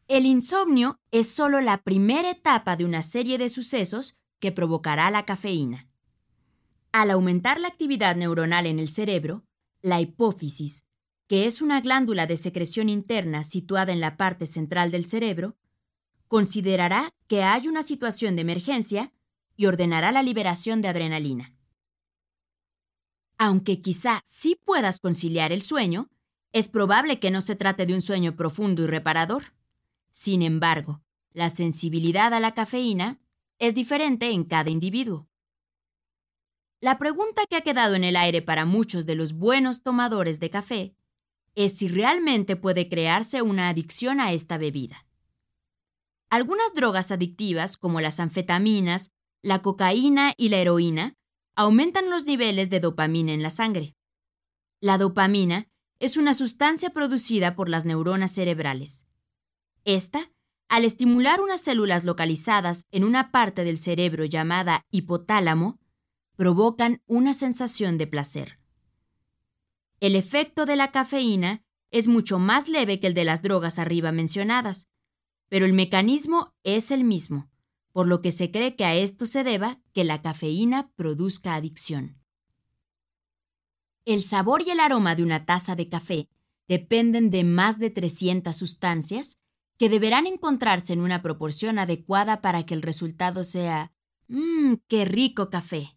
[0.07, 5.25] El insomnio es solo la primera etapa de una serie de sucesos que provocará la
[5.25, 5.89] cafeína.
[6.93, 9.45] Al aumentar la actividad neuronal en el cerebro,
[9.83, 10.85] la hipófisis,
[11.27, 15.57] que es una glándula de secreción interna situada en la parte central del cerebro,
[16.29, 19.13] considerará que hay una situación de emergencia
[19.57, 21.55] y ordenará la liberación de adrenalina.
[23.39, 26.11] Aunque quizá sí puedas conciliar el sueño,
[26.53, 29.55] es probable que no se trate de un sueño profundo y reparador.
[30.13, 33.21] Sin embargo, la sensibilidad a la cafeína
[33.59, 35.29] es diferente en cada individuo.
[36.81, 40.51] La pregunta que ha quedado en el aire para muchos de los buenos tomadores de
[40.51, 40.95] café
[41.57, 45.08] es si realmente puede crearse una adicción a esta bebida.
[46.31, 51.15] Algunas drogas adictivas, como las anfetaminas, la cocaína y la heroína,
[51.57, 53.97] aumentan los niveles de dopamina en la sangre.
[54.81, 59.07] La dopamina es una sustancia producida por las neuronas cerebrales.
[59.85, 60.31] Esta,
[60.69, 65.81] al estimular unas células localizadas en una parte del cerebro llamada hipotálamo,
[66.37, 68.61] provocan una sensación de placer.
[69.99, 74.13] El efecto de la cafeína es mucho más leve que el de las drogas arriba
[74.13, 74.87] mencionadas,
[75.49, 77.51] pero el mecanismo es el mismo,
[77.93, 82.19] por lo que se cree que a esto se deba que la cafeína produzca adicción.
[84.05, 86.29] El sabor y el aroma de una taza de café
[86.67, 89.41] dependen de más de 300 sustancias
[89.79, 93.93] que deberán encontrarse en una proporción adecuada para que el resultado sea
[94.29, 95.97] ¡Mmm, qué rico café!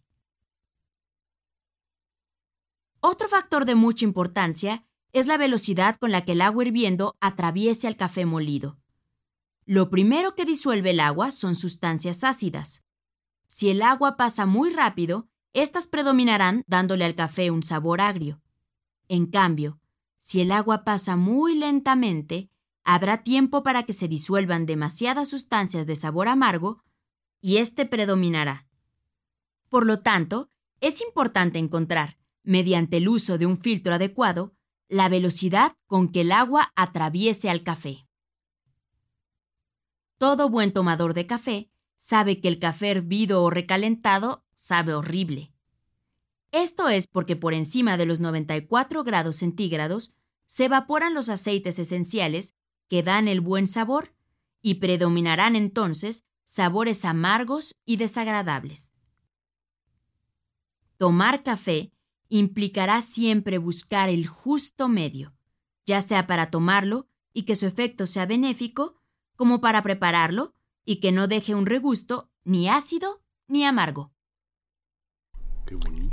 [3.00, 7.88] Otro factor de mucha importancia es la velocidad con la que el agua hirviendo atraviesa
[7.88, 8.81] el café molido.
[9.64, 12.84] Lo primero que disuelve el agua son sustancias ácidas.
[13.46, 18.40] Si el agua pasa muy rápido, estas predominarán dándole al café un sabor agrio.
[19.08, 19.78] En cambio,
[20.18, 22.50] si el agua pasa muy lentamente,
[22.84, 26.82] habrá tiempo para que se disuelvan demasiadas sustancias de sabor amargo
[27.40, 28.66] y éste predominará.
[29.68, 30.48] Por lo tanto,
[30.80, 34.54] es importante encontrar, mediante el uso de un filtro adecuado,
[34.88, 38.01] la velocidad con que el agua atraviese al café.
[40.22, 45.52] Todo buen tomador de café sabe que el café hervido o recalentado sabe horrible.
[46.52, 50.14] Esto es porque por encima de los 94 grados centígrados
[50.46, 52.54] se evaporan los aceites esenciales
[52.86, 54.14] que dan el buen sabor
[54.60, 58.94] y predominarán entonces sabores amargos y desagradables.
[60.98, 61.90] Tomar café
[62.28, 65.34] implicará siempre buscar el justo medio,
[65.84, 69.01] ya sea para tomarlo y que su efecto sea benéfico,
[69.36, 70.54] como para prepararlo
[70.84, 74.12] y que no deje un regusto ni ácido ni amargo.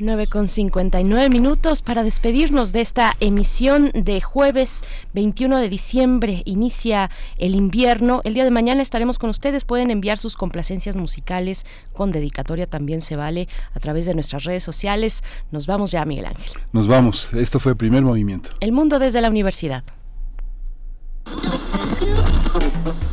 [0.02, 4.84] 9 con 59 minutos para despedirnos de esta emisión de jueves
[5.14, 6.42] 21 de diciembre.
[6.46, 8.22] Inicia el invierno.
[8.24, 9.66] El día de mañana estaremos con ustedes.
[9.66, 14.64] Pueden enviar sus complacencias musicales con dedicatoria también se vale a través de nuestras redes
[14.64, 15.24] sociales.
[15.52, 16.54] Nos vamos ya, Miguel Ángel.
[16.72, 17.34] Nos vamos.
[17.34, 18.52] Esto fue el primer movimiento.
[18.62, 19.84] El mundo desde la universidad.